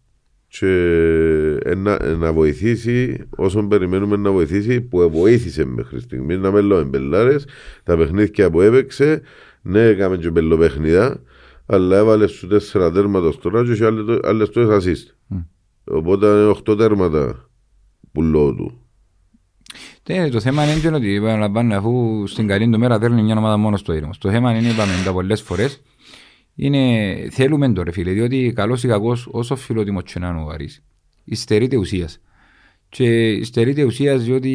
και 0.47 0.67
ε, 1.63 1.75
να, 1.75 1.97
ε, 2.01 2.15
να 2.15 2.33
βοηθήσει 2.33 3.27
όσον 3.29 3.67
περιμένουμε 3.67 4.15
να 4.17 4.31
βοηθήσει 4.31 4.81
που 4.81 5.09
βοήθησε 5.11 5.65
μέχρι 5.65 5.99
στιγμής 5.99 6.37
να 6.37 6.51
με 6.51 6.83
μπελάρες 6.83 7.45
τα 7.83 7.97
παιχνίδια 7.97 8.49
που 8.51 8.61
έπαιξε 8.61 9.21
ναι 9.61 9.81
έκαμε 9.81 10.17
και 10.17 10.29
μπελοπαιχνίδα 10.29 11.21
αλλά 11.65 11.97
έβαλε 11.97 12.27
σου 12.27 12.47
τέσσερα 12.47 12.91
τέρματα 12.91 13.31
στο 13.31 13.49
τώρα 13.49 13.65
και 13.65 13.71
είχε 13.71 13.85
άλλες- 13.85 14.19
άλλες 14.23 14.49
τόσες 14.49 14.69
ασίστ 14.75 15.09
οπότε 15.83 16.25
είναι 16.25 16.45
οχτώ 16.45 16.75
τέρματα 16.75 17.49
πουλό 18.11 18.53
του. 18.55 18.77
Ναι, 20.09 20.29
το 20.29 20.39
θέμα 20.39 20.63
είναι 20.63 20.79
και 20.79 20.87
ότι 20.87 21.15
επαναλαμβάνω 21.15 21.75
αφού 21.75 22.23
στην 22.27 22.47
καλή 22.47 22.69
του 22.69 22.79
μέρα 22.79 22.99
θέλουν 22.99 23.23
μια 23.23 23.37
ομάδα 23.37 23.57
μόνος 23.57 23.79
στο 23.79 23.93
ήρεμος. 23.93 24.17
Το 24.17 24.29
θέμα 24.29 24.55
είναι, 24.57 24.67
είπαμε 24.67 24.91
τα 25.05 25.11
πολλές 25.13 25.41
φορές, 25.41 25.81
είναι 26.55 27.15
θέλουμε 27.31 27.73
το 27.73 27.83
ρε 27.83 27.91
φίλε, 27.91 28.11
διότι 28.11 28.53
καλός 28.55 28.83
ή 28.83 28.87
κακός 28.87 29.27
όσο 29.31 29.55
φιλότιμος 29.55 30.03
και 30.03 30.19
να 30.19 30.27
είναι 30.27 30.41
ο 30.41 30.49
Άρης, 30.49 30.83
υστερείται 31.23 31.77
ουσίας. 31.77 32.17
Και 32.89 33.31
υστερείται 33.31 33.83
ουσίας 33.83 34.23
διότι 34.23 34.51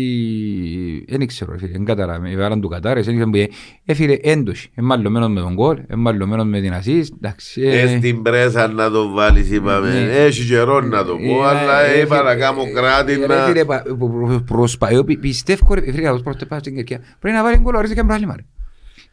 δεν 1.08 1.26
ξέρω 1.26 1.52
ρε 1.52 1.58
φίλε, 1.58 1.70
δεν 1.72 1.84
κατάλαβα, 1.84 2.30
η 2.30 2.36
βάραν 2.36 2.60
του 2.60 2.68
Κατάρες, 2.68 3.06
δεν 3.06 3.14
ξέρω 3.14 3.30
που 3.30 3.52
έφυγε 3.84 4.18
έντοση, 4.22 4.70
εμμαλλωμένος 4.74 5.28
με 5.28 5.40
τον 5.40 5.54
κόλ, 5.54 5.78
εμμαλλωμένος 5.86 6.46
με 6.46 6.60
την 6.60 6.72
ασίστ, 6.72 7.12
εντάξει. 7.16 7.62
ε, 7.62 7.86
στην 7.98 8.22
πρέσα 8.22 8.68
να 8.68 8.90
το 8.90 9.08
βάλεις 9.10 9.50
είπαμε 9.50 9.88
Ναι. 10.04 10.12
έχει 10.16 10.46
καιρό 10.46 10.80
να 10.80 11.04
το 11.04 11.16
πω 11.16 11.42
αλλά 11.42 11.80
Ε, 11.80 12.00
είπα 12.00 12.22
να 12.22 12.30
φίλε, 12.30 12.40
κάνω 12.40 12.62
ε, 12.62 12.70
κράτη 12.72 13.14
ρε 13.14 13.26
να 13.26 13.34
φίλε, 13.44 13.64
πα- 13.64 13.82
προ- 13.82 14.10
προ- 14.10 14.42
προσπα- 14.46 14.90
εγώ 14.90 15.04
πι- 15.04 15.20
πιστεύω 15.20 15.74
ρε 15.74 15.80
φίλε, 15.80 16.02
καθώς 16.02 16.22
προσπαθώ 16.22 16.58
στην 16.58 16.74
Κερκία, 16.74 17.00
πρέπει 17.18 17.36
να 17.36 17.42
βάλει 17.42 17.58
γκολ 17.58 17.74
ο 17.74 17.78
Άρης 17.78 17.94
και 17.94 18.02
μπράλημα 18.02 18.34
ρε. 18.36 18.42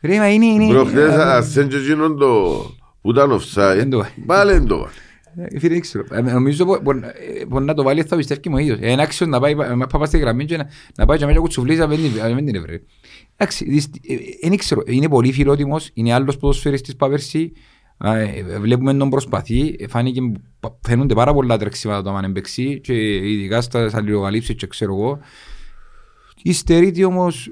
Ρε, 0.06 0.18
μα 0.18 0.30
είναι... 0.34 0.46
είναι- 0.46 0.74
Προχτές 0.74 1.14
ε, 1.14 1.22
ασέν 1.22 1.68
και 1.68 1.76
εκείνον 1.76 2.18
το 2.18 2.62
που 3.02 3.10
ήταν 3.10 3.32
offside 3.32 3.74
Δεν 3.76 3.90
το 3.90 3.98
βάλει. 3.98 4.12
πάλι 4.26 4.52
δεν 4.52 4.66
το 4.68 4.78
βάλει 4.78 4.94
ε, 5.38 5.60
Φίλε, 5.60 5.72
δεν 5.74 5.82
ξέρω. 5.82 6.04
Ε, 6.12 6.22
Νομίζω 6.22 6.66
πο- 6.66 6.80
μπορεί 6.82 7.00
ε, 7.40 7.46
μπορεί 7.46 7.66
να 7.66 7.74
το 7.74 7.84
βάλει 7.84 8.04
θα 8.04 8.16
πιστεύει 8.16 8.40
και 8.40 8.50
ο 8.54 8.58
ίδιος. 8.58 8.78
Ε, 8.82 8.92
Είναι 8.92 9.02
άξιο 9.02 9.26
να 9.26 9.40
πάει 9.40 9.56
να 9.56 9.88
πάει 9.88 10.06
στη 10.06 10.18
γραμμή 10.18 10.46
και 10.46 10.58
να- 10.58 10.68
να 10.96 11.06
πάει 11.06 11.18
και 11.18 11.26
μέσα 11.26 11.40
κουτσουφλής 11.40 11.78
να 11.80 11.88
μην 11.88 11.98
την- 12.02 12.22
να 12.22 12.34
μην 12.34 12.46
την 12.46 12.56
έβρε. 12.56 12.82
Εντάξει, 13.38 13.66
δυσ- 13.70 13.96
ε, 14.08 14.14
ε, 14.14 14.50
δεν 14.50 14.58
ξέρω. 14.58 14.82
Είναι 14.86 15.10
πολύ 15.10 15.32
φιλότιμος, 15.32 15.90
είναι 15.94 16.14
άλλος 16.14 16.38
ποδοσφαιριστής 16.38 16.96
παπερσί. 16.96 17.52
Α, 17.98 18.18
ε, 18.18 18.46
Βλέπουμε 18.62 18.94
τον 18.94 19.10
προσπαθεί, 19.10 19.76
Ε, 19.80 19.88
φάνηκε, 19.88 20.20
πα- 20.60 20.78
φαίνονται 20.88 21.14
πάρα 21.14 21.34
πολλά 21.34 21.58
τρεξίματα 21.58 22.02
το 22.02 22.16
αν 22.16 22.32
παίξει 22.32 22.80
και 22.84 22.94
ειδικά 23.16 23.62
στα 23.62 23.90
στα 23.90 24.02
λιγοκαλύψεις 24.02 24.56
και 24.56 24.68
ξέρω 24.68 24.94
εγώ. 24.94 25.20
Υστερείται 26.44 27.06
όμως 27.06 27.52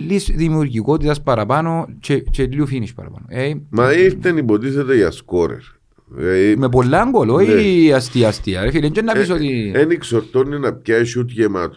λίγης 0.00 0.30
δημιουργικότητας 0.34 1.22
παραπάνω 1.22 1.86
και, 2.00 2.18
και 2.20 2.46
λίγο 2.46 2.66
finish 2.70 2.94
παραπάνω. 2.94 3.24
Ε, 3.28 3.52
Μα 3.70 3.92
ήρθε 3.92 4.28
υποτίθεται 4.36 4.96
για 4.96 5.10
σκόρερ. 5.10 5.58
Δηλαδή, 6.06 6.56
με 6.56 6.68
πολλά 6.68 7.06
γκολ, 7.10 7.28
όχι 7.28 7.92
αστεία 7.92 8.28
αστεία. 8.28 8.62
Ρε 8.64 8.70
φίλε, 8.70 8.88
δεν 8.88 9.04
να 9.04 9.12
πεις 9.12 9.30
ότι... 9.30 9.72
Εν 9.74 9.90
εξορτώνει 9.90 10.58
να 10.58 10.72
πιάσει 10.74 11.04
σιούτ 11.04 11.30
γεμάτο. 11.30 11.76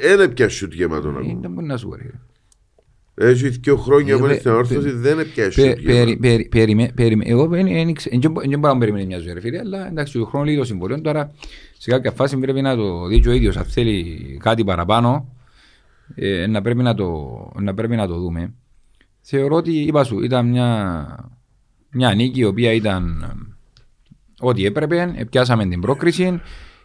Ένα 0.00 0.28
πιάσει 0.28 0.56
σιούτ 0.56 0.72
γεμάτο 0.72 1.10
να 1.10 1.18
Ε, 1.18 1.22
πούμε. 1.22 1.38
Δεν 1.40 1.50
μπορεί 1.50 1.66
να 1.66 1.76
σου 1.76 1.94
ρε. 1.96 2.10
Έχει 3.30 3.48
δύο 3.48 3.76
χρόνια 3.76 4.14
Ε, 4.14 4.16
που 4.16 4.22
είναι 4.24 4.32
πε- 4.32 4.40
στην 4.40 4.50
όρθωση 4.52 4.90
δεν 4.90 5.16
πιάσει 5.34 5.60
Πε- 5.62 5.76
σιούτ 5.78 5.86
περι- 5.86 5.98
γεμάτο. 6.08 6.18
περι- 6.20 6.48
περιμέ- 6.48 6.92
περιμέ- 6.94 7.28
Εγώ 7.28 7.46
δεν 7.46 7.66
δεν 7.66 7.88
ήξε- 7.88 8.18
δεν 8.20 8.30
μπο- 8.30 8.40
δεν 8.48 8.58
μπορώ 8.58 8.72
να 8.72 8.78
περιμένει 8.78 9.06
μια 9.06 9.18
ζωή 9.18 9.32
ρε 9.32 9.40
φίλε, 9.40 9.58
αλλά 9.58 9.88
εντάξει 9.88 10.12
του 10.12 10.26
χρόνου 10.26 10.44
λίγο 10.44 10.60
το 10.60 10.66
συμβολέο 10.66 11.00
τώρα 11.00 11.32
σε 11.78 11.90
κάποια 11.90 12.10
φάση 12.10 12.36
πρέπει 12.36 12.60
να 12.60 12.76
το 12.76 13.06
δει 13.06 13.20
και 13.20 13.28
ο 13.28 13.32
ίδιος 13.32 13.56
αν 13.56 13.64
θέλει 13.64 14.16
κάτι 14.42 14.64
παραπάνω 14.64 15.32
ε, 16.14 16.46
να 16.46 16.62
πρέπει 16.62 16.82
να 16.82 16.94
το, 16.94 17.28
να 17.60 17.74
πρέπει 17.74 17.96
να 17.96 18.06
το 18.06 18.18
δούμε. 18.18 18.52
Θεωρώ 19.20 19.56
ότι 19.56 19.70
είπα 19.80 20.04
σου 20.04 20.20
ήταν 20.22 20.46
μια, 20.48 21.06
μια 21.90 22.14
νίκη 22.14 22.40
η 22.40 22.44
οποία 22.44 22.72
ήταν 22.72 23.22
ε, 23.22 23.54
ό,τι 24.40 24.64
έπρεπε, 24.64 25.14
ε, 25.16 25.24
πιάσαμε 25.24 25.66
την 25.66 25.80
πρόκριση, 25.80 26.40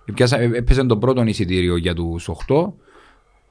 ε, 0.05 0.11
πιάσα- 0.13 0.39
ε, 0.39 0.49
έπαιζε 0.53 0.83
το 0.85 0.97
πρώτο 0.97 1.23
εισιτήριο 1.23 1.75
για 1.77 1.93
τους 1.93 2.27
8 2.47 2.73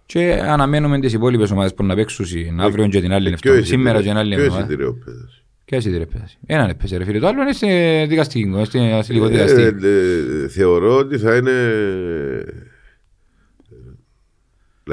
και 0.07 0.33
αναμένουμε 0.45 1.01
τις 1.01 1.13
υπόλοιπες 1.13 1.51
ομάδες 1.51 1.75
που 1.75 1.85
να 1.85 1.95
παίξουν 1.95 2.61
αύριο 2.61 2.89
και 2.89 3.01
την 3.01 3.13
άλλη 3.13 3.31
Ποιο 3.31 3.53
εβδομάδα. 3.53 3.61
εισιτήριο- 3.61 3.65
Σήμερα 3.65 3.99
και 3.99 4.09
την 4.09 4.17
άλλη 4.17 4.35
ποιο 4.35 4.45
εβδομάδα. 4.45 4.67
εισιτήριο 4.67 4.99
παίζεις; 5.05 5.43
Ποια 5.65 5.79
εισιτήρια 5.79 6.03
έπαιζε; 6.13 6.37
Έναν 6.47 6.69
έπαιζε 6.71 6.97
ρε 6.97 7.05
φίλε. 7.05 7.19
Το 7.19 7.27
άλλο 7.27 7.43
είναι 7.43 7.53
σε 7.53 7.67
δικαστικό, 8.07 8.65
στην 8.65 8.81
αστυνομικό 8.83 9.33
Ε, 9.33 9.37
δικαστή. 9.37 9.87
ε, 10.43 10.49
Θεωρώ 10.49 10.97
ότι 10.97 11.19
θα 11.19 11.37
είναι 11.37 11.53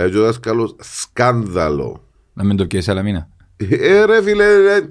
Λέει 0.08 0.16
ο 0.16 0.22
δάσκαλος 0.24 0.76
σκάνδαλο. 0.80 2.04
Να 2.34 2.44
μην 2.44 2.58
το 2.58 2.66
πιέσεις 2.68 2.90
άλλα 2.90 3.02
μήνα. 3.04 3.30
Ε, 3.70 4.06
ρε 4.06 4.22
φίλε, 4.24 4.44
ε, 4.44 4.88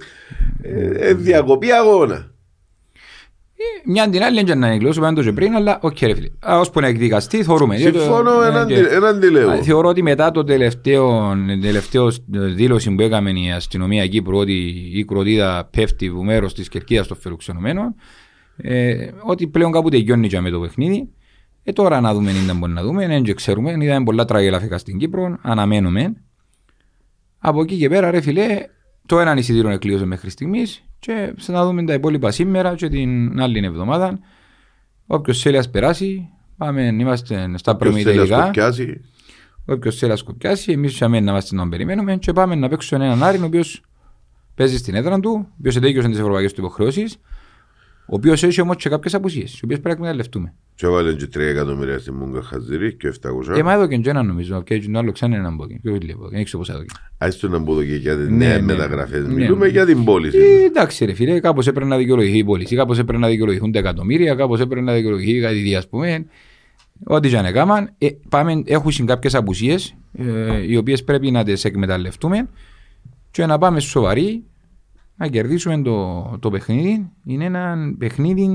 ε, 0.62 1.09
ε, 1.09 1.14
διακοπή 1.14 1.70
αγώνα. 1.72 2.14
Ε, 3.61 3.90
Μια 3.90 4.09
την 4.11 4.22
άλλη 4.22 4.42
δεν 4.42 4.59
να 4.59 4.68
εγκλώσουμε 4.68 5.06
αν 5.06 5.14
το 5.14 5.22
και 5.22 5.32
πριν, 5.32 5.54
αλλά 5.54 5.78
οκ 5.82 6.00
ρε 6.00 6.14
φίλε. 6.14 6.28
Α, 6.50 6.59
Ώσπου 6.59 6.80
να 6.80 6.86
εκδικαστεί, 6.86 7.42
θεωρούμε. 7.42 7.76
Συμφωνώ, 7.76 8.42
Ε, 8.42 8.46
έναν 8.48 8.66
και- 8.66 8.74
τι- 8.74 8.94
έναν 8.94 9.20
τι 9.20 9.30
λέω. 9.30 9.50
Α, 9.50 9.62
Θεωρώ 9.62 9.88
ότι 9.88 10.02
μετά 10.02 10.30
το 10.30 10.44
τελευταίο, 10.44 11.34
τελευταίο 11.62 12.09
δήλωση 12.30 12.90
που 12.94 13.02
έκαμε 13.02 13.30
η 13.30 13.50
αστυνομία 13.52 14.06
Κύπρου 14.06 14.36
ότι 14.38 14.52
η 14.94 15.04
κροτίδα 15.04 15.68
πέφτει 15.76 16.11
που 16.11 16.24
μέρος 16.24 16.54
της 16.54 16.68
κερκίδας 16.68 17.06
των 17.06 17.16
φερουξενωμένων 17.16 17.94
ε, 18.56 19.09
ότι 19.24 19.46
πλέον 19.46 19.72
κάπου 19.72 19.88
τελειώνει 19.88 20.28
και 20.28 20.40
με 20.40 20.50
το 20.50 20.61
παιχνίδι 20.61 21.09
ε, 21.69 21.73
τώρα 21.73 22.01
να 22.01 22.14
δούμε 22.14 22.33
τι 22.33 22.53
μπορεί 22.53 22.73
να 22.73 22.83
δούμε. 22.83 23.07
Δεν 23.07 23.23
και 23.23 23.35
ξέρουμε, 23.35 23.77
είδαμε 23.81 24.05
πολλά 24.05 24.25
τραγελαφικά 24.25 24.79
στην 24.79 24.99
Κύπρο. 24.99 25.39
Αναμένουμε. 25.43 26.12
Από 27.39 27.61
εκεί 27.62 27.77
και 27.77 27.89
πέρα 27.89 28.11
ρε 28.11 28.21
φίλε 28.21 28.66
το 29.07 29.21
έναν 29.21 29.39
εισιτήριο 29.39 29.71
εκλείωσε 29.71 30.05
μέχρι 30.05 30.31
στιγμής 30.31 30.85
και 30.99 31.35
θα 31.39 31.53
να 31.53 31.64
δούμε 31.64 31.85
τα 31.85 31.93
υπόλοιπα 31.93 32.31
σήμερα 32.31 32.75
και 32.75 32.89
την 32.89 33.41
άλλη 33.41 33.66
εβδομάδα. 33.66 34.19
Όποιος 35.07 35.43
θέλει 35.43 35.59
ας 35.59 35.71
περάσει. 35.71 36.29
Πάμε, 36.57 36.83
είμαστε 36.83 37.51
στα 37.55 37.77
Ποιος 37.77 37.95
θέλει 37.95 38.05
να 38.05 38.12
προμηθευτικά. 38.14 38.43
σκοπιάσει. 38.43 39.01
Όποιος 39.64 39.97
θέλει 39.97 40.11
να 40.11 40.16
σκοπιάσει, 40.16 40.73
εμείς 40.73 40.95
είχαμε 40.95 41.21
να 41.21 41.31
είμαστε 41.31 41.55
να 41.55 41.61
τον 41.61 41.71
περιμένουμε 41.71 42.16
και 42.16 42.33
πάμε 42.33 42.55
να 42.55 42.69
παίξουμε 42.69 43.05
έναν 43.05 43.23
Άρη 43.23 43.39
ο 43.39 43.45
οποίος 43.45 43.83
παίζει 44.55 44.77
στην 44.77 44.95
έδρα 44.95 45.21
του, 45.21 45.47
ο 45.49 45.55
οποίος 45.59 45.77
εντέκειωσε 45.77 46.09
τις 46.09 46.19
ευρωπαϊκές 46.19 46.53
του 46.53 46.61
υποχρεώσεις, 46.61 47.16
ο 48.11 48.14
οποίος 48.14 48.42
έχει 48.42 48.61
όμως 48.61 48.76
και 48.76 48.88
κάποιες 48.88 49.14
απουσίες, 49.14 49.52
οι 49.52 49.61
οποίες 49.64 49.80
πρέπει 49.80 49.86
να 49.86 49.92
εκμεταλλευτούμε. 49.92 50.54
Και 50.74 50.86
έβαλε 50.86 51.12
και 51.12 51.28
3 51.34 51.38
εκατομμύρια 51.40 51.98
στη 51.98 52.12
Μούγκα 52.12 52.42
Χαζηρή 52.42 52.94
και 52.94 53.12
700. 53.48 53.56
Ε, 53.56 53.62
μα 53.62 53.72
εδώ 53.72 53.86
και 53.86 54.00
ένα 54.04 54.22
νομίζω, 54.22 54.62
και 54.62 54.78
το 54.78 54.98
άλλο 54.98 55.12
ξένα 55.12 55.36
έναν 55.36 55.54
μπόκι, 55.54 55.78
πιο 55.82 55.98
λίγο, 56.02 56.28
δεν 56.28 56.44
ξέρω 56.44 56.59
πόσα 56.59 56.72
εδώ. 56.72 56.84
Ας 57.18 57.36
το 57.38 57.48
να 57.48 57.59
μπω 57.59 57.72
εδώ 57.72 57.84
και 57.84 57.94
για 57.94 58.16
τις 58.16 58.28
Ναι, 58.28 58.36
νέες 58.36 58.56
ναι. 58.56 58.62
μεταγραφές. 58.62 59.26
Ναι. 59.26 59.32
Μιλούμε 59.32 59.68
για 59.68 59.86
την 59.86 60.04
πώληση. 60.04 60.38
Ε, 60.38 60.64
εντάξει 60.64 61.04
ρε 61.04 61.12
φίλε, 61.12 61.40
κάπως 61.40 61.66
έπρεπε 61.66 61.88
να 61.88 61.96
δικαιολογηθεί 61.96 62.38
η 62.38 62.44
πώληση, 62.44 62.76
κάπως 62.76 62.98
έπρεπε 62.98 63.18
να 63.18 63.28
δικαιολογηθούν 63.28 63.72
τα 63.72 63.78
εκατομμύρια, 63.78 64.34
κάπως 64.34 64.61
έπρεπε 64.61 64.84
να 64.84 64.92
δικαιολογηθεί 64.94 65.40
κάτι 65.40 65.59
δι, 65.59 65.74
ας 65.74 65.88
πούμε. 65.88 66.26
Ό,τι 67.04 67.28
και 67.28 67.38
αν 67.38 67.44
έκαναν, 67.44 67.94
ε, 67.98 68.09
πάμε, 68.28 68.62
έχουν 68.64 69.06
κάποιες 69.06 69.34
απουσίες, 69.34 69.94
ε, 70.12 70.62
οι 70.66 70.76
οποίες 70.76 71.04
πρέπει 71.04 71.30
να 71.30 71.44
τις 71.44 71.64
εκμεταλλευτούμε 71.64 72.48
και 73.30 73.46
να 73.46 73.59
πάμε 73.59 73.80
σοβαροί 73.80 74.44
να 75.19 75.27
κερδίσουμε 75.27 75.83
το, 75.83 76.23
το 76.41 76.51
παιχνίδι. 76.51 77.09
Είναι 77.25 77.45
ένα 77.45 77.77
παιχνίδι 77.99 78.49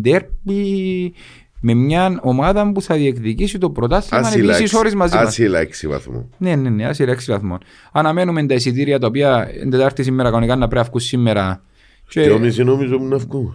ντέρπι 0.00 1.14
με 1.60 1.74
μια 1.74 2.18
ομάδα 2.22 2.72
που 2.72 2.82
θα 2.82 2.94
διεκδικήσει 2.94 3.58
το 3.58 3.70
πρωτάθλημα 3.70 4.26
Άσυλα 4.26 4.44
επίσης 4.44 4.60
έξι- 4.60 4.74
ώρες 4.78 4.94
μαζί 4.94 5.16
μας. 5.16 5.26
Άσυλα 5.26 5.60
6 5.60 5.88
βαθμού. 5.88 6.30
Ναι, 6.38 6.54
ναι, 6.56 6.68
ναι, 6.70 6.86
άσυρα 6.86 7.12
6 7.12 7.18
βαθμών. 7.26 7.58
Αναμένουμε 7.92 8.46
τα 8.46 8.54
εισιτήρια 8.54 8.98
τα 8.98 9.06
οποία 9.06 9.48
την 9.60 9.70
Τετάρτη 9.70 10.02
σήμερα 10.02 10.28
κανονικά 10.30 10.56
να 10.56 10.68
πρέπει 10.68 10.84
να 10.84 10.90
βγουν 10.90 11.00
σήμερα. 11.00 11.62
Και 12.08 12.30
ο 12.30 12.38
μισή 12.38 12.64
νομίζω 12.64 12.98
που 12.98 13.04
να 13.04 13.16
βγουν. 13.16 13.54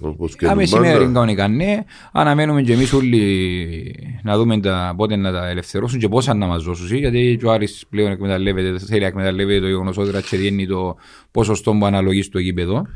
Όπως 0.00 0.36
και 0.36 0.46
Άμε 0.46 0.62
την 0.62 0.66
σήμερα 0.66 0.92
πάντα. 0.98 1.04
κανονικά, 1.12 1.48
ναι. 1.48 1.84
Αναμένουμε 2.12 2.62
και 2.62 2.72
εμείς 2.72 2.92
όλοι 2.92 4.20
να 4.22 4.36
δούμε 4.38 4.60
τα, 4.60 4.94
πότε 4.96 5.16
να 5.16 5.32
τα 5.32 5.48
ελευθερώσουν 5.48 5.98
και 5.98 6.08
πόσα 6.08 6.34
να 6.34 6.46
μας 6.46 6.64
δώσουν. 6.64 6.96
Γιατί 6.96 7.36
και 7.40 7.46
ο 7.46 7.52
Άρης 7.52 7.84
πλέον 7.90 8.10
εκμεταλλεύεται, 8.10 8.78
θέλει 8.78 9.00
να 9.00 9.06
εκμεταλλεύεται 9.06 9.60
το 9.60 9.66
γεγονός 9.66 9.96
ότι 9.98 10.10
ρατσεδιένει 10.10 10.66
το 10.66 10.96
ποσοστό 11.30 11.72
που 11.78 11.86
αναλογεί 11.86 12.22
στο 12.22 12.38
γήπεδο. 12.38 12.86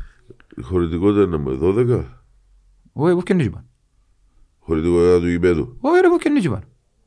Η 0.57 0.61
χωρητικότητα 0.61 1.21
είναι 1.23 1.37
με 1.37 1.57
12. 1.61 2.03
Όχι, 2.93 3.13
πού 3.15 3.21
και 3.23 3.33
είπαν. 3.33 3.65
Χωρητικότητα 4.59 5.19
του 5.19 5.27
γηπέδου. 5.29 5.77
Όχι 5.81 6.01
ρε, 6.01 6.07
πού 6.07 6.17
και 6.17 6.31
είπαν. 6.43 6.63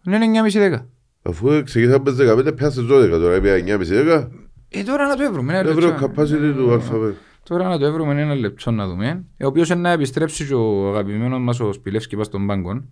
Είναι 0.07 0.41
9,5-10. 0.79 0.85
Αφού 1.23 1.63
ξεκίνησα 1.65 2.01
με 2.05 2.11
15, 2.51 2.57
πιάσε 2.57 2.81
12 2.81 2.87
τώρα, 3.11 3.37
είπα 3.37 3.79
9,5-10. 3.79 4.29
Ε, 4.69 4.83
τώρα 4.83 5.07
να 5.07 5.17
το 5.17 5.23
έβρουμε. 5.23 5.53
ένα 5.59 5.63
Δεν 5.63 5.75
βρω 5.75 5.87
λεπτό. 5.89 6.07
capacity 6.17 6.55
του 6.57 6.73
αλφαβέτου. 6.73 7.17
Τώρα 7.51 7.69
να 7.69 7.79
το 7.79 7.85
έβρουμε 7.85 8.23
ένα 8.23 8.35
λεπτό 8.35 8.71
να 8.71 8.87
δούμε. 8.89 9.25
Ε, 9.37 9.45
Ο 9.45 9.49
οποίος 9.49 9.69
είναι 9.69 9.81
να 9.81 9.91
επιστρέψει 9.91 10.47
και 10.47 10.55
ο 10.55 10.89
αγαπημένος 10.89 11.41
μας 11.41 11.61
ο 11.61 11.73
Σπιλεύσκη 11.73 12.17
πας 12.17 12.27
στον 12.27 12.47
πάγκο. 12.47 12.85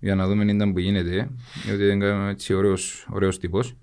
Για 0.00 0.14
να 0.14 0.26
δούμε 0.28 0.52
ήταν 0.52 0.72
που 0.72 0.78
γίνεται. 0.78 1.30
Γιατί 1.64 1.86
είναι 1.86 2.28
έτσι 2.28 2.54
ωραίος, 2.54 3.08
ωραίος 3.10 3.38
τύπος. 3.38 3.76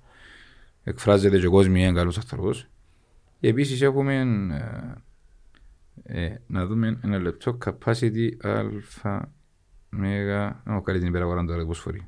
Εκφράζεται 0.84 1.40
και 1.40 1.48
κόσμοι, 1.48 1.82
είναι 1.84 1.94
καλός 1.94 2.18
άνθρωπος. 2.18 2.68
Και 3.40 3.48
επίσης 3.48 3.82
έχουμε 3.82 4.16
ε, 6.04 6.24
ε, 6.24 6.36
να 6.48 6.66
δούμε 6.66 7.00
ένα 7.04 7.18
λεπτό 7.20 7.58
capacity 7.66 8.30
αλφα 8.42 9.32
μέγα. 9.90 10.64
Ω, 10.68 10.82
καλή 10.82 11.00
την 11.00 11.08
υπεραγορά 11.08 11.46
τώρα 11.46 11.66
πώς 11.66 11.80
φορεί. 11.80 12.08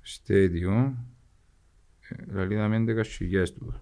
Στέδιο. 0.00 0.96
Δηλαδή 2.26 2.54
είδαμε 2.54 2.84
11.000 2.86 3.48
του. 3.58 3.80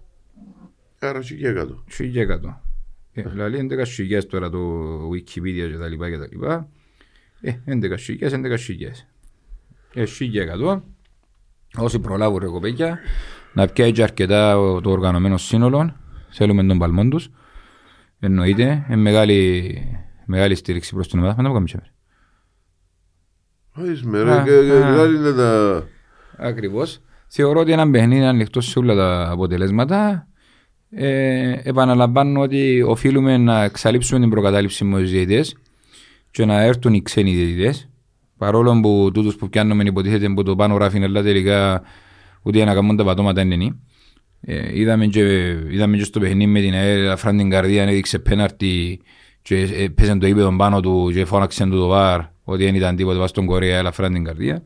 Άρα 1.07 1.19
και 1.19 1.35
και 1.35 1.51
κάτω. 1.51 1.83
1100. 1.97 2.61
Ε, 3.13 3.21
Δηλαδή 3.29 3.67
11.000 3.71 4.23
τώρα 4.29 4.49
το 4.49 4.59
Wikipedia 5.09 5.69
και 5.71 5.77
τα 5.79 5.87
λοιπά 5.87 6.09
και 6.09 6.17
τα 6.17 6.27
λοιπά. 6.31 6.67
Ε, 7.41 7.51
11.000, 7.65 7.95
11.000. 8.19 9.05
Ε, 9.93 10.03
1.100. 10.19 10.81
Όσοι 11.77 11.99
προλάβουν 11.99 12.39
ρε 12.39 12.45
κοπέκια, 12.47 12.99
να 13.53 13.67
πιάει 13.67 13.91
και 13.91 14.03
αρκετά 14.03 14.53
το 14.83 14.91
οργανωμένο 14.91 15.37
σύνολο. 15.37 15.95
Θέλουμε 16.29 16.63
τον 16.63 16.77
παλμό 16.77 17.07
τους. 17.07 17.29
Εννοείται, 18.19 18.85
είναι 18.87 18.95
μεγάλη, 19.01 19.81
μεγάλη 20.25 20.55
στήριξη 20.55 20.93
προς 20.93 21.07
την 21.07 21.19
ομάδα. 21.19 21.35
Μα 21.35 21.41
να 21.41 21.47
το 21.49 21.53
κάνουμε 21.53 21.91
Όχι, 23.91 24.07
με 24.07 24.19
Α, 24.19 24.23
ρε, 24.23 24.43
και- 24.43 24.65
και 24.67 24.83
α. 24.83 24.91
δηλαδή 24.91 25.15
είναι 25.15 25.31
τα... 25.31 25.83
Ακριβώς. 26.37 26.99
Θεωρώ 27.27 27.59
ότι 27.59 27.71
ένα 27.71 27.89
παιχνίδι 27.89 28.15
είναι 28.15 28.27
ανοιχτό 28.27 28.61
σε 28.61 28.79
όλα 28.79 28.95
τα 28.95 29.29
αποτελέσματα. 29.31 30.27
Ε, 30.97 31.59
επαναλαμβάνω 31.63 32.41
ότι 32.41 32.81
οφείλουμε 32.81 33.37
να 33.37 33.63
εξαλείψουμε 33.63 34.19
την 34.19 34.29
προκατάληψη 34.29 34.83
με 34.83 34.99
τους 34.99 35.11
διαιτητές 35.11 35.55
και 36.31 36.45
να 36.45 36.61
έρθουν 36.61 36.93
οι 36.93 37.01
ξένοι 37.01 37.33
διαιτητές. 37.33 37.89
Παρόλο 38.37 38.79
που 38.79 39.09
τούτους 39.13 39.35
που 39.35 39.49
πιάνουμε 39.49 39.83
υποτίθεται 39.83 40.29
που 40.29 40.43
το 40.43 40.55
πάνω 40.55 40.73
γράφει 40.73 41.03
αλλά 41.03 41.23
τελικά 41.23 41.81
ούτε 42.41 42.63
να 42.65 42.73
κάνουν 42.73 42.97
τα 42.97 43.03
πατώματα 43.03 43.41
είναι 43.41 43.55
νη. 43.55 43.79
Ε, 44.41 44.79
είδαμε, 44.79 45.05
και, 45.05 45.21
είδαμε 45.69 45.97
και 45.97 46.03
στο 46.03 46.19
παιχνίδι 46.19 46.51
με 46.51 46.59
την 46.61 46.73
ΑΕΡ, 46.73 47.09
αφράν 47.09 47.37
την 47.37 47.49
καρδία, 47.49 47.83
έδειξε 47.83 48.19
πέναρτη 48.19 49.01
και 49.41 49.57
ε, 49.57 49.87
πέσαν 49.87 50.19
το 50.19 50.27
ύπεδο 50.27 50.55
πάνω 50.55 50.79
του 50.79 51.11
και 51.13 51.25
φώναξε 51.25 51.63
του 51.63 51.77
το 51.77 51.87
βάρ 51.87 52.21
ότι 52.43 52.63
δεν 52.63 52.75
ήταν 52.75 52.95
τίποτα 52.95 53.17
βάσει 53.17 53.29
στον 53.29 53.45
Κορέα, 53.45 53.79
αλλά 53.79 53.89
αφράν 53.89 54.13
την 54.13 54.23
καρδία. 54.23 54.61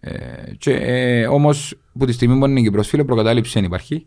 Ε, 0.00 0.12
και, 0.58 0.72
ε, 0.72 1.26
όμως, 1.26 1.78
που 1.98 2.06
τη 2.06 2.12
στιγμή 2.12 2.38
που 2.38 2.46
είναι 2.46 2.60
και 2.60 2.70
προσφύλλο, 2.70 3.04
προκατάληψη 3.04 3.52
δεν 3.52 3.64
υπάρχει. 3.64 4.06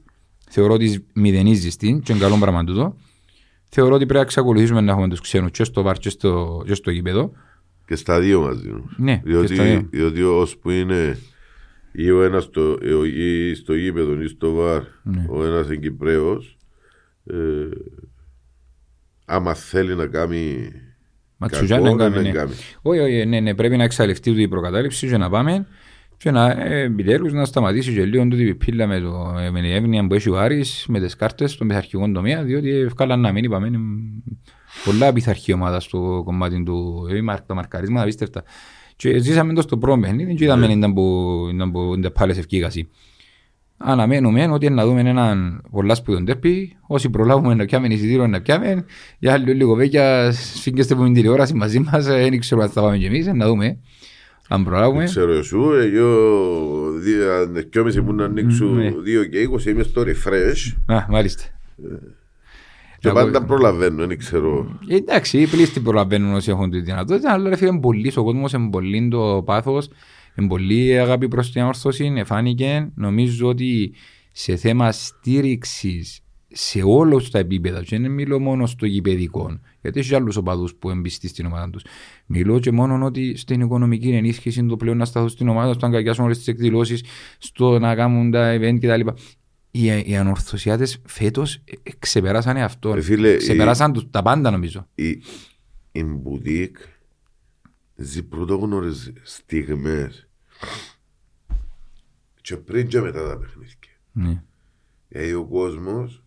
Θεωρώ 0.53 0.73
ότι 0.73 1.05
μηδενίζει 1.13 1.69
την 1.69 2.01
και 2.01 2.11
είναι 2.11 2.21
καλό 2.21 2.37
πράγμα 2.37 2.63
τούτο. 2.63 2.95
Θεωρώ 3.69 3.93
ότι 3.95 4.03
πρέπει 4.03 4.19
να 4.19 4.25
εξακολουθήσουμε 4.25 4.81
να 4.81 4.91
έχουμε 4.91 5.07
τους 5.09 5.21
ξένους 5.21 5.51
και 5.51 5.63
στο 5.63 5.81
βάρ 5.81 5.97
και 5.97 6.09
στο, 6.09 6.63
και 6.65 6.73
στο 6.73 6.91
γήπεδο. 6.91 7.31
Και 7.85 7.95
στα 7.95 8.19
δύο 8.19 8.41
μαζί 8.41 8.69
όμως. 8.69 8.93
Ναι, 8.97 9.15
και 9.17 9.29
στα 9.31 9.39
Διότι, 9.39 9.53
δύο. 9.53 9.87
διότι 9.91 10.23
ώσπου 10.23 10.69
είναι 10.69 11.17
ή 11.91 12.11
ο 12.11 12.23
ένας 12.23 12.43
στο, 12.43 12.77
ε, 12.81 12.93
ο- 12.93 13.05
ή 13.05 13.53
στο 13.55 13.73
γήπεδο 13.75 14.21
ή 14.21 14.27
στο 14.27 14.53
βαρ, 14.53 14.81
Ναι. 15.03 15.25
ο 15.29 15.45
ένας 15.45 15.65
είναι 15.67 15.75
Κυπρέος, 15.75 16.57
ε, 17.25 17.35
άμα 19.25 19.53
θέλει 19.53 19.95
να 19.95 20.07
κάνει 20.07 20.71
Μα 21.37 21.47
κακό, 21.47 21.55
τσουτζάν 21.65 21.81
να 21.83 21.89
δεν 21.89 21.97
κάνει, 21.97 22.15
να 22.15 22.21
ναι. 22.21 22.31
κάνει. 22.31 22.53
Όχι, 22.81 22.99
όχι, 22.99 23.25
ναι, 23.25 23.39
ναι, 23.39 23.55
πρέπει 23.55 23.77
να 23.77 23.83
εξαλειφθεί 23.83 24.29
τούτη 24.29 24.41
η 24.41 24.47
προκατάληψη 24.47 25.07
και 25.07 25.17
να 25.17 25.29
πάμε 25.29 25.67
και 26.21 26.31
να 26.31 26.49
ε, 26.49 26.81
επιτέλους 26.81 27.33
να 27.33 27.45
σταματήσει 27.45 27.93
και 27.93 28.05
λίγο 28.05 28.27
τούτη 28.27 28.43
η 28.43 28.55
πύλα 28.55 28.87
με, 28.87 28.99
το, 28.99 29.35
ε, 29.39 29.49
με 29.49 29.61
την 29.61 29.71
εύνοια 29.71 30.07
που 30.07 30.13
έχει 30.13 30.29
ο 30.29 30.39
Άρης 30.39 30.85
με 30.87 30.99
τις 30.99 31.15
κάρτες 31.15 31.51
στον 31.51 31.67
πειθαρχικό 31.67 32.11
τομέα 32.11 32.43
διότι 32.43 32.69
ευκάλαν 32.69 33.19
να 33.19 33.31
μην 33.31 33.43
είπαμε 33.43 33.67
είναι 33.67 33.79
πολλά 34.85 35.13
πειθαρχή 35.13 35.53
ομάδα 35.53 35.79
στο 35.79 36.21
κομμάτι 36.25 36.63
του 36.63 37.07
ε, 37.11 37.21
μαρ- 37.21 37.45
τα 37.45 37.53
μαρκαρίσματα 37.53 38.01
απίστευτα 38.01 38.43
και 38.95 39.17
ζήσαμε 39.19 39.53
το 39.53 39.61
στο 39.61 39.77
πρώτο 39.77 39.99
παιχνίδι 39.99 40.35
και 40.35 40.43
είδαμε 40.43 40.65
ήταν 40.65 40.93
που 40.93 41.35
ήταν 41.53 41.71
που 41.71 41.93
ήταν 41.97 42.11
πάλι 42.11 42.33
σε 42.33 42.39
ευκήγαση. 42.39 42.89
Αναμένουμε 43.83 44.47
ότι 44.47 44.69
να 44.69 44.85
δούμε 44.85 44.99
έναν 44.99 45.61
πολλά 45.71 45.95
σπουδόν 45.95 46.25
τέρπι. 46.25 46.77
Όσοι 46.87 47.09
προλάβουμε 47.09 47.53
να 47.53 47.65
πιάμε 47.65 47.87
εισιτήριο 47.87 48.27
να 48.27 48.41
πιάμε. 48.41 48.85
Για 49.19 49.33
άλλη 49.33 49.53
λίγο 49.53 49.75
βέκια 49.75 50.31
σφίγγεστε 50.31 50.93
που 50.95 50.99
με 50.99 51.05
την 51.05 51.15
τηλεόραση 51.15 51.53
μαζί 51.53 51.79
μας. 51.79 52.07
ε, 52.07 52.17
Δεν 52.29 52.39
ξέρω 52.39 52.61
αν 52.61 52.69
θα 52.69 52.81
πάμε 52.81 52.97
κι 52.97 53.05
εμείς. 53.05 53.27
ε, 53.27 53.33
Να 53.33 53.47
δούμε. 53.47 53.79
Αν 54.53 54.63
προλάβουμε. 54.63 55.03
Ξέρω 55.03 55.31
εσύ, 55.31 55.55
εγώ 55.55 55.71
δύο- 56.91 57.31
αν 57.33 57.65
δυόμιση 57.71 58.01
που 58.01 58.13
να 58.13 58.23
ανοίξουν 58.25 58.75
Ναι. 58.75 58.89
δύο 59.03 59.25
και 59.25 59.37
είκοσι 59.39 59.69
είμαι 59.69 59.83
στο 59.83 60.01
refresh 60.01 60.75
Α, 60.85 61.05
μάλιστα. 61.09 61.43
και 62.99 63.07
Να 63.07 63.13
πάντα 63.13 63.37
πω- 63.39 63.47
προλαβαίνω, 63.47 64.05
δεν 64.07 64.17
ξέρω. 64.17 64.79
Ε, 64.87 64.95
Εντάξει, 64.95 65.37
οι 65.41 65.47
πλήστοι 65.47 65.79
προλαβαίνουν 65.79 66.33
όσοι 66.33 66.49
έχουν 66.49 66.69
τη 66.69 66.79
δυνατότητα, 66.79 67.31
αλλά 67.33 67.49
ρε 67.49 67.55
φίλε, 67.55 67.69
είναι 67.69 67.79
πολύ 67.79 68.11
ο 68.15 68.23
κόσμος, 68.23 68.53
είναι 68.53 68.69
πολύ 68.69 69.07
το 69.11 69.43
πάθος, 69.45 69.89
είναι 70.35 70.47
πολύ 70.47 70.99
αγάπη 70.99 71.27
προς 71.27 71.51
την 71.51 71.61
όρθωση, 71.61 72.13
εφάνηκε. 72.17 72.91
Νομίζω 72.95 73.47
ότι 73.47 73.93
σε 74.31 74.55
θέμα 74.55 74.91
στήριξης 74.91 76.19
σε 76.51 76.81
όλα 76.83 77.21
τα 77.31 77.39
επίπεδα, 77.39 77.83
και 77.83 77.99
δεν 77.99 78.11
μιλώ 78.11 78.39
μόνο 78.39 78.65
στο 78.65 78.85
γηπαιδικό, 78.85 79.59
γιατί 79.81 79.99
έχει 79.99 80.15
άλλους 80.15 80.35
οπαδούς 80.35 80.75
που 80.75 80.89
εμπιστεί 80.89 81.27
στην 81.27 81.45
ομάδα 81.45 81.69
τους. 81.69 81.83
Μιλώ 82.25 82.59
και 82.59 82.71
μόνο 82.71 83.05
ότι 83.05 83.37
στην 83.37 83.61
οικονομική 83.61 84.09
ενίσχυση, 84.09 84.65
το 84.65 84.77
πλέον 84.77 84.97
να 84.97 85.05
σταθούν 85.05 85.29
στην 85.29 85.47
ομάδα, 85.47 85.73
στο 85.73 85.81
να 85.87 85.91
αγκαλιάσουν 85.91 86.23
όλες 86.25 86.37
τις 86.37 86.47
εκδηλώσεις, 86.47 87.03
στο 87.37 87.79
να 87.79 87.95
κάνουν 87.95 88.31
τα 88.31 88.57
event 88.59 88.77
κτλ. 88.81 89.07
Οι, 89.73 89.85
οι 90.05 90.15
ανορθωσιάτες 90.15 91.01
φέτος 91.05 91.55
ε, 91.55 91.61
ε, 91.83 91.91
ξεπεράσανε 91.99 92.63
αυτό. 92.63 92.93
Ε, 92.95 93.01
φίλε, 93.01 93.35
Ξεπεράσαν 93.37 93.93
τους- 93.93 94.09
τα 94.09 94.21
πάντα 94.21 94.51
νομίζω. 94.51 94.87
Η, 94.95 95.09
η 95.91 96.03
μπουτίκ 96.03 96.77
ζει 97.95 98.23
πρωτόγνωρες 98.23 99.13
στιγμές 99.21 100.27
και 102.41 102.57
πριν 102.57 102.87
και 102.87 102.99
μετά 103.01 103.27
τα 103.27 103.37
παιχνίδια. 103.37 103.75
Ναι. 104.11 104.43
Γιατί 105.09 105.33
ο 105.33 105.45
κόσμος 105.45 106.23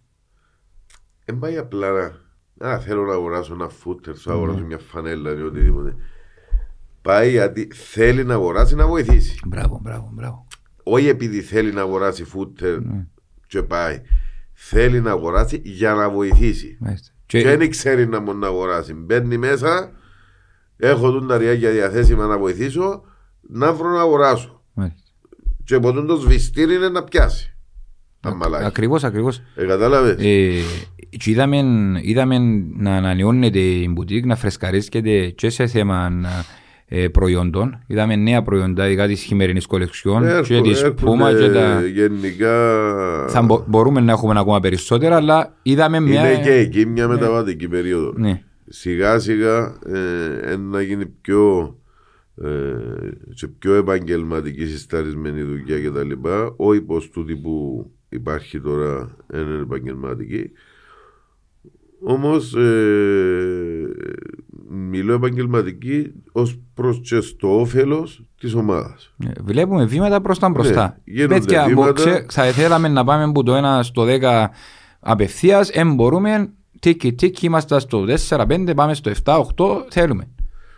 δεν 1.24 1.38
πάει 1.38 1.56
απλά 1.56 1.90
να 1.92 2.68
«Α, 2.68 2.78
θέλω 2.78 3.02
να 3.04 3.12
αγοράσω 3.12 3.54
ένα 3.54 3.68
φούτερ, 3.68 4.14
θα 4.18 4.32
αγοράσω 4.32 4.64
μια 4.64 4.78
φανέλα 4.78 5.38
ή 5.38 5.42
οτιδήποτε. 5.42 5.96
Πάει 7.02 7.30
γιατί 7.30 7.68
θέλει 7.74 8.24
να 8.24 8.34
αγοράσει 8.34 8.74
να 8.74 8.86
βοηθήσει. 8.86 9.38
Μπράβο, 9.46 9.80
μπράβο, 9.82 10.10
μπράβο. 10.12 10.46
Όχι 10.82 11.08
επειδή 11.08 11.40
θέλει 11.40 11.72
να 11.72 11.80
αγοράσει 11.80 12.24
φούτερ 12.24 12.78
και 13.46 13.62
πάει. 13.62 14.00
Θέλει 14.52 15.00
να 15.00 15.10
αγοράσει 15.10 15.60
για 15.64 15.94
να 15.94 16.10
βοηθήσει. 16.10 16.76
Μάλιστα. 16.80 17.12
Και 17.26 17.40
Και, 17.42 17.56
δεν 17.56 17.70
ξέρει 17.70 18.06
να 18.06 18.20
μόνο 18.20 18.38
να 18.38 18.46
αγοράσει. 18.46 18.92
Μπαίνει 18.94 19.38
μέσα, 19.38 19.90
έχω 20.76 21.10
τον 21.10 21.26
τα 21.26 21.36
ριάκια 21.38 21.70
διαθέσιμα 21.70 22.26
να 22.26 22.38
βοηθήσω, 22.38 23.02
να 23.40 23.72
βρω 23.72 23.90
να 23.90 24.00
αγοράσω. 24.00 24.62
μάλιστα. 24.72 25.00
Και 25.64 25.74
από 25.74 25.92
τον 25.92 26.06
το 26.06 26.16
σβηστήρι 26.16 26.74
είναι 26.74 26.88
να 26.88 27.04
πιάσει. 27.04 27.56
Τα 28.20 28.34
μαλάκια. 28.34 28.66
Ακριβώς, 28.66 29.04
ακριβώς. 29.04 29.42
Ε, 29.54 29.66
κατάλαβες; 29.66 30.16
Ε, 30.18 30.62
και 31.18 31.30
είδαμε, 31.30 31.56
είδαμε 32.02 32.38
να 32.78 32.96
ανανεώνεται 32.96 33.58
η 33.58 33.88
μπουτίκ, 33.92 34.24
να 34.26 34.36
φρεσκαρίσκεται 34.36 35.28
και 35.28 35.48
σε 35.50 35.66
θέμα 35.66 36.10
ε, 36.86 37.08
προϊόντων. 37.08 37.78
Είδαμε 37.86 38.16
νέα 38.16 38.42
προϊόντα, 38.42 38.86
ειδικά 38.86 39.06
της 39.06 39.22
χειμερινής 39.22 39.66
κολεξιόν 39.66 40.24
Έρχο- 40.24 40.42
και 40.42 40.60
της 40.60 40.78
σπούμα 40.78 41.28
έρχονται 41.28 41.46
και 41.46 41.52
τα... 41.52 41.86
Γενικά 41.86 42.54
Θα 43.28 43.42
μπο- 43.42 43.64
μπορούμε 43.66 44.00
να 44.00 44.12
έχουμε 44.12 44.38
ακόμα 44.40 44.60
περισσότερα, 44.60 45.16
αλλά 45.16 45.56
είδαμε 45.62 46.00
μια... 46.00 46.32
είναι 46.32 46.42
και 46.42 46.52
εκεί 46.52 46.86
μια 46.86 47.08
μεταβατική 47.08 47.68
περίοδο. 47.68 48.12
Ναι, 48.16 48.42
Σιγά 48.68 49.18
σιγά 49.18 49.78
ε, 49.86 50.56
να 50.56 50.80
γίνει 50.82 51.06
πιο, 51.06 51.74
ε, 52.44 52.48
σε 53.34 53.46
πιο 53.46 53.74
επαγγελματική 53.74 54.66
συσταρισμένη 54.66 55.42
δουλειά 55.42 55.80
κτλ. 55.80 56.10
Όχι 56.56 56.80
πως 56.80 57.10
τούτη 57.10 57.36
που 57.36 57.86
υπάρχει 58.08 58.60
τώρα 58.60 59.16
είναι 59.34 59.60
επαγγελματική. 59.62 60.50
Όμως 62.06 62.54
ε, 62.54 63.88
μιλώ 64.68 65.12
επαγγελματική 65.12 66.12
ως 66.32 66.58
προς 66.74 67.00
και 67.02 67.20
στο 67.20 67.60
όφελος 67.60 68.22
της 68.40 68.54
ομάδας. 68.54 69.14
Ε, 69.26 69.30
Βλέπουμε 69.42 69.84
βήματα 69.84 70.20
προς 70.20 70.38
τα 70.38 70.48
μπροστά. 70.48 70.82
Ναι, 71.04 71.14
γίνονται 71.14 71.34
Παιδιά, 71.38 71.64
βήματα. 71.66 71.86
μπο- 71.86 71.92
ξέ- 71.92 72.30
θα 72.32 72.44
θέλαμε 72.44 72.88
να 72.88 73.04
πάμε 73.04 73.22
από 73.24 73.42
το 73.42 73.54
1 73.54 73.82
στο 73.82 74.04
10 74.04 74.50
απευθείας, 75.00 75.68
εν 75.70 75.94
μπορούμε, 75.94 76.50
τίκι 76.80 77.12
τίκι, 77.12 77.46
είμαστε 77.46 77.78
στο 77.80 78.04
4-5, 78.28 78.72
πάμε 78.76 78.94
στο 78.94 79.10
7-8, 79.10 79.84
θέλουμε. 79.90 80.28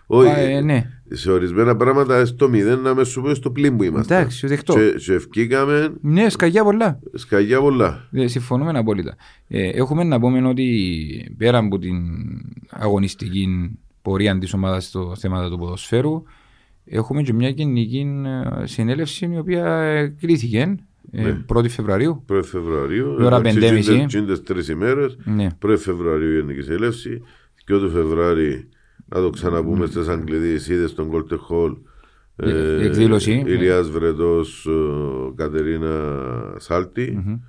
Όχι, 0.06 0.30
Ε, 0.40 0.60
ναι. 0.60 0.90
σε 1.10 1.30
ορισμένα 1.30 1.76
πράγματα 1.76 2.26
στο 2.26 2.48
μηδέν 2.48 2.78
να 2.78 2.94
με 2.94 3.04
σου 3.04 3.22
πω 3.22 3.34
στο 3.34 3.50
πλήν 3.50 3.76
που 3.76 3.82
είμαστε. 3.82 4.16
Εντάξει, 4.16 4.46
δεχτώ. 4.46 4.74
Και, 4.74 4.94
και 5.04 5.12
ευκήκαμε 5.12 5.94
Ναι, 6.00 6.28
σκαγιά 6.28 6.64
πολλά. 6.64 6.98
σκαγιά 7.14 7.60
πολλά. 7.60 8.08
Ε, 8.12 8.26
συμφωνούμε 8.26 8.78
απόλυτα. 8.78 9.16
Ε, 9.48 9.68
έχουμε 9.68 10.04
να 10.04 10.20
πούμε 10.20 10.48
ότι 10.48 11.34
πέρα 11.38 11.58
από 11.58 11.78
την 11.78 11.96
αγωνιστική 12.70 13.70
πορεία 14.02 14.38
της 14.38 14.52
ομάδας 14.54 14.84
στο 14.84 15.14
θέμα 15.18 15.48
του 15.50 15.58
ποδοσφαίρου, 15.58 16.22
έχουμε 16.84 17.22
και 17.22 17.32
μια 17.32 17.48
γενική 17.48 18.06
ε, 18.62 18.66
συνέλευση 18.66 19.28
η 19.32 19.38
οποία 19.38 19.66
ε, 19.76 20.06
κλήθηκε 20.20 20.74
Ναι. 21.10 21.44
1η 21.54 21.68
Φεβρουαρίου. 21.68 22.24
1 22.32 22.40
Φεβρουαρίου. 22.44 23.16
Η 23.20 23.24
ώρα 23.24 23.36
εντάξει, 23.36 23.58
πεντέμιση. 23.58 23.90
γίνονται- 23.92 24.10
γίνονται 24.10 24.36
τρεις 24.38 24.68
ημέρες. 24.68 25.16
Ναι. 25.24 25.46
1 25.66 25.76
Φεβρουαρίου 25.78 26.30
η 26.32 26.40
Γενική 26.40 26.60
Συνέλευση. 26.60 27.22
Και 27.64 27.74
του 27.74 27.90
Φεβρουάρι, 27.90 28.68
να 29.06 29.20
το 29.20 29.30
ξαναπούμε 29.30 29.86
στις 29.86 30.08
Αγγλιδίες, 30.08 30.68
είδες 30.68 30.90
στον 30.90 31.08
Κόλτε 31.08 31.36
Χολ. 31.36 31.76
Ε, 32.36 32.84
εκδήλωση. 32.84 33.42
Ηλιάς 33.46 33.90
Βρετός, 33.90 34.66
ε, 34.66 35.32
Κατερίνα 35.36 36.14
Σάλτη. 36.58 37.40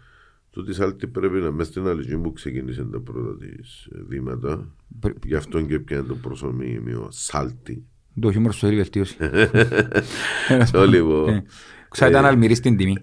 Τούτη 0.51 0.73
Σάλτη 0.73 1.07
πρέπει 1.07 1.35
να 1.39 1.51
μέσα 1.51 1.69
στην 1.69 1.87
Αλγή 1.87 2.17
που 2.17 2.33
ξεκίνησε 2.33 2.83
τα 2.91 2.99
πρώτα 2.99 3.37
της 3.37 3.85
ε, 3.85 3.99
βήματα. 4.07 4.67
Πρέ- 4.99 5.25
Γι' 5.25 5.35
αυτό 5.35 5.61
και 5.61 5.79
πιάνε 5.79 6.03
το 6.07 6.15
προσωμείο 6.15 7.07
Σάλτη. 7.11 7.83
Το 8.19 8.31
χιούμορ 8.31 8.53
σου 8.53 8.59
θέλει 8.59 8.75
βελτίωση. 8.75 9.17
Το 10.71 10.85
λοιπόν. 10.87 11.29
Ε, 11.29 11.43
Ξέρω 11.89 12.09
ήταν 12.09 12.25
αλμυρί 12.25 12.55
στην 12.55 12.77
τιμή. 12.77 12.97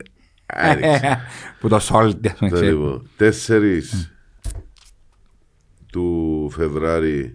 Άριξε. 0.47 1.19
Που 1.61 1.69
το 1.69 1.79
σόλτε. 1.79 2.29
ας 2.29 2.39
πούμε, 2.39 2.51
Το 2.51 2.57
ξέρεις. 2.57 2.75
λοιπόν. 2.75 3.09
Τέσσερις 3.17 4.13
του 5.93 6.49
Φεβράρι 6.53 7.19
ε, 7.21 7.35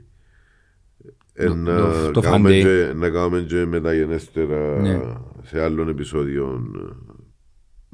Το- 1.45 1.55
να 1.55 1.75
το- 1.77 2.11
το 2.11 2.19
κάνουμε 2.21 2.49
Fun 2.49 2.53
Day. 2.53 2.61
και- 2.63 2.93
να 2.95 3.09
κάνουμε 3.09 3.41
και 3.41 3.65
μεταγενέστερα 3.65 4.81
Ναι. 4.81 4.99
σε 5.43 5.63
άλλων 5.63 5.89
επεισόδιων 5.89 6.75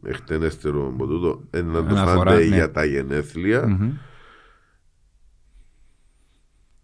ε, 0.04 0.10
εκτενέστερο 0.10 0.88
από 0.88 1.08
τούτο 1.08 1.44
ε, 1.50 1.62
να 1.62 1.86
το 1.86 1.96
Αναφορά, 1.96 2.32
φάντε 2.32 2.48
ναι. 2.48 2.56
για 2.56 2.72
τα 2.72 2.86
γενέθλια 2.86 3.68
Μμμ. 3.68 3.92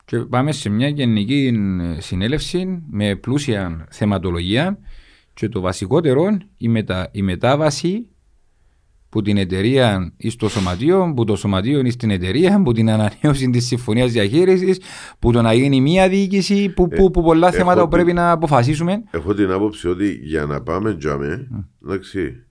Και 0.06 0.18
πάμε 0.20 0.52
σε 0.52 0.70
μια 0.70 0.88
γενική 0.88 1.52
ε, 1.98 2.02
συνέλευση 2.02 2.84
με 2.90 3.16
πλούσια 3.16 3.88
θεματολογία 3.92 4.78
και 5.34 5.50
το 5.50 5.62
βασικότερο 5.62 6.38
η, 6.58 6.68
μετα, 6.68 7.10
η 7.12 7.22
μετάβαση 7.22 8.08
που 9.12 9.22
την 9.22 9.38
εταιρεία 9.38 10.14
εις 10.18 10.36
το 10.36 10.50
σωματείο, 10.50 11.14
που 11.16 11.24
το 11.24 11.36
σωματείο 11.36 11.80
εις 11.80 11.96
την 11.96 12.10
εταιρεία, 12.12 12.62
που 12.62 12.72
την 12.72 12.90
ανανέωση 12.90 13.50
της 13.50 13.66
συμφωνίας 13.66 14.12
διαχείρισης, 14.12 14.80
που 15.20 15.32
το 15.32 15.42
να 15.42 15.54
γίνει 15.54 15.82
μια 15.82 16.10
διοίκηση, 16.10 16.70
που, 16.70 16.88
που, 16.88 17.12
που 17.12 17.24
πολλά 17.24 17.48
έχω 17.48 17.56
θέματα 17.58 17.82
που 17.82 17.88
την- 17.88 17.98
πρέπει 17.98 18.14
να 18.14 18.32
αποφασίσουμε. 18.32 19.04
Έχω 19.12 19.34
την 19.34 19.52
άποψη 19.52 19.88
ότι 19.88 20.20
για 20.24 20.46
να 20.46 20.62
πάμε 20.62 20.96
τζάμε, 20.96 21.48
εντάξει, 21.84 22.46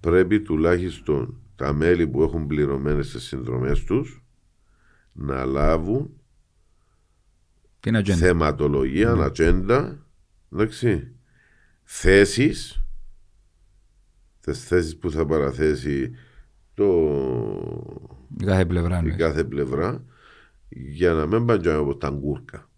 πρέπει 0.00 0.40
τουλάχιστον 0.40 1.38
τα 1.56 1.72
μέλη 1.72 2.06
που 2.06 2.22
έχουν 2.22 2.46
πληρωμένες 2.46 3.10
τις 3.10 3.22
συνδρομές 3.22 3.84
τους 3.84 4.24
να 5.12 5.44
λάβουν 5.44 6.10
Την 7.80 7.96
ατζέντα. 7.96 8.18
θεματολογία, 8.18 9.10
ατζέντα, 9.12 10.06
εντάξει, 10.52 11.08
θέσεις, 11.82 12.83
τις 14.44 14.64
θέσεις 14.64 14.96
που 14.96 15.10
θα 15.10 15.26
παραθέσει 15.26 16.10
το, 16.74 16.86
Η 18.40 18.44
κάθε 18.44 18.64
πλευρά. 18.64 19.00
η 19.04 19.06
ναι. 19.06 19.16
κάθε 19.16 19.44
πλευρά 19.44 20.04
για 20.68 21.12
να 21.12 21.26
μην 21.26 21.44
παντζάμε 21.44 21.78
από 21.78 21.96
τα 21.96 22.08
γκούρκα. 22.08 22.68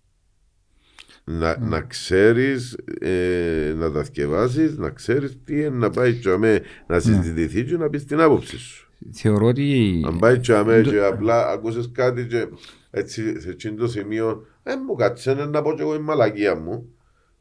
Να, 1.24 1.58
να 1.58 1.80
ξέρεις, 1.80 2.76
ε, 3.00 3.74
να 3.76 3.92
τα 3.92 4.04
θκευάσεις, 4.04 4.76
να 4.76 4.90
ξέρεις 4.90 5.38
τι 5.44 5.60
είναι 5.60 5.68
να 5.68 5.90
πάει 5.90 6.14
τζαμέ 6.14 6.60
να 6.86 7.00
συζητηθεί 7.00 7.64
και 7.64 7.76
να 7.76 7.88
πεις 7.88 8.04
την 8.04 8.20
άποψη 8.20 8.58
σου. 8.58 8.90
Θεωρώ 9.12 9.46
ότι 9.46 10.02
Αν 10.06 10.18
πάει 10.18 10.38
τζαμέ 10.38 10.80
και 10.80 11.04
απλά 11.04 11.48
ακούσεις 11.48 11.90
κάτι 11.92 12.26
και 12.26 12.48
έτσι 12.90 13.40
σε 13.40 13.50
εκείνο 13.50 13.74
το 13.74 13.88
σημείο 13.88 14.46
ε, 14.62 14.76
μου 14.76 14.94
κάτσε 14.94 15.34
να 15.34 15.62
πω 15.62 15.74
και 15.74 15.82
εγώ 15.82 15.94
η 15.94 15.98
μαλακία 15.98 16.54
μου. 16.54 16.88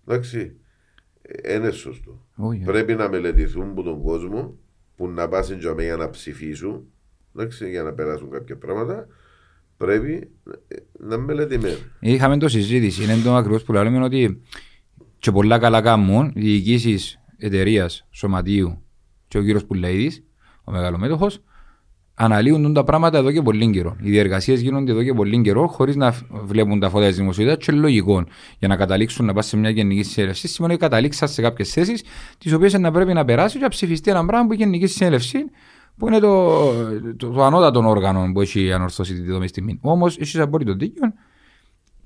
Εντάξει, 0.08 0.40
ε, 0.40 0.52
είναι 1.56 1.72
σωστό. 1.72 2.26
Όχι. 2.36 2.64
Πρέπει 2.64 2.94
να 2.96 3.10
μελετηθούν 3.10 3.70
από 3.70 3.84
τον 3.84 4.02
κόσμο 4.02 4.58
που 4.96 5.08
να 5.08 5.28
πάσουν 5.28 5.58
τζαμέ 5.58 5.84
για 5.84 5.96
να 5.96 6.10
ψηφίσουν, 6.10 6.84
εντάξει, 7.36 7.70
για 7.70 7.84
να 7.84 7.94
περάσουν 7.94 8.30
κάποια 8.30 8.58
πράγματα. 8.58 9.08
Πρέπει 9.78 10.30
ε, 10.68 10.76
να 11.00 11.18
μελετημένοι. 11.18 11.78
Είχαμε 12.00 12.38
το 12.38 12.48
συζήτηση, 12.48 13.04
είναι 13.04 13.18
το 13.24 13.36
ακριβώς 13.36 13.64
που 13.64 13.74
λέμε 13.74 14.04
ότι 14.04 14.42
και 15.18 15.32
πολλά 15.32 15.60
καλά 15.60 15.82
κάνουν 15.82 16.32
οι 16.36 16.42
διοικήσεις 16.42 17.20
εταιρείας, 17.38 18.08
σωματείου 18.12 18.84
και 19.28 19.38
ο 19.38 19.42
κύριος 19.42 19.66
Πουλαίδης, 19.66 20.24
ο 20.64 20.72
μεγαλομέτωχος, 20.72 21.44
αναλύουν 22.16 22.74
τα 22.74 22.84
πράγματα 22.84 23.18
εδώ 23.18 23.32
και 23.32 23.42
πολύ 23.42 23.70
καιρό. 23.70 23.96
Οι 24.02 24.10
διεργασίες 24.10 24.62
γίνονται 24.62 24.92
εδώ 24.92 25.04
και 25.04 25.14
πολύ 25.14 25.42
καιρό 25.42 25.68
χωρίς 25.68 25.96
να 25.96 26.16
βλέπουν 26.44 26.80
τα 26.80 26.90
φώτα 26.90 27.08
της 27.08 27.16
δημοσιότητας 27.18 27.66
και 27.66 27.72
λογικό. 27.72 28.24
Για 28.60 28.68
να 28.68 28.76
καταλήξουν 28.76 29.26
να 29.26 29.34
πας 29.34 29.46
σε 29.46 29.58
μια 29.58 29.70
γενική 29.70 30.04
συνέλευση 30.04 30.48
σημαίνει 30.48 30.74
ότι 30.74 30.82
καταλήξαν 30.82 31.28
σε 31.28 31.42
κάποιες 31.42 31.72
θέσεις 31.72 32.04
τις 32.38 32.54
οποίες 32.54 32.74
να 32.74 32.92
πρέπει 32.92 33.14
να 33.14 33.26
περάσει 33.26 33.58
και 33.58 33.64
να 33.64 33.70
ψηφιστεί 33.70 34.12
ένα 34.12 34.26
πράγμα 34.26 34.48
που 34.48 34.54
η 34.54 34.56
γενική 34.56 34.88
συνέλευση 34.88 35.38
που 35.98 36.08
είναι 36.08 36.20
το, 36.20 36.62
το, 37.18 37.30
το 37.30 37.44
ανώτατο 37.44 37.90
όργανο 37.90 38.32
που 38.34 38.42
έχει 38.42 38.74
ανορθώσει 38.74 39.14
τη 39.14 39.32
δομή 39.32 39.48
στιγμή. 39.48 39.80
Όμως, 39.82 40.18
έχεις 40.18 40.40
απόλυτο 40.40 40.74
δίκιο, 40.74 41.14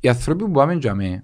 οι 0.01 0.07
άνθρωποι 0.07 0.43
που 0.43 0.51
πάμε 0.51 0.73
για 0.73 0.95
μέ, 0.95 1.23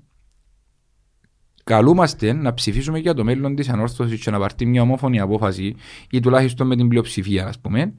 καλούμαστε 1.63 2.33
να 2.33 2.53
ψηφίσουμε 2.53 2.99
για 2.99 3.13
το 3.13 3.23
μέλλον 3.23 3.55
της 3.55 3.69
ανόρθωσης 3.69 4.23
και 4.23 4.31
να 4.31 4.39
πάρει 4.39 4.65
μια 4.65 4.81
ομόφωνη 4.81 5.19
απόφαση 5.19 5.75
ή 6.09 6.19
τουλάχιστον 6.19 6.67
με 6.67 6.75
την 6.75 6.87
πλειοψηφία, 6.87 7.47
ας 7.47 7.59
πούμε, 7.59 7.93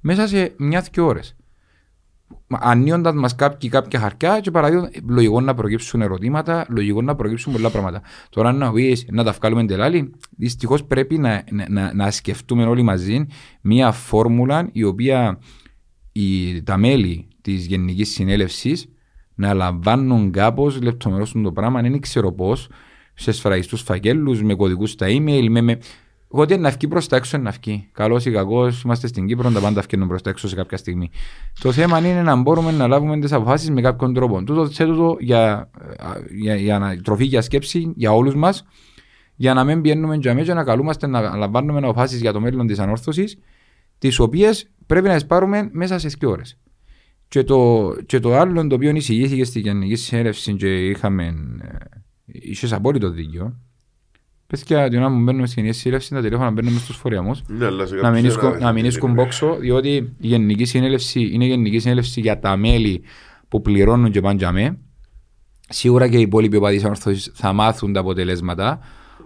μέσα 0.00 0.26
σε 0.26 0.54
μια-δυο 0.58 1.06
ώρες. 1.06 1.36
Ανοίγοντα 2.48 3.14
μας 3.14 3.34
κάποιοι 3.34 3.70
κάποια 3.70 4.00
χαρτιά 4.00 4.40
και 4.40 4.50
παραδείγματο, 4.50 4.98
λογικό 5.08 5.40
να 5.40 5.54
προκύψουν 5.54 6.02
ερωτήματα, 6.02 6.66
λογικό 6.68 7.02
να 7.02 7.14
προκύψουν 7.14 7.52
πολλά 7.52 7.70
πράγματα. 7.70 8.02
Τώρα 8.30 8.52
να 8.52 8.72
πεις 8.72 9.06
να 9.10 9.24
τα 9.24 9.32
βγάλουμε 9.32 9.64
τελάλι, 9.64 10.10
δυστυχώς 10.36 10.84
πρέπει 10.84 11.18
να, 11.18 11.44
να, 11.50 11.66
να, 11.68 11.94
να 11.94 12.10
σκεφτούμε 12.10 12.64
όλοι 12.64 12.82
μαζί 12.82 13.26
μια 13.60 13.92
φόρμουλα 13.92 14.68
η 14.72 14.84
οποία 14.84 15.38
οι, 16.12 16.62
τα 16.62 16.76
μέλη 16.76 17.28
της 17.40 17.66
Γενικής 17.66 18.10
Συνέλευσης 18.10 18.88
να 19.34 19.54
λαμβάνουν 19.54 20.30
κάπως 20.30 20.82
λεπτομερώς 20.82 21.32
το 21.42 21.52
πράγμα, 21.52 21.80
δεν 21.80 22.00
ξέρω 22.00 22.32
πώς, 22.32 22.68
σε 23.14 23.32
σφραγιστούς 23.32 23.82
φακέλους, 23.82 24.42
με 24.42 24.54
κωδικούς 24.54 24.90
στα 24.90 25.06
email, 25.08 25.48
με. 25.48 25.60
με... 25.60 25.78
Εγώ 26.32 26.42
ότι 26.42 26.56
να 26.56 26.70
βγει 26.70 26.88
προς 26.88 27.08
τα 27.08 27.16
έξω, 27.16 27.38
να 27.38 27.50
βγει. 27.50 27.88
Καλός 27.92 28.24
ή 28.26 28.30
κακός, 28.30 28.82
είμαστε 28.82 29.06
στην 29.06 29.26
Κύπρο, 29.26 29.50
τα 29.50 29.60
πάντα 29.60 29.80
βγαίνουν 29.80 30.08
προς 30.08 30.22
τα 30.22 30.30
έξω 30.30 30.48
σε 30.48 30.54
κάποια 30.54 30.76
στιγμή. 30.76 31.10
Το 31.60 31.72
θέμα 31.72 31.98
είναι 31.98 32.22
να 32.22 32.36
μπορούμε 32.36 32.72
να 32.72 32.86
λάβουμε 32.86 33.18
τις 33.18 33.32
αποφάσεις 33.32 33.70
με 33.70 33.80
κάποιον 33.80 34.14
τρόπο. 34.14 34.42
Τούτο 34.44 34.68
θέτω 34.68 35.16
για, 35.20 35.70
για, 36.40 36.54
για, 36.54 36.78
να, 36.78 36.96
τροφή 36.96 37.24
για 37.24 37.42
σκέψη 37.42 37.92
για 37.96 38.12
όλους 38.12 38.34
μας, 38.34 38.64
για 39.34 39.54
να 39.54 39.64
μην 39.64 39.80
πιένουμε 39.80 40.16
για 40.16 40.34
μέσα 40.34 40.54
να 40.54 40.64
καλούμαστε 40.64 41.06
να 41.06 41.36
λαμβάνουμε 41.36 41.78
αποφάσεις 41.78 42.20
για 42.20 42.32
το 42.32 42.40
μέλλον 42.40 42.66
της 42.66 42.78
ανόρθωσης, 42.78 43.38
τις 43.98 44.18
οποίες 44.18 44.70
πρέπει 44.86 45.08
να 45.08 45.14
τις 45.14 45.26
πάρουμε 45.26 45.68
μέσα 45.72 45.98
σε 45.98 46.08
δύο 46.18 46.30
ώρες. 46.30 46.58
Και 47.28 47.42
το, 47.44 47.90
και 48.06 48.20
το 48.20 48.36
άλλο 48.36 48.66
το 48.66 48.74
οποίο 48.74 48.90
εισηγήθηκε 48.90 49.44
στη 49.44 49.60
Γενική 49.60 49.94
Συνέλευση 49.94 50.54
και 50.54 50.88
είχαμε. 50.88 51.24
ε, 51.62 51.76
Είσαι 52.26 52.74
απόλυτο 52.74 53.10
δίκιο. 53.10 53.60
Πες 54.52 54.62
και 54.62 54.86
την 54.90 54.98
ώρα 54.98 55.08
που 55.12 55.18
μπαίνουμε 55.20 55.46
στην 55.46 55.62
Γενική 55.62 55.78
Συνέλευση, 55.80 56.14
τα 56.14 56.20
τηλέφωνα 56.20 56.50
μπαίνουμε 56.50 56.78
στους 56.78 56.96
φοριαμούς. 56.96 57.42
Ναι, 57.46 57.64
αλλά 57.64 57.86
σε 57.86 57.94
Να 57.94 58.00
κάποιους 58.00 58.22
μην, 58.22 58.30
ένα- 58.30 58.48
ίσκουν, 58.48 58.62
να 58.62 58.72
μην 58.72 58.84
ίσκουν 58.84 59.12
μπόξο, 59.12 59.56
διότι 59.60 59.88
η 60.18 60.26
Γενική 60.26 60.64
Συνέλευση 60.64 61.30
είναι 61.32 61.44
Γενική 61.44 61.78
Συνέλευση 61.78 62.20
για 62.20 62.38
τα 62.38 62.56
μέλη 62.56 63.02
που 63.48 63.60
πληρώνουν 63.62 64.10
και 64.10 64.20
πάνε 64.20 64.38
για 64.38 64.52
με. 64.52 64.78
Σίγουρα 65.68 66.08
και 66.08 66.16
οι 66.16 66.20
υπόλοιποι 66.20 66.56
οπαδοί 66.56 66.78
ανόρθωσης 66.78 67.30
θα 67.34 67.52
μάθουν 67.52 67.92
τα 67.92 68.00
αποτελέσματα. 68.00 68.78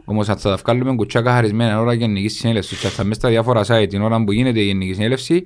Όμως, 0.04 0.28
αν 0.28 0.36
θα 0.36 0.50
τα 0.50 0.56
βγάλουμε 0.56 0.94
κουτσάκα 0.94 1.32
χαρισμένα 1.32 1.80
ώρα 1.80 1.92
Γενική 1.92 2.28
Συνέλευση, 2.28 2.76
και 2.76 2.88
θα 2.88 3.04
μέσα 3.04 3.20
στα 3.20 3.28
διάφορα 3.28 3.62
site 3.66 3.86
την 3.88 4.02
ώρα 4.02 4.24
που 4.24 4.32
γίνεται 4.32 4.60
η 4.60 4.64
Γενική 4.64 4.92
Συνέλευση, 4.92 5.44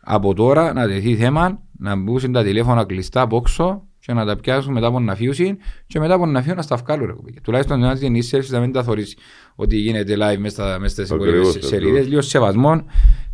από 0.00 0.34
τώρα 0.34 0.72
να 0.72 0.86
τεθεί 0.86 1.16
θέμα 1.16 1.62
να 1.78 1.96
μπουν 1.96 2.32
τα 2.32 2.42
τηλέφωνα 2.42 2.84
κλειστά 2.84 3.20
από 3.20 3.36
όξω 3.36 3.82
και 4.06 4.12
να 4.12 4.24
τα 4.24 4.36
πιάσουν 4.36 4.72
μετά 4.72 4.86
από 4.86 4.96
αναφίωση 4.96 5.56
και 5.86 5.98
μετά 5.98 6.14
από 6.14 6.24
αναφίωση 6.24 6.56
να 6.56 6.62
στα 6.62 6.76
βγάλουν. 6.76 7.06
ρε 7.06 7.12
κουμπί. 7.12 7.34
Τουλάχιστον 7.42 7.82
ένας 7.82 8.00
γενική 8.00 8.24
συνέλευση 8.24 8.54
να 8.54 8.60
μην 8.60 8.72
τα 8.72 8.82
θωρήσει 8.82 9.16
ότι 9.54 9.76
γίνεται 9.76 10.14
live 10.18 10.38
μέσα 10.38 10.78
στις 10.86 11.10
Ακριβώς, 11.10 11.38
υπόλοιπες 11.38 11.66
σελίδες. 11.66 11.88
ακριβώς. 11.90 12.06
Λίγο 12.08 12.20
σεβασμό 12.20 12.84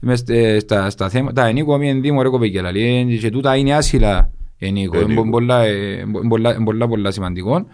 μες 0.01 0.19
στε- 0.19 0.61
στα, 0.61 0.91
στα 0.91 1.09
θέματα. 1.09 1.47
Ενίκο 1.47 1.77
μη 1.77 1.89
ενδύμο 1.89 2.23
ρε 2.23 2.29
κοπέκια 2.29 2.63
λαλή, 2.63 3.19
και 3.21 3.31
τούτα 3.31 3.57
είναι 3.57 3.75
άσυλα 3.75 4.31
ενίκο. 4.59 4.99
Ενίκο. 4.99 5.21
Είναι 5.21 5.31
πολλά, 5.31 5.65
ε, 5.65 6.05
πολλά, 6.29 6.63
πολλά, 6.65 6.89
πολλά 6.89 7.11
σημαντικό. 7.11 7.67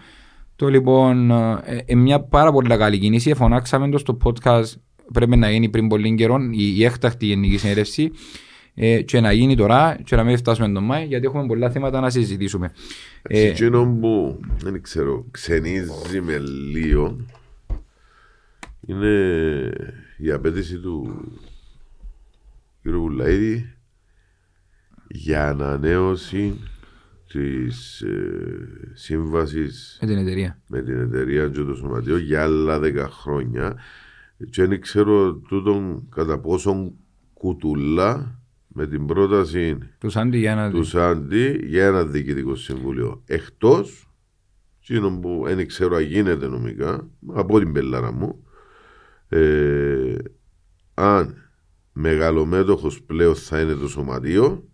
Το 0.55 0.67
λοιπόν, 0.67 1.31
ε, 1.31 1.83
ε, 1.85 1.95
μια 1.95 2.19
πάρα 2.19 2.51
πολύ 2.51 2.77
καλή 2.77 2.97
κίνηση. 2.97 3.33
Φωνάξαμε 3.33 3.89
το 3.89 3.97
στο 3.97 4.17
podcast. 4.23 4.65
Πρέπει 5.13 5.37
να 5.37 5.51
γίνει 5.51 5.69
πριν 5.69 5.87
πολύ 5.87 6.15
καιρό 6.15 6.37
η, 6.51 6.77
η 6.77 6.85
έκτακτη 6.85 7.25
γενική 7.25 7.57
συνέλευση 7.57 8.11
ε, 8.81 9.01
και 9.01 9.19
να 9.19 9.31
γίνει 9.31 9.55
τώρα 9.55 9.99
και 10.03 10.15
να 10.15 10.23
μην 10.23 10.37
φτάσουμε 10.37 10.71
τον 10.71 10.83
Μάη 10.83 11.05
γιατί 11.05 11.25
έχουμε 11.25 11.45
πολλά 11.45 11.69
θέματα 11.71 11.99
να 11.99 12.09
συζητήσουμε. 12.09 12.71
Ε, 13.21 13.39
Ε, 13.41 13.47
Εκείνο 13.49 13.97
που 14.01 14.39
δεν 14.63 14.81
ξέρω, 14.81 15.25
ξενίζει 15.31 16.21
με 16.21 16.37
λίγο 16.73 17.15
είναι 18.87 19.71
η 20.17 20.31
απέτηση 20.31 20.77
του 20.79 21.21
κ. 22.83 22.89
Βουλαίδη 22.89 23.73
για 25.07 25.47
ανανέωση 25.49 26.59
της 27.27 28.01
ε, 28.01 28.91
σύμβασης 28.93 29.97
Με 30.01 30.07
την 30.07 30.17
εταιρεία. 30.17 30.61
με 30.67 30.81
την 30.81 30.99
εταιρεία 30.99 31.47
και 31.47 31.61
το 31.61 31.75
σωματείο 31.75 32.17
για 32.17 32.43
άλλα 32.43 32.79
10 32.83 33.05
χρόνια 33.09 33.75
και 34.49 34.65
δεν 34.65 34.81
ξέρω 34.81 35.33
τούτον 35.33 36.07
κατά 36.15 36.39
πόσον 36.39 36.93
κουτουλά 37.33 38.38
με 38.73 38.87
την 38.87 39.05
πρόταση 39.05 39.77
Τους 39.99 40.11
Σάντι 40.11 40.37
για 40.37 40.55
να 40.55 40.71
τους 40.71 40.89
Σάντι 40.89 41.65
για 41.65 41.85
ένα 41.85 42.05
διοικητικό 42.05 42.55
συμβούλιο. 42.55 43.23
Εκτός, 43.25 44.13
εκείνο 44.79 45.19
που 45.19 45.43
δεν 45.45 45.67
ξέρω 45.67 45.95
αν 45.95 46.03
γίνεται 46.03 46.47
νομικά, 46.47 47.09
από 47.27 47.59
την 47.59 47.71
πελάρα 47.71 48.11
μου, 48.11 48.43
ε, 49.29 50.15
αν 50.93 51.35
μεγαλομέτωχος 51.91 53.03
πλέον 53.03 53.35
θα 53.35 53.61
είναι 53.61 53.73
το 53.73 53.87
σωματείο 53.87 54.69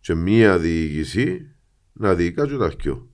και 0.00 0.14
μία 0.14 0.58
διοίκηση 0.58 1.54
να 1.92 2.14
διοικά 2.14 2.46
και 2.46 2.56
τα 2.56 2.68
δυο. 2.68 3.09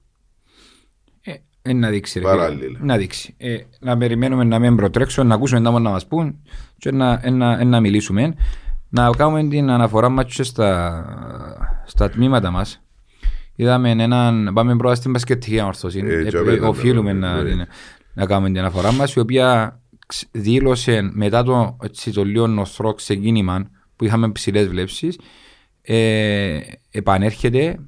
Ε, 1.66 1.72
να 1.72 1.88
δείξει. 1.90 2.18
Ρε, 2.18 2.24
Παράλληλα. 2.24 2.60
φίλε. 2.62 2.78
Να 2.80 2.96
δείξει. 2.96 3.34
Ε, 3.38 3.56
να 3.80 3.96
περιμένουμε 3.96 4.44
να 4.44 4.58
μην 4.58 4.76
προτρέξουμε, 4.76 5.26
να 5.26 5.34
ακούσουμε 5.34 5.60
τα 5.60 5.70
να 5.80 5.90
μας 5.90 6.06
πούν 6.06 6.36
και 6.78 6.90
να, 6.92 7.20
ε, 7.22 7.30
να, 7.30 7.60
ε, 7.60 7.64
να 7.64 7.80
μιλήσουμε. 7.80 8.34
Να 8.88 9.10
κάνουμε 9.16 9.48
την 9.48 9.70
αναφορά 9.70 10.08
μας 10.08 10.34
και 10.34 10.42
στα, 10.42 11.04
στα 11.86 12.10
τμήματα 12.10 12.50
μας. 12.50 12.80
Είδαμε 13.56 13.90
έναν, 13.90 14.50
πάμε 14.54 14.76
πρώτα 14.76 14.94
στην 14.94 15.10
μπασκετική 15.10 15.60
ορθώση. 15.62 15.98
Ε, 16.04 16.14
Ε, 16.14 16.22
και 16.30 16.36
ε, 16.36 16.40
απέναντι, 16.40 16.64
οφείλουμε 16.66 17.12
ναι. 17.12 17.26
να, 17.28 17.44
την- 17.44 17.66
να 18.14 18.26
κάνουμε 18.26 18.48
την 18.48 18.58
αναφορά 18.58 18.92
μας, 18.92 19.14
η 19.14 19.18
οποία 19.20 19.80
ξ- 20.06 20.28
δήλωσε 20.32 21.10
μετά 21.12 21.42
το, 21.42 21.76
έτσι, 21.82 22.12
το 22.12 22.24
λίγο 22.24 22.46
νοθρό 22.46 22.94
ξεκίνημα 22.94 23.70
που 23.96 24.04
είχαμε 24.04 24.30
ψηλές 24.30 24.68
βλέψεις, 24.68 25.18
ε, 25.86 26.58
επανέρχεται 26.90 27.78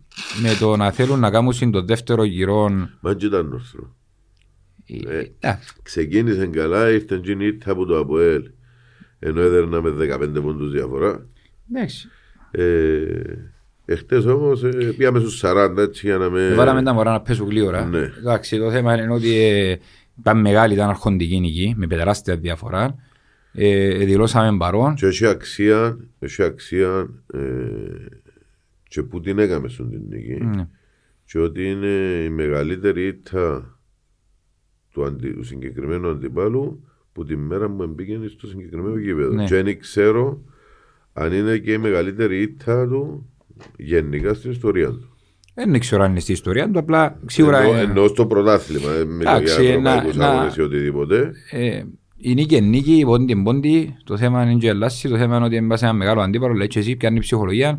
με 0.42 0.54
το 0.60 0.76
να 0.76 0.90
θέλουν 0.90 1.20
να 1.20 1.30
κάνουν 1.30 1.70
το 1.70 1.82
δεύτερο 1.82 2.24
γυρό 2.24 2.68
Μα 3.00 3.14
και 3.14 3.26
ήταν 3.26 3.52
όρθρο. 3.52 3.96
ε, 4.86 5.18
εντάξει. 5.38 5.74
Ξεκίνησε 5.82 6.46
καλά, 6.46 6.90
ήρθε 6.90 7.14
εκείνη 7.14 7.44
η 7.44 7.46
ήττα 7.46 7.70
από 7.72 7.84
το 7.84 7.98
ΑΠΟΕΛ. 7.98 8.42
Ενώ 9.18 9.40
έδερνα 9.40 9.82
με 9.82 9.90
15 9.90 10.42
πόντους 10.42 10.70
διαφορά. 10.72 11.26
Εντάξει. 11.72 12.08
Ε, 12.50 12.62
εχθές 13.84 14.24
όμως 14.24 14.64
ε, 14.64 14.94
πήγαμε 14.96 15.18
στους 15.18 15.42
40 15.44 15.74
έτσι 15.78 16.06
για 16.06 16.16
να 16.16 16.30
με... 16.30 16.54
Βάλαμε 16.54 16.82
τα 16.82 16.92
μωρά 16.92 17.10
να 17.10 17.20
πέσουν 17.20 17.48
γλύωρα. 17.48 17.84
Ναι. 17.84 18.10
Εντάξει, 18.18 18.58
το 18.58 18.70
θέμα 18.70 19.02
είναι 19.02 19.12
ότι 19.12 19.36
ε, 19.36 19.76
ήταν 20.18 20.40
μεγάλη, 20.40 20.74
ήταν 20.74 20.88
αρχοντική 20.88 21.40
νική, 21.40 21.74
με 21.76 21.86
τεράστια 21.86 22.36
διαφορά. 22.36 22.96
Ε, 23.58 24.04
δηλώσαμε 24.04 24.56
παρόν. 24.58 24.94
Και 24.94 25.06
έχει 25.06 25.26
αξία, 25.26 25.98
έχει 26.18 26.42
αξία 26.42 27.08
ε, 27.34 27.38
και 28.88 29.02
που 29.02 29.20
την 29.20 29.38
έκαμε 29.38 29.68
στον 29.68 29.90
την 29.90 30.00
νίκη. 30.08 30.44
Ναι. 30.44 30.68
Και 31.24 31.38
ότι 31.38 31.70
είναι 31.70 32.22
η 32.24 32.28
μεγαλύτερη 32.28 33.06
ήττα 33.06 33.78
του, 34.92 35.04
αντι, 35.04 35.32
του 35.32 35.42
συγκεκριμένου 35.44 36.08
αντιπάλου 36.08 36.84
που 37.12 37.24
τη 37.24 37.36
μέρα 37.36 37.68
μου 37.68 37.82
εμπήκαινε 37.82 38.26
στο 38.28 38.46
συγκεκριμένο 38.46 38.98
γήπεδο. 38.98 39.34
Ναι. 39.34 39.44
Και 39.44 39.62
δεν 39.62 39.78
ξέρω 39.78 40.42
αν 41.12 41.32
είναι 41.32 41.58
και 41.58 41.72
η 41.72 41.78
μεγαλύτερη 41.78 42.42
ήττα 42.42 42.88
του 42.88 43.30
γενικά 43.76 44.34
στην 44.34 44.50
ιστορία 44.50 44.88
του. 44.88 45.12
Δεν 45.54 45.78
ξέρω 45.78 46.02
αν 46.02 46.10
είναι 46.10 46.20
στη 46.20 46.32
ιστορία 46.32 46.70
του, 46.70 46.78
απλά 46.78 47.20
σίγουρα 47.26 47.58
Εννοώ, 47.58 47.74
ε, 47.76 47.80
εννοώ 47.80 48.08
στο 48.08 48.26
πρωτάθλημα, 48.26 48.92
δεν 48.92 49.06
μιλώ 49.06 49.30
Εντάξει, 49.30 49.62
για 49.64 49.78
να- 49.78 49.90
ευρωπαϊκούς 49.90 50.16
να- 50.16 50.28
αγώνες 50.28 50.56
ή 50.56 50.60
οτιδήποτε. 50.60 51.32
ε, 51.50 51.82
η 52.20 52.34
νίκη 52.34 52.56
είναι 52.56 52.66
νίκη, 52.66 53.02
πόντι 53.04 53.32
είναι 53.32 53.42
πόντι. 53.42 53.96
Το 54.04 54.16
θέμα 54.16 54.42
είναι 54.42 54.54
και 54.54 54.68
ελάσσι, 54.68 55.08
το 55.08 55.16
θέμα 55.16 55.36
είναι 55.36 55.44
ότι 55.44 55.56
είναι 55.56 55.76
ένα 55.80 55.92
μεγάλο 55.92 56.20
αντίπαλο. 56.20 56.54
Λέει 56.54 56.66
και 56.66 56.78
εσύ, 56.78 56.96
πιάνει 56.96 57.16
η 57.16 57.20
ψυχολογία. 57.20 57.78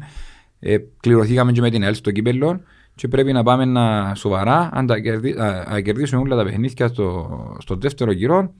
Ε, 0.59 0.77
κληρωθήκαμε 0.99 1.51
και 1.51 1.61
με 1.61 1.69
την 1.69 1.83
ΕΛ 1.83 1.93
στο 1.93 2.11
κύπελο 2.11 2.61
και 2.95 3.07
πρέπει 3.07 3.31
να 3.33 3.43
πάμε 3.43 3.65
να 3.65 4.15
σοβαρά 4.15 4.69
αν 4.73 4.85
τα 4.85 4.99
κερδί, 4.99 5.31
α, 5.31 5.67
να 5.71 5.81
κερδίσουμε 5.81 6.21
όλα 6.21 6.35
τα 6.35 6.43
παιχνίδια 6.43 6.87
στο, 6.87 7.29
στο 7.59 7.75
δεύτερο 7.75 8.11
γύρο 8.11 8.53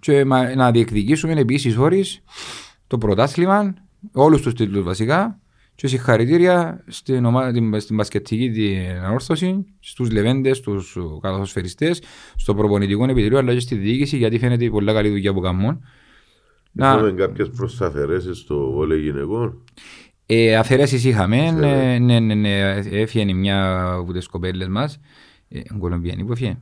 και 0.00 0.24
μα- 0.24 0.54
να 0.54 0.70
διεκδικήσουμε 0.70 1.32
επίσης 1.32 1.76
όρει 1.76 2.04
το 2.86 2.98
πρωτάθλημα, 2.98 3.74
όλους 4.12 4.42
τους 4.42 4.54
τίτλους 4.54 4.84
βασικά. 4.84 5.38
Και 5.76 5.86
συγχαρητήρια 5.86 6.84
στην, 6.86 7.24
ομάδα, 7.24 7.52
την, 7.52 7.80
στην 7.80 7.96
μπασκετική 7.96 8.50
την 8.50 9.04
ανόρθωση, 9.04 9.64
στους 9.80 10.10
λεβέντες, 10.10 10.56
στους 10.56 10.96
καθοσφαιριστές, 11.22 12.02
στο 12.36 12.54
προπονητικό 12.54 13.04
επιτελείο 13.04 13.38
αλλά 13.38 13.52
και 13.54 13.60
στη 13.60 13.74
διοίκηση 13.74 14.16
γιατί 14.16 14.38
φαίνεται 14.38 14.64
η 14.64 14.70
πολύ 14.70 14.92
καλή 14.92 15.08
δουλειά 15.08 15.32
που 15.32 15.40
κάνουν. 15.40 15.80
Να, 16.72 16.92
Είχαμε 16.92 17.12
κάποιες 17.12 17.50
προσταφαιρέσεις 17.50 18.38
στο 18.38 18.70
βόλεϊ 18.70 19.00
γυναικών. 19.00 19.62
ε, 20.26 20.56
αφαιρέσεις 20.56 21.04
είχαμε, 21.04 21.36
Ξέρω. 21.36 21.58
ναι, 21.58 21.98
ναι, 21.98 22.20
ναι, 22.20 22.34
ναι, 22.34 22.60
έφυγε 22.90 23.34
μια 23.34 23.90
από 23.92 24.12
τις 24.12 24.26
κοπέλες 24.26 24.68
μας, 24.68 25.00
ε, 25.48 25.60
Κολομβιανή 25.78 26.24
που 26.24 26.32
έφυγε, 26.32 26.58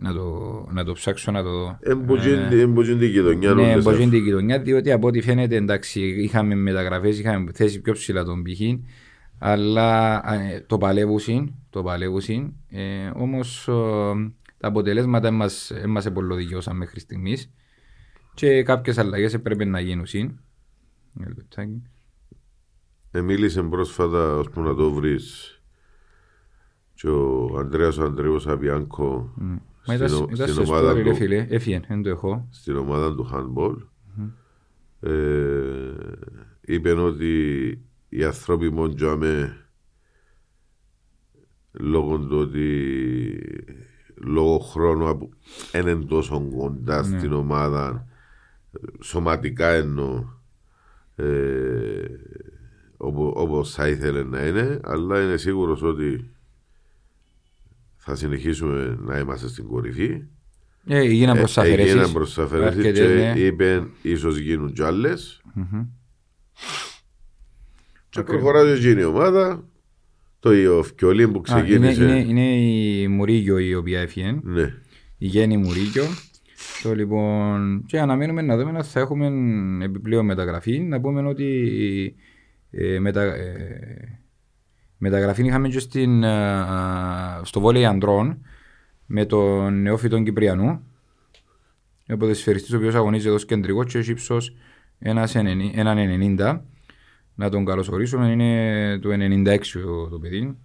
να 0.00 0.12
το, 0.12 0.66
να 0.72 0.84
το 0.84 0.92
ψάξω 0.92 1.30
να 1.30 1.42
το 1.42 1.50
δω. 1.50 1.78
Εμποτζήν 1.80 2.98
την 2.98 3.08
γειτονιά 3.08 3.54
Ναι, 3.54 3.62
όλες 3.62 3.84
μπορεί 3.84 3.96
αυτές. 3.96 4.10
την 4.10 4.24
κοινωνία, 4.24 4.60
διότι 4.60 4.92
από 4.92 5.06
ό,τι 5.06 5.20
φαίνεται 5.20 5.56
εντάξει, 5.56 6.00
είχαμε 6.00 6.54
μεταγραφές, 6.54 7.18
είχαμε 7.18 7.50
θέσεις 7.54 7.80
πιο 7.80 7.92
ψηλά 7.92 8.24
τον 8.24 8.42
π.χ. 8.42 8.60
Αλλά 9.38 10.22
ε, 10.34 10.60
το 10.66 10.78
παλεύουσιν, 10.78 11.54
το 11.70 11.82
παλεύουσιν, 11.82 12.52
ε, 12.68 13.10
όμως 13.14 13.68
ε, 13.68 13.72
τα 14.58 14.68
αποτελέσματα 14.68 15.30
μας, 15.30 15.70
ε, 15.70 15.86
μας 15.86 16.06
επολοδικιώσαν 16.06 16.76
μέχρι 16.76 17.00
στιγμής 17.00 17.50
και 18.34 18.62
κάποιες 18.62 18.98
αλλαγές 18.98 19.40
πρέπει 19.40 19.64
να 19.64 19.80
γίνουν. 19.80 20.06
συν. 20.06 20.38
Ένα 21.20 21.28
λεπτάκι. 21.36 21.82
Ε, 23.10 23.20
μίλησε 23.20 23.62
πρόσφατα 23.62 24.36
ώσπου 24.36 24.60
να 24.62 24.74
το 24.74 24.92
βρεις 24.92 25.52
και 26.94 27.08
ο 27.08 27.56
Ανδρέας 27.58 27.98
ο 27.98 28.04
Ανδρέος 28.04 28.46
Αβιάνκο 28.46 29.34
Μα 29.88 29.94
ήταν, 29.94 30.08
στην, 30.08 30.22
ο- 30.22 30.28
ήταν 30.32 30.48
στην 30.48 30.64
σε 30.66 30.72
ομάδα 30.72 30.92
story, 30.92 30.96
ρε 30.96 31.02
του, 31.02 31.14
φίλε, 31.14 31.46
έφυγε, 31.50 31.80
δεν 31.88 32.02
το 32.02 32.08
έχω. 32.08 32.48
στην 32.50 32.76
ομάδα 32.76 33.14
του 33.14 33.30
handball 33.32 33.76
ε, 35.00 35.92
είπε 36.60 36.90
ότι 36.92 37.32
οι 38.08 38.24
άνθρωποι 38.24 38.70
μόνο 38.70 38.94
τζάμε 38.94 39.56
λόγω 41.72 42.18
του 42.18 42.36
ότι 42.38 42.88
λόγω 44.14 44.58
χρόνου 44.58 45.18
που 45.18 45.30
δεν 45.72 45.86
είναι 45.86 46.04
τόσο 46.04 46.48
κοντά 46.56 47.06
Ναι. 47.08 47.18
στην 47.18 47.32
ομάδα 47.32 48.06
σωματικά 49.02 49.68
εννοώ 49.68 50.24
ε, 51.16 52.04
όπου, 52.96 53.32
όπως 53.36 53.72
θα 53.74 53.88
ήθελε 53.88 54.22
να 54.22 54.46
είναι 54.46 54.80
αλλά 54.82 55.22
είναι 55.22 55.36
σίγουρος 55.36 55.82
ότι 55.82 56.30
θα 58.08 58.16
συνεχίσουμε 58.16 58.96
να 59.00 59.18
είμαστε 59.18 59.48
στην 59.48 59.66
κορυφή 59.66 60.22
Ε, 60.86 60.98
έγιναν 60.98 61.36
ε, 61.36 61.38
προς 61.38 61.56
Έγιναν 61.56 61.80
αφαιρέσεις. 61.84 62.12
προς 62.12 62.38
αφαιρέσεις 62.38 62.76
Αρκετές, 62.76 62.98
και 63.06 63.14
ναι. 63.14 63.40
είπε 63.40 63.86
ίσως 64.02 64.38
γίνουν 64.38 64.72
κι 64.72 64.82
άλλες 64.82 65.40
Μμμ. 65.54 65.86
και 68.10 68.22
προχωράει 68.22 68.74
και 68.74 68.80
γίνει 68.80 69.00
η 69.00 69.04
ομάδα 69.04 69.64
το 70.40 70.50
ο 70.78 70.82
Φκιολίν 70.82 71.32
που 71.32 71.42
Α, 71.46 71.58
είναι, 71.58 71.62
ξεκίνησε 71.66 72.04
είναι, 72.04 72.18
είναι 72.18 72.56
η 72.56 73.08
Μουρίγιο 73.08 73.58
η 73.58 73.74
οποία 73.74 74.00
έφυγε. 74.00 74.38
ναι, 74.42 74.74
η 75.18 75.26
Γέννη 75.26 75.56
Μουρίγιο. 75.56 76.04
Το 76.82 76.94
λοιπόν, 76.94 77.84
και 77.86 77.98
αναμένουμε 78.00 78.42
να 78.42 78.56
δούμε 78.56 78.70
αν 78.78 78.84
θα 78.84 79.00
έχουμε 79.00 79.26
επιπλέον 79.84 80.24
μεταγραφή. 80.24 80.78
Να 80.78 81.00
πούμε 81.00 81.28
ότι 81.28 82.14
ε, 82.70 82.98
μετα, 82.98 83.22
ε, 83.22 84.20
μεταγραφή 84.98 85.44
είχαμε 85.46 85.68
και 85.68 85.78
στην, 85.78 86.22
ε, 86.22 86.64
στο 87.42 87.60
βόλεϊ 87.60 87.84
ανδρών 87.84 88.38
με 89.06 89.24
τον 89.24 89.82
νεόφυτο 89.82 90.22
Κυπριανού. 90.22 90.80
Ο 92.12 92.16
ποδοσφαιριστής 92.16 92.72
ο 92.72 92.76
οποίος 92.76 92.94
αγωνίζει 92.94 93.28
εδώ 93.28 93.38
στο 93.38 93.46
κεντρικό 93.46 93.84
και 93.84 93.98
έχει 93.98 94.10
ύψος 94.10 94.56
ένας 94.98 95.34
ενενή- 95.34 95.76
έναν 95.78 95.98
90. 95.98 96.64
Να 97.34 97.50
τον 97.50 97.64
καλωσορίσουμε, 97.64 98.30
είναι 98.30 98.98
το 98.98 99.10
96 99.12 99.80
το, 99.82 100.08
το 100.08 100.18
παιδί. 100.18 100.56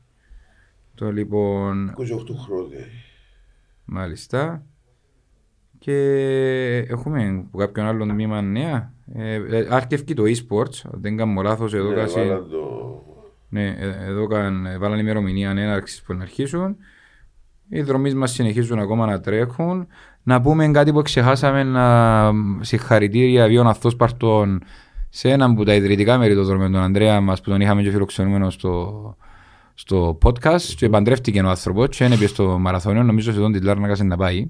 Το 0.95 1.11
λοιπόν, 1.11 1.93
28 1.97 2.35
χρόνια 2.45 2.79
Μάλιστα. 3.85 4.65
Και 5.79 5.95
έχουμε 6.87 7.45
που 7.51 7.57
κάποιον 7.57 7.85
άλλον 7.85 8.07
τμήμα 8.09 8.41
νέα. 8.41 8.93
Ε, 9.15 9.33
ε, 9.33 9.67
άρχευκε 9.69 10.13
το 10.13 10.23
e-sports, 10.23 10.81
αν 10.93 11.01
δεν 11.01 11.17
κάνω 11.17 11.41
λάθος 11.41 11.73
εδώ 11.73 11.89
Ναι, 11.89 11.95
κάση- 11.95 12.15
βάλαν 12.17 12.49
το- 12.49 12.82
ναι, 13.53 13.67
ε, 13.67 13.95
εδώ 14.07 14.27
καν, 14.27 14.65
ε, 14.65 14.77
βάλαν 14.77 14.99
ημερομηνία 14.99 15.49
έναρξης 15.49 16.01
που 16.01 16.13
να 16.13 16.21
αρχίσουν. 16.21 16.75
Οι 17.69 17.81
δρομείς 17.81 18.15
μας 18.15 18.31
συνεχίζουν 18.31 18.79
ακόμα 18.79 19.05
να 19.05 19.19
τρέχουν. 19.19 19.87
Να 20.23 20.41
πούμε 20.41 20.67
κάτι 20.67 20.91
που 20.91 21.01
ξεχάσαμε 21.01 21.63
να 21.63 22.31
συγχαρητήρια 22.61 23.47
βιών 23.47 23.67
αυτός 23.67 23.95
παρτών 23.95 24.63
σε 25.09 25.29
έναν 25.29 25.51
από 25.51 25.63
τα 25.63 25.73
ιδρυτικά 25.73 26.17
μέρη 26.17 26.35
των 26.35 26.43
δρομών, 26.45 26.71
τον 26.71 26.81
Ανδρέα 26.81 27.21
μας 27.21 27.41
που 27.41 27.49
τον 27.49 27.61
είχαμε 27.61 27.81
και 27.81 27.91
φιλοξενούμενο 27.91 28.49
στο, 28.49 29.15
στο 29.73 30.17
podcast 30.23 30.61
και 30.61 30.89
παντρεύτηκε 30.89 31.41
ο 31.41 31.49
άνθρωπος 31.49 31.97
και 31.97 32.03
είναι 32.03 32.15
στο 32.15 32.57
μαραθώνιο, 32.59 33.03
νομίζω 33.03 33.31
σε 33.31 33.39
τον 33.39 33.51
την 33.51 33.63
Λάρνακα 33.63 34.03
να 34.03 34.17
πάει 34.17 34.49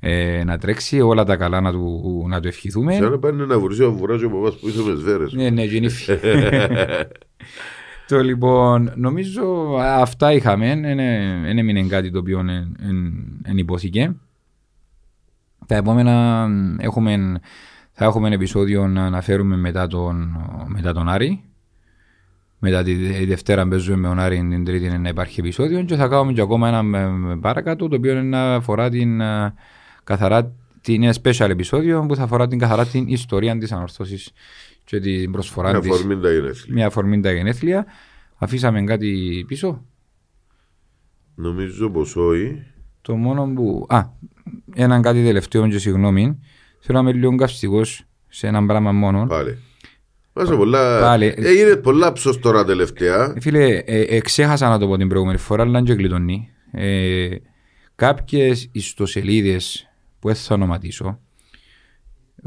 ε, 0.00 0.44
να 0.44 0.58
τρέξει 0.58 1.00
όλα 1.00 1.24
τα 1.24 1.36
καλά 1.36 1.60
να 1.60 1.72
του, 1.72 2.26
να 2.28 2.40
του 2.40 2.48
ευχηθούμε. 2.48 2.94
Σαν 2.94 3.10
να 3.10 3.18
πάνε 3.18 3.44
να 3.44 3.58
βρει 3.58 3.82
ο 3.82 3.92
βουράζο 3.92 4.26
από 4.26 4.36
εμάς 4.36 4.56
που 4.56 4.68
είσαι 4.68 4.82
με 4.82 4.96
σφαίρες 5.00 5.32
Ναι, 5.32 5.50
ναι, 5.50 5.64
γίνει 5.64 5.88
Το 8.08 8.22
λοιπόν, 8.22 8.92
νομίζω 8.96 9.76
αυτά 9.78 10.32
είχαμε. 10.32 10.80
Δεν 11.44 11.58
έμεινε 11.58 11.82
κάτι 11.82 12.10
το 12.10 12.18
οποίο 12.18 12.44
δεν 13.42 13.58
υπόθηκε. 13.58 14.14
Τα 15.66 15.76
επόμενα 15.76 16.46
έχουμε, 16.78 17.40
θα 17.92 18.04
έχουμε 18.04 18.28
επεισόδιο 18.28 18.86
να 18.86 19.04
αναφέρουμε 19.04 19.56
μετά 19.56 19.86
τον, 19.86 20.36
μετά 20.66 20.92
τον 20.92 21.08
Άρη. 21.08 21.40
Μετά 22.58 22.82
τη 22.82 23.24
Δευτέρα 23.24 23.68
παίζουμε 23.68 23.96
με 23.96 24.08
τον 24.08 24.18
Άρη 24.18 24.46
την 24.50 24.64
Τρίτη 24.64 24.98
να 24.98 25.08
υπάρχει 25.08 25.40
επεισόδιο 25.40 25.82
και 25.82 25.96
θα 25.96 26.08
κάνουμε 26.08 26.32
και 26.32 26.40
ακόμα 26.40 26.68
ένα 26.68 26.84
παρακάτω 27.40 27.88
το 27.88 27.96
οποίο 27.96 28.22
να 28.22 28.54
αφορά 28.54 28.88
την 28.88 29.20
καθαρά 30.04 30.52
την 30.80 31.10
special 31.22 31.48
επεισόδιο 31.48 32.06
που 32.08 32.16
θα 32.16 32.22
αφορά 32.22 32.46
την 32.46 32.58
καθαρά 32.58 32.86
την 32.86 33.08
ιστορία 33.08 33.58
της 33.58 33.72
ανορθώσης 33.72 34.30
και 34.86 35.00
την 35.00 35.32
προσφορά 35.32 35.70
Μια 35.70 35.80
της. 35.80 35.90
αφορμή 35.90 36.20
τα 36.20 36.32
γενέθλια. 36.32 36.74
Μια 36.74 36.86
αφορμή 36.86 37.20
τα 37.20 37.32
γενέθλια. 37.32 37.86
Αφήσαμε 38.36 38.84
κάτι 38.84 39.44
πίσω. 39.46 39.84
Νομίζω 41.34 41.90
πως 41.90 42.16
όχι. 42.16 42.62
Το 43.02 43.16
μόνο 43.16 43.52
που... 43.54 43.86
Α, 43.88 44.04
έναν 44.74 45.02
κάτι 45.02 45.24
τελευταίο 45.24 45.68
και 45.68 45.78
συγγνώμη. 45.78 46.38
Θέλω 46.80 47.02
να 47.02 47.10
είμαι 47.10 47.18
λίγο 47.18 47.36
καυστικός 47.36 48.04
σε 48.28 48.46
έναν 48.46 48.66
πράγμα 48.66 48.92
μόνο. 48.92 49.26
Πάλι. 49.26 49.58
Μάσα 50.32 50.56
πολλά... 50.56 51.00
Πάλι. 51.00 51.34
Έγινε 51.36 51.76
πολλά 51.76 52.12
ψως 52.12 52.38
τώρα 52.38 52.64
τελευταία. 52.64 53.32
Ε, 53.36 53.40
Φίλε, 53.40 53.64
ε, 53.64 54.00
ε, 54.00 54.20
ξέχασα 54.20 54.68
να 54.68 54.78
το 54.78 54.86
πω 54.86 54.96
την 54.96 55.08
προηγούμενη 55.08 55.38
φορά, 55.38 55.62
αλλά 55.62 55.82
και 55.82 55.92
γλιτωνεί. 55.92 56.50
Ε, 56.70 57.28
κάποιες 57.94 58.68
ιστοσελίδες 58.72 59.88
που 60.18 60.28
δεν 60.28 60.36
θα 60.36 60.54
ονοματίσω 60.54 61.20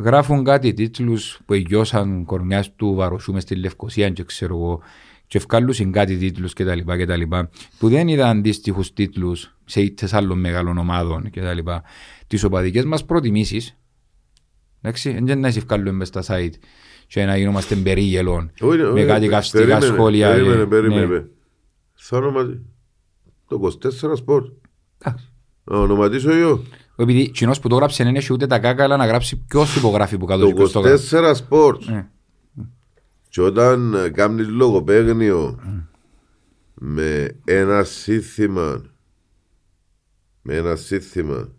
γράφουν 0.04 0.44
κάτι 0.44 0.74
τίτλους 0.74 1.40
που 1.46 1.54
εγιώσαν 1.54 2.26
κορμιάς 2.26 2.76
του 2.76 2.94
Βαροσού 2.94 3.34
μες 3.34 3.44
στη 3.44 3.56
Λευκοσία 3.56 4.10
και 4.10 4.24
ξέρω 4.24 4.56
εγώ 4.56 4.82
και 5.28 5.38
ευκάλουσαν 5.38 5.92
κάτι 5.92 6.18
τίτλους 6.18 6.54
κτλ. 6.54 6.80
κτλ 6.86 7.22
που 7.80 7.90
δεν 7.90 8.08
είδαν 8.08 8.38
αντίστοιχους 8.38 8.94
τίτλους 8.94 9.56
σε 9.66 9.82
ήττες 9.82 10.14
άλλων 10.14 10.40
μεγάλων 10.40 10.78
ομάδων 10.78 11.30
κτλ. 11.32 11.58
Τις 12.28 12.44
οπαδικές 12.44 12.86
μας 12.86 13.06
προτιμήσεις 13.06 13.78
εντάξει, 14.82 15.20
δεν 15.24 15.40
να 15.40 15.48
ευκάλουμε 15.48 15.92
μες 15.92 16.08
στα 16.08 16.24
site 16.28 16.54
και 17.08 17.26
να 17.26 17.38
γινόμαστε 17.38 17.76
περίγελων 17.76 18.52
Όχι, 18.60 18.82
όχι, 18.82 18.94
με 18.94 19.04
κάτι 19.04 19.22
πε- 19.22 19.30
καυστικά 19.30 19.64
περίμενε, 19.64 19.86
σχόλια. 19.94 20.30
Περίμενε, 20.32 20.60
και- 20.60 20.66
περίμενε. 20.68 21.06
ναι. 21.06 21.24
Θα 21.94 22.18
ονοματίσω. 22.18 22.60
Το 23.48 23.60
24 24.12 24.16
σπορ. 24.16 24.44
Εντάξει. 24.98 25.30
Να 25.64 25.78
ονοματίσω 25.78 26.32
εγώ. 26.32 26.64
Επειδή 27.02 27.30
κοινός 27.30 27.60
που 27.60 27.68
το 27.68 27.76
γράψε 27.76 28.04
δεν 28.04 28.16
έχει 28.16 28.34
ούτε 28.34 28.48
τα 28.48 28.60
κάκαλα 28.60 28.98
να 28.98 29.06
γράψει 29.06 29.38
ποιος 29.38 29.76
υπογράφει 29.76 30.18
που 30.18 30.26
κάτω 30.26 30.46
και 30.46 30.52
Το 30.52 30.56
ποιος 30.56 30.72
το 30.72 30.80
γράφει. 30.80 31.08
24 31.12 31.32
σπορ. 31.36 31.78
Ναι. 31.86 32.08
Και 33.30 33.42
όταν 33.42 33.94
ε, 33.94 34.10
κάνεις 34.10 34.48
λογοπαίγνιο 34.48 35.60
με 36.74 37.40
ένα 37.46 37.84
σύνθημα 37.84 38.82
με 40.42 40.56
ένα 40.56 40.76
σύνθημα 40.76 41.50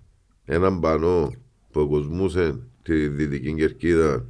έναν 0.44 0.80
πανό 0.80 1.32
που 1.70 1.88
κοσμούσε 1.88 2.60
τη 2.82 3.08
Δυτική 3.08 3.54
Κερκίδα 3.54 4.26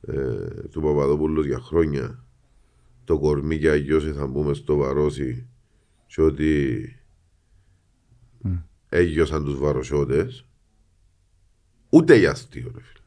ε, 0.00 0.14
του 0.70 0.80
Παπαδόπουλου 0.80 1.42
για 1.42 1.58
χρόνια 1.58 2.24
το 3.04 3.18
κορμί 3.18 3.58
και 3.58 3.70
αγιώσει 3.70 4.12
θα 4.12 4.26
μπούμε 4.26 4.54
στο 4.54 4.76
βαρόσι 4.76 5.46
και 6.06 6.22
ότι 6.22 6.88
έγιωσαν 8.94 9.44
τους 9.44 9.58
βαροσιώτες 9.58 10.46
ούτε 11.88 12.16
για 12.16 12.30
αστείο 12.30 12.70
ρε 12.74 12.80
φίλε. 12.82 13.04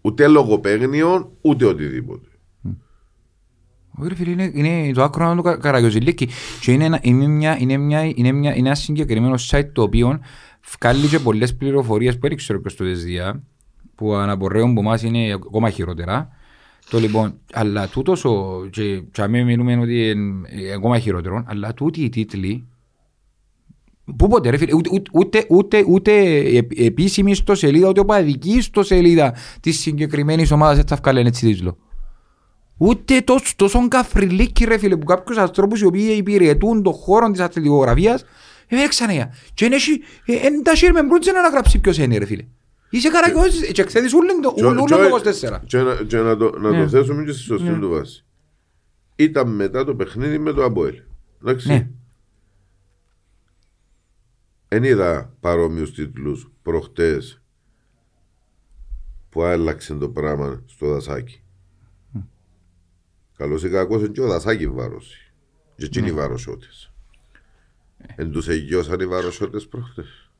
ούτε 0.00 0.26
λογοπαίγνιο 0.28 1.36
ούτε 1.40 1.64
οτιδήποτε. 1.64 2.28
Όχι 3.98 4.08
ρε 4.08 4.14
φίλε, 4.14 4.30
είναι, 4.30 4.50
είναι 4.54 4.92
το 4.92 5.02
άκρο 5.02 5.34
του 5.34 5.42
Κα- 5.42 5.56
Καραγιοζηλίκη 5.56 6.28
και 6.60 6.72
είναι, 6.72 6.84
ένα, 6.84 6.98
είναι, 7.02 7.26
μια, 7.26 7.58
είναι, 7.58 7.76
μια, 7.76 8.04
είναι, 8.04 8.32
μια, 8.32 8.56
είναι 8.56 8.66
ένα 8.66 8.74
συγκεκριμένο 8.74 9.34
site 9.50 9.68
το 9.72 9.82
οποίο 9.82 10.20
βγάλει 10.80 11.06
και 11.06 11.18
πολλές 11.18 11.56
πληροφορίες 11.56 12.18
που 12.18 12.28
δεν 12.28 12.36
ξέρω 12.36 12.60
ποιος 12.60 12.76
το 12.76 12.84
δεσδιά 12.84 13.42
που 13.94 14.14
αναπορρέουν 14.14 14.74
που 14.74 14.82
μας 14.82 15.02
είναι 15.02 15.32
ακόμα 15.32 15.70
χειρότερα. 15.70 16.28
Το 16.90 16.98
λοιπόν, 16.98 17.34
αλλά 17.52 17.88
τούτος 17.88 18.24
ο, 18.24 18.66
και, 18.70 19.00
και 19.00 19.22
αμέ 19.22 19.42
μιλούμε 19.42 19.76
ότι 19.76 20.10
είναι 20.10 20.48
ακόμα 20.74 20.98
χειρότερο, 20.98 21.44
αλλά 21.46 21.74
τούτοι 21.74 22.00
οι 22.02 22.08
τίτλοι 22.08 22.66
Πού 24.16 24.28
ποτέ 24.28 24.50
ρε 24.50 24.56
φίλε, 24.56 24.74
ούτε, 24.74 24.90
ούτε, 24.92 25.10
ούτε, 25.12 25.44
ούτε, 25.48 25.84
ούτε 25.88 26.12
ε- 26.36 26.66
επίσημη 26.76 27.34
στο 27.34 27.54
σελίδα, 27.54 27.88
ούτε 27.88 28.00
οπαδική 28.00 28.60
στο 28.60 28.82
σελίδα 28.82 29.34
της 29.60 29.78
συγκεκριμένης 29.80 30.50
ομάδας 30.50 30.78
έτσι 30.78 30.94
θα 30.94 31.00
βγάλει 31.02 31.26
έτσι 31.26 31.46
τίτλο. 31.46 31.76
Ούτε 32.76 33.20
τόσο, 33.20 33.52
τόσο 33.56 33.88
καφριλίκι 33.88 34.64
ρε 34.64 34.78
φίλε 34.78 34.96
που 34.96 35.04
κάποιους 35.04 35.38
ανθρώπους 35.38 35.80
οι 35.80 35.84
οποίοι 35.84 36.14
υπηρετούν 36.18 36.82
τον 36.82 36.92
χώρο 36.92 37.30
της 37.30 37.40
αθλητικογραφίας 37.40 38.24
έπαιξαν 38.68 39.10
για. 39.10 39.34
Και 39.54 39.64
είναι 39.64 39.74
έχει, 39.74 39.90
ε, 40.24 40.34
εν 40.46 40.62
τα 40.62 40.74
σύρ 40.76 40.92
με 40.92 41.02
μπρούτζε 41.02 41.32
να 41.32 41.48
γράψει 41.48 41.78
ποιος 41.78 41.98
είναι 41.98 42.18
ρε 42.18 42.24
φίλε. 42.26 42.44
Είσαι 42.90 43.08
καρακιός 43.08 43.60
και 43.72 43.80
εκθέτεις 43.82 44.12
ούλον 44.14 44.40
το 44.42 44.52
Και- 44.56 44.64
ούλον 44.64 44.84
και- 44.84 44.94
το 44.94 45.02
24. 45.02 45.60
Και, 45.66 45.78
να, 45.78 45.94
και 45.94 46.16
να, 46.16 46.36
το, 46.36 46.58
να 46.58 46.70
Ναι. 46.70 46.82
το 46.82 46.88
θέσουμε 46.88 47.24
και 47.24 47.32
στη 47.32 47.40
σωστή 47.42 47.68
Ναι. 47.68 47.78
του 47.78 47.88
βάση. 47.88 48.24
Ήταν 49.16 49.48
μετά 49.54 49.84
το 49.84 49.94
παιχνίδι 49.94 50.38
με 50.38 50.52
το 50.52 50.64
Αποέλ. 50.64 50.94
Εντάξει. 51.42 51.86
Ναι. 54.70 54.76
Εν 54.76 54.84
είδα 54.84 55.34
παρόμοιους 55.40 55.94
τίτλους 55.94 56.50
προχτές 56.62 57.42
που 59.28 59.42
άλλαξε 59.42 59.94
το 59.94 60.08
πράγμα 60.08 60.62
στο 60.66 60.86
δασάκι. 60.86 61.42
Καλό 63.36 63.60
ή 63.64 63.68
κακός 63.68 64.00
είναι 64.00 64.08
και 64.08 64.20
ο 64.20 64.26
δασάκι 64.26 64.66
βάρωση. 64.68 65.32
Και 65.76 65.84
εκείνοι 65.84 66.08
οι 66.08 66.12
βαροσιώτες. 66.12 66.92
Εν 68.16 68.30
τους 68.30 68.48
εγγυώσαν 68.48 69.00
οι 69.00 69.06
βαροσιώτες 69.06 69.66
προχτές. 69.66 70.30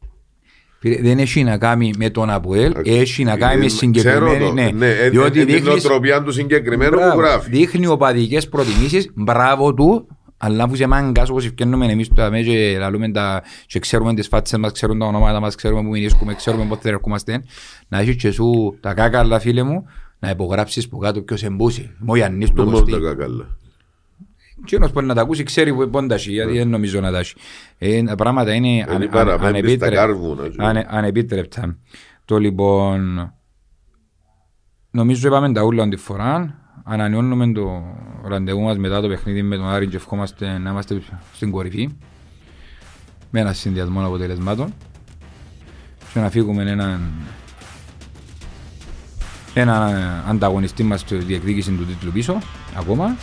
Φίλε, 0.79 1.01
Δεν 1.01 1.19
έχει 1.19 1.43
να 1.45 1.59
κάνει 1.59 1.91
με 1.99 2.11
τον 2.11 2.31
Αποέλ, 2.31 2.75
έχει 2.85 3.25
να 3.25 3.37
κάνει 3.37 3.59
με 3.59 3.65
Ε, 3.65 3.69
συγκεκριμένη... 3.69 4.27
Ξέρω 4.37 4.47
το. 4.49 4.53
Ναι, 4.53 4.71
Ναι, 4.71 4.91
εν- 4.91 5.11
διότι 5.11 5.41
εν 5.41 5.47
την 5.47 5.55
δείχνεις- 5.55 5.85
νοοτροπία 5.85 6.23
του 6.23 6.33
συγκεκριμένου 6.33 6.91
Μπράβο. 6.97 7.15
που 7.15 7.21
γράφει. 7.21 7.51
Δείχνει 7.51 7.87
οπαδικές 7.87 8.49
προτιμήσεις, 8.49 9.11
μπράβο 9.15 9.75
του, 9.75 10.09
αλλά 10.43 10.65
αφού 10.65 10.75
είσαι 10.75 10.87
μάγκας 10.87 11.29
όπως 11.31 11.45
ευκαινούμε 11.45 11.87
εμείς 11.87 12.09
που 12.09 12.15
τα 12.15 12.31
μέσα 12.31 12.45
και 12.51 12.77
λαλούμε 12.79 13.11
τα 13.11 13.43
και 13.67 13.79
ξέρουμε 13.79 14.15
τις 14.15 14.29
φάτσες 14.29 14.59
μας, 14.59 14.73
ξέρουμε 14.73 14.99
τα 14.99 15.07
ονόματα 15.07 15.41
μας, 15.41 15.55
ξέρουμε 15.55 15.83
που 15.83 15.89
μηνίσκουμε, 15.89 16.35
ξέρουμε 16.35 16.65
πότε 16.65 16.89
ερχόμαστε, 16.89 17.43
να 17.89 17.99
έχεις 17.99 18.17
και 18.17 18.31
σου 18.31 18.77
τα 18.81 18.95
κάκαλα 18.95 19.39
φίλε 19.39 19.63
μου, 19.63 19.85
να 20.19 20.31
υπογράψεις 20.31 20.89
που 20.89 20.99
κάτω 20.99 21.23
ποιος 21.23 21.43
εμπούσει. 21.43 21.91
Μου 21.99 22.15
Ιαννής 22.15 22.49
του 22.49 22.55
Δεν 22.55 22.65
μόνο 22.65 22.77
Κωστή. 22.79 22.93
τα 22.93 22.99
κακάλα. 22.99 23.47
Εκείνος 24.63 24.93
μπορεί 24.93 25.07
να 25.07 25.15
τα 25.15 25.21
ακούσει, 25.21 25.43
ξέρει 25.43 25.75
που 25.75 25.89
πόντα 25.91 26.15
έχει, 26.15 26.33
γιατί 26.33 26.53
δεν 26.53 26.69
νομίζω 26.69 27.01
να 27.01 27.11
τα 27.13 27.19
έχει. 27.19 27.35
Ε, 27.79 28.03
τα 28.03 28.15
πράγματα 28.15 28.53
είναι 28.55 28.69
Είναι 28.69 28.85
ανε- 28.89 29.09
παραπέμπει 29.11 29.39
στα 29.39 29.49
ανεπίτρεπτα. 29.49 29.97
κάρβουνα. 29.97 30.49
και- 30.49 30.57
Ανε, 30.59 30.87
ανεπίτρεπτα. 30.89 31.77
Το 32.25 32.39
λοιπόν, 32.39 33.33
νομίζω 34.91 35.29
είπαμε 35.29 35.53
τα 35.53 35.63
ούλα 35.63 35.89
τη 35.89 35.97
φορά. 35.97 36.60
Ανανεώνουμε 36.93 37.53
το 37.53 37.83
ραντεβού 38.25 38.61
μας 38.61 38.79
μετά 38.79 39.01
το 39.01 39.09
παιχνίδι 39.09 39.43
με 39.43 39.57
τον 39.57 39.69
Άρη 39.69 39.87
και 39.87 39.97
ευχόμαστε 39.97 40.59
να 40.59 40.71
είμαστε 40.71 41.03
στην 41.35 41.51
κορυφή. 41.51 41.89
Με 43.31 43.41
ένα 43.41 43.53
συνδυασμό 43.53 44.07
αποτελεσμάτων. 44.07 44.73
Και 46.13 46.21
να 46.21 46.31
φύγουμε 46.31 46.63
έναν 46.63 47.01
έναν 49.55 49.95
ανταγωνιστή 50.29 50.83
μας 50.83 51.01
στη 51.01 51.17
διεκδίκηση 51.17 51.71
του 51.71 51.87
τίτλου 51.87 52.13
πίσω 52.13 52.39
ακόμα 52.77 53.17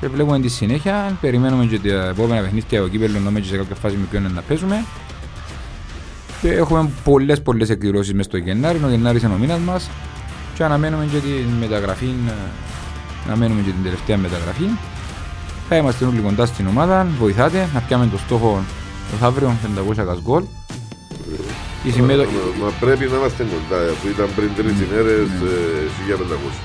και 0.00 0.08
βλέπουμε 0.08 0.40
τη 0.40 0.48
συνέχεια 0.48 1.16
περιμένουμε 1.20 1.64
και 1.64 1.78
τα 1.78 2.08
επόμενα 2.08 2.40
παιχνίδια 2.40 2.82
ο 2.82 2.88
κύπελο 2.88 3.18
νομίζω 3.18 3.48
σε 3.48 3.56
κάποια 3.56 3.74
φάση 3.74 3.96
με 3.96 4.06
ποιον 4.10 4.32
να 4.32 4.40
παίζουμε 4.40 4.84
και 6.40 6.52
έχουμε 6.52 6.90
πολλές 7.04 7.42
πολλές 7.42 7.70
εκδηλώσεις 7.70 8.14
μες 8.14 8.24
στο 8.24 8.36
Γενάρη, 8.36 8.84
ο 8.84 8.88
Γενάρης 8.88 9.22
είναι 9.22 9.34
ο 9.34 9.38
μήνας 9.38 9.58
μας 9.58 9.90
και 10.58 10.64
αναμένουμε 10.64 11.04
και 11.12 11.18
την 11.18 11.48
μεταγραφή, 11.60 12.14
ε, 12.28 12.32
αναμένουμε 13.26 13.60
και 13.62 13.70
την 13.70 13.82
τελευταία 13.82 14.16
μεταγραφή. 14.16 14.64
Θα 15.68 15.76
είμαστε 15.76 16.04
όλοι 16.04 16.18
κοντά 16.20 16.46
στην 16.46 16.66
ομάδα, 16.66 17.06
βοηθάτε 17.18 17.68
να 17.74 17.80
πιάμε 17.80 18.06
το 18.06 18.18
στόχο 18.18 18.62
το 19.20 19.26
αύριο 19.26 19.56
500 19.90 20.04
κασγκόλ. 20.06 20.42
Η, 21.82 21.90
συμμέτω... 21.90 22.22
Μα- 22.22 22.64
Μα 22.64 22.70
πρέπει 22.80 23.06
να 23.06 23.16
είμαστε 23.16 23.42
κοντά, 23.52 23.80
που 24.02 24.08
ήταν 24.08 24.28
πριν 24.36 24.50
τρεις 24.56 24.72
ημέρες 24.90 25.28
ε, 25.28 26.14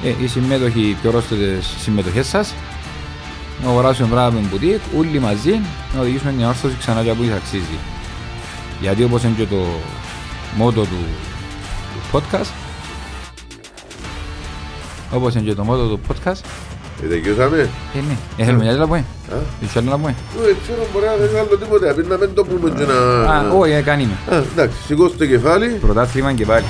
1500. 0.04 0.08
ε, 0.08 0.24
οι 0.24 0.28
συμμέτοχοι 0.28 0.98
πιορώσετε 1.02 1.60
συμμετοχές 1.84 2.28
σας 2.28 2.54
να 3.64 3.70
αγοράσουμε 3.70 4.08
πράγμα 4.08 4.40
με 4.40 4.48
μπουτίκ, 4.48 4.80
όλοι 4.98 5.20
μαζί 5.20 5.60
να 5.96 6.02
οδηγήσουμε 6.02 6.32
την 6.32 6.46
όρθωση 6.46 6.76
ξανά 6.80 7.02
για 7.02 7.14
που 7.14 7.22
της 7.22 7.32
αξίζει. 7.32 7.78
Γιατί 8.82 9.04
όπως 9.04 9.24
είναι 9.24 9.34
και 9.38 9.46
το 9.46 9.66
μότο 10.56 10.82
του, 10.82 11.02
του 11.94 12.02
podcast 12.18 12.52
όπως 15.14 15.34
είναι 15.36 15.44
και 15.44 15.54
το 15.56 15.64
μότο 15.64 15.88
του 15.88 16.00
podcast 16.08 16.42
Ε, 17.04 17.08
τελειώσαμε. 17.08 17.58
ε, 17.96 17.98
ναι, 18.08 18.18
ε, 18.38 18.44
θέλουμε 18.46 18.66
κάτι 18.66 18.78
να 18.78 18.86
πούμε, 18.86 18.98
Α, 19.32 19.36
έχει 19.64 19.78
άλλο 19.78 19.90
να 19.90 19.96
πούμε. 19.98 20.16
Δεν 20.46 20.56
ξέρω, 20.64 20.88
μπορεί 20.94 21.06
να 21.06 21.16
δεν 21.28 21.40
άλλο 21.40 21.58
τίποτε, 21.58 21.90
απ' 21.90 22.08
να 22.10 22.18
μην 22.18 22.34
το 22.34 22.44
πούμε 22.46 22.70
και 22.78 22.84
να... 22.86 22.94
Α, 23.34 23.52
όχι, 23.58 23.72
ε, 23.72 23.82
κάνει 23.82 24.06
με. 24.30 24.36
Α, 24.36 24.44
εντάξει, 24.54 24.78
σηκώστε 24.86 25.18
το 25.18 25.26
κεφάλι. 25.26 25.68
Πρωτάθλημα 25.68 26.34
και 26.34 26.46
πάλι. 26.46 26.66